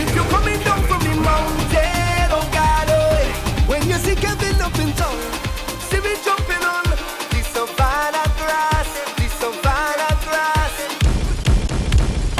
[0.02, 4.76] If you're coming down from the mountain, oh God, oh, when you see Kevin up
[4.78, 5.16] in town,
[5.88, 6.84] see me jumping on
[7.30, 10.74] the savannah grass, the savannah grass.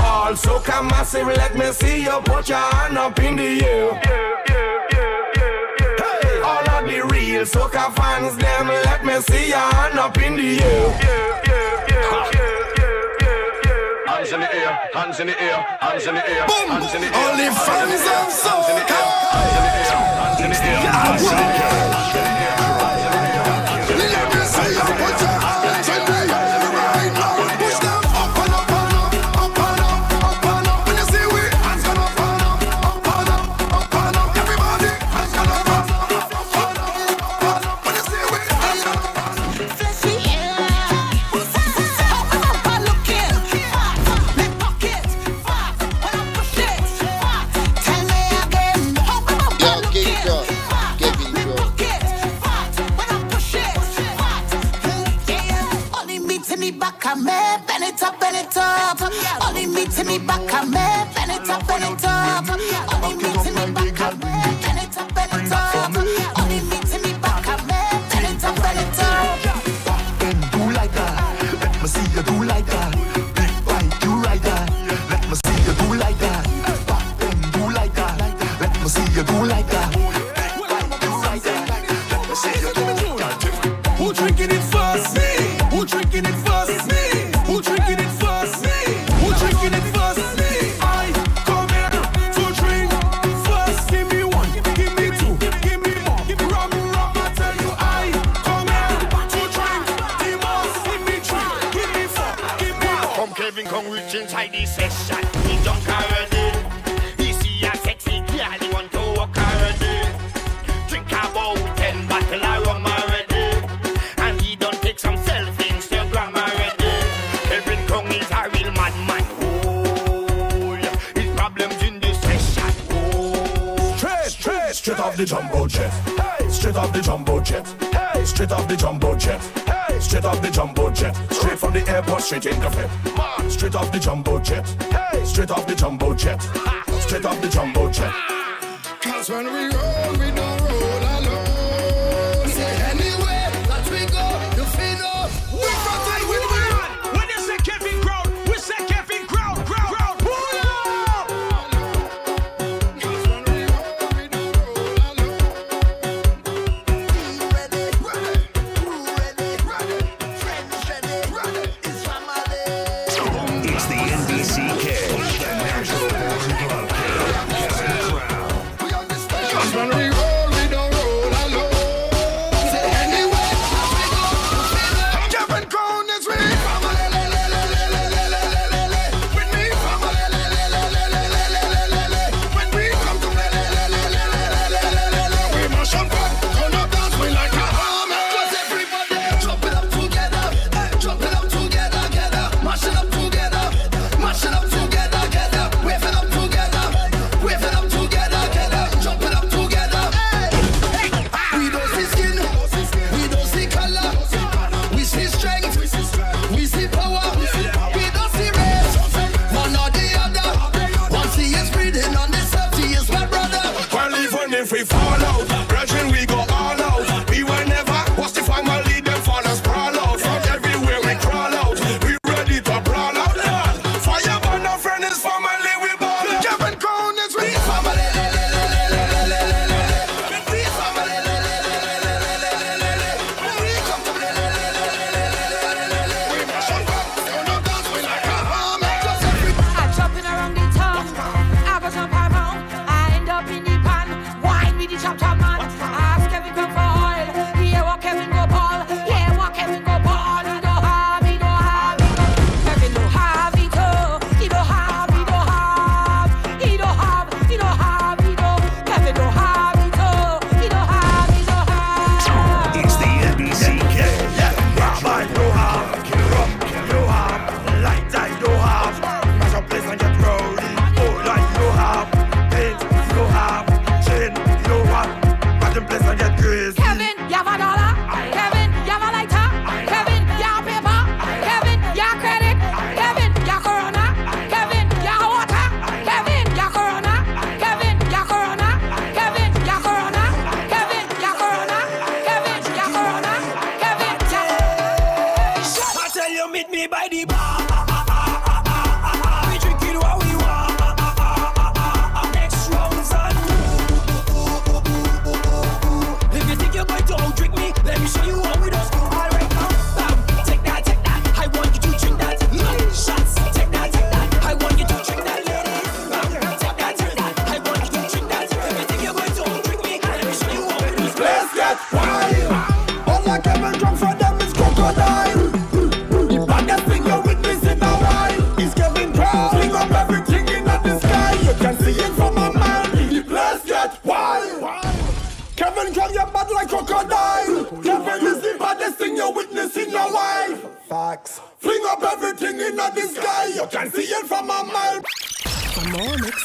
[0.01, 3.93] Also, come massive, let me see you put your hand up in the air.
[4.05, 6.49] Yeah, yeah.
[6.49, 10.63] All of the real soccer fans, them, let me see your hand up in the
[10.63, 11.46] air.
[15.07, 16.69] hands in the air, hands in the air, Boom.
[16.69, 17.31] hands in the air.
[17.31, 18.63] Only fans of soul.
[18.63, 19.07] Hands in the air,
[20.19, 22.66] hands in the air, hands in the air.
[60.59, 60.86] I met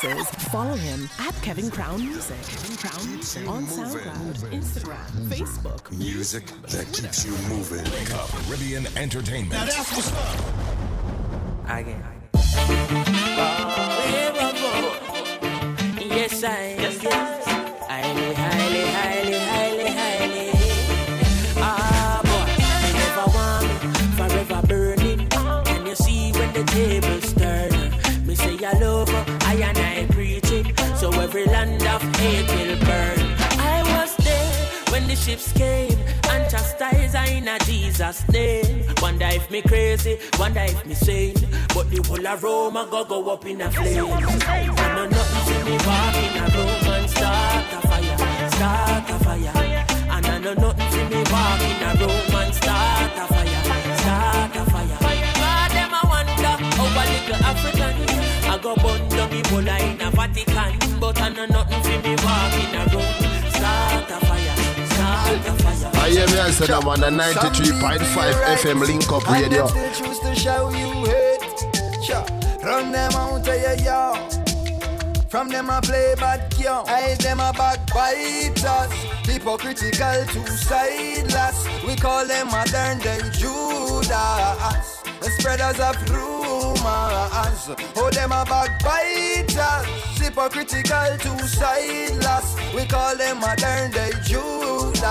[0.04, 2.38] mixes, follow him at Kevin Crown Music.
[2.44, 5.92] Kevin Crown Music on SoundCloud, Instagram, Facebook.
[5.92, 7.86] Music that keeps you moving.
[8.06, 9.52] Caribbean Entertainment.
[9.54, 11.80] Now that's what's up.
[11.80, 12.04] Again.
[12.34, 13.61] Yes, uh,
[38.12, 38.86] Jesus name.
[39.02, 41.36] Wonder if me crazy, wonder if me sane.
[41.74, 42.36] But the whole I
[42.90, 44.06] go go up in a flame.
[44.06, 48.18] I no nothing to me walk in a room and start a fire,
[48.52, 49.86] start a fire.
[50.12, 53.64] And I know nothing to me walk in a room and start a fire,
[53.98, 54.98] start a fire.
[55.40, 57.96] God them I wonder how a little African
[58.50, 62.54] I go burn down Ebola in a Vatican, but I know nothing to me walk
[62.60, 63.41] in a room,
[65.32, 68.00] I am here, I said I'm on a 93.5
[68.58, 69.66] FM link up radio.
[69.94, 71.42] Choose to show you hate.
[72.62, 74.34] Run them out of your yard.
[75.30, 76.84] From them I play bad game.
[76.86, 78.92] I them a backbiters.
[79.26, 81.66] Hypocritical two-sideless.
[81.88, 85.02] We call them modern day Judas.
[85.22, 85.96] The spreaders of
[86.82, 87.70] rumors.
[87.96, 89.86] Oh, them a backbiters.
[90.20, 92.56] Hypocritical two-sideless.
[92.76, 95.02] We call them modern day Judas.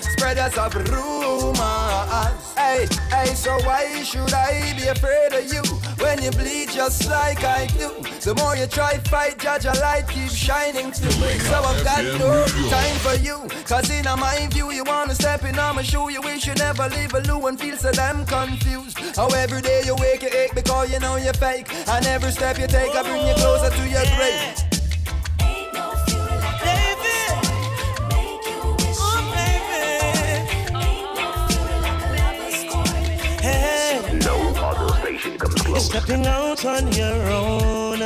[0.00, 2.54] Spreaders of rumors.
[2.56, 5.62] Hey, hey, so why should I be afraid of you
[6.00, 7.90] when you bleed just like I do?
[8.20, 11.10] The more you try fight, judge a light keeps shining through.
[11.10, 13.48] So I've got no time for you.
[13.64, 16.10] Cause in my view, you wanna step in on my shoe.
[16.10, 18.98] You wish you never leave a loo and feel so damn confused.
[19.16, 21.68] How every day you wake, you ache because you know you're fake.
[21.88, 24.77] And every step you take, I bring you closer to your grave.
[35.78, 38.00] You're stepping out on your own.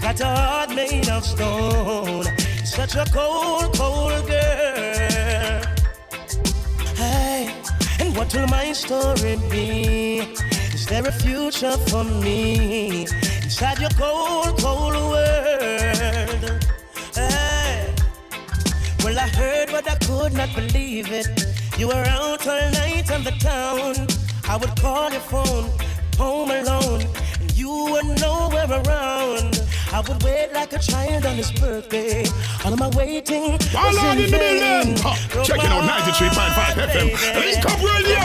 [0.00, 2.22] Got a heart made of stone.
[2.64, 5.62] Such a cold, cold girl.
[6.94, 7.52] Hey,
[7.98, 10.18] and what will my story be?
[10.72, 13.08] Is there a future for me
[13.42, 16.64] inside your cold, cold world?
[17.16, 17.94] Hey,
[19.02, 21.26] well, I heard, but I could not believe it.
[21.76, 24.06] You were out all night on the town.
[24.48, 25.68] I would call your phone,
[26.18, 27.02] home alone,
[27.40, 29.62] and you were nowhere around.
[29.92, 32.24] I would wait like a child on his birthday.
[32.64, 34.60] All of my waiting was All in in the vain.
[34.60, 35.02] building.
[35.02, 37.08] Ha, Broke checking my out 93.5 heart, FM.
[37.08, 37.46] baby.
[37.46, 38.22] Link up radio.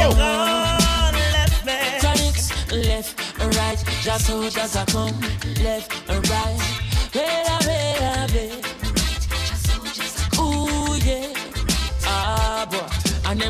[1.23, 1.73] Left me.
[2.01, 2.41] Chronixx,
[2.87, 5.15] left right, just soldiers are come,
[5.63, 6.59] left and right.
[7.13, 8.22] Where I,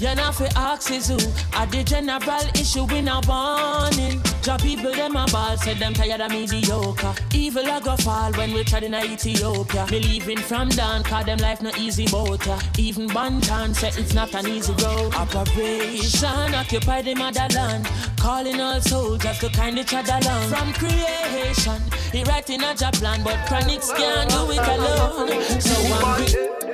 [0.00, 1.18] You know fi ask is who
[1.52, 4.22] At the general issue we no warning.
[4.40, 7.14] Job people them a ball Said them tired of mediocre.
[7.34, 9.86] Evil a go fall when we tried in Ethiopia.
[9.90, 12.48] Me leaving from down Cause them life no easy boat.
[12.78, 15.14] Even Banton said it's not an easy road.
[15.14, 17.86] Operation occupy the motherland.
[18.18, 20.48] Calling all soldiers to kind each other along.
[20.48, 25.60] From creation He writing a job plan But Chronixx can't do it alone.
[25.60, 26.69] So I'm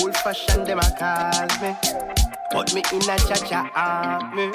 [0.00, 1.76] Old fashioned them a call me.
[2.50, 4.50] Put me in a cha cha army.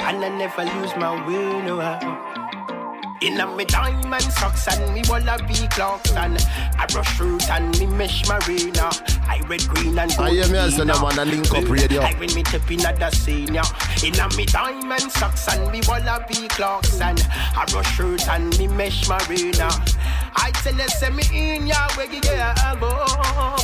[0.00, 2.31] And I never lose my way no.
[3.22, 6.36] In a me diamond socks and me Wallabee Clarks and
[6.76, 8.90] I brush root and me mesh marina.
[9.22, 10.28] I red, green and gold.
[10.28, 12.02] I hear me as the man a link up radio.
[12.02, 13.62] I when me tip in at the senior.
[14.04, 17.24] In a me diamond socks and me Wallabee Clarks and
[17.56, 19.70] I brush root and me mesh marina.
[20.34, 22.88] I tell you, send me in ya where you get go.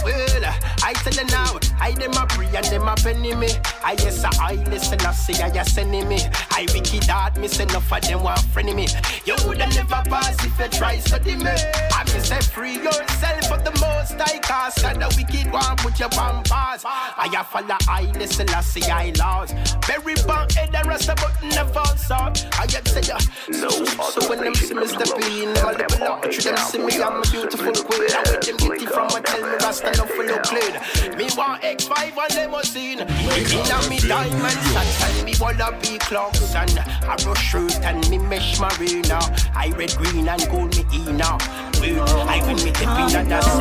[0.04, 0.44] Well,
[0.84, 3.48] I tell you now, I dem a pray and dem a penny me.
[3.82, 6.20] I yes I listen, I say I send me.
[6.50, 8.86] I wicked hard, me say enough of them want friend me.
[9.24, 11.50] You woulda never pass if you try study me.
[11.96, 14.84] I me say free yourself for the most I cast.
[14.84, 16.84] And the wicked one put your on pass.
[16.84, 19.54] I a follow I listen, I see I lost.
[19.86, 22.46] Very bad head and rest but never out.
[22.58, 23.18] I get say ya.
[23.52, 26.22] So, so when them see me step in, them a level up.
[26.22, 28.10] Through them see me, I'm a beautiful queen.
[28.12, 30.74] I with them get it from a tell me rasta no for no clean.
[31.16, 33.00] Me want X5 and limousine.
[33.00, 38.60] Inna me diamond socks and me Wallabee Clarks and I brush shirt and me mesh
[38.60, 39.18] marina.
[39.54, 41.38] I red, green and gold me ina.
[41.80, 43.58] Well, I win me tip in the sea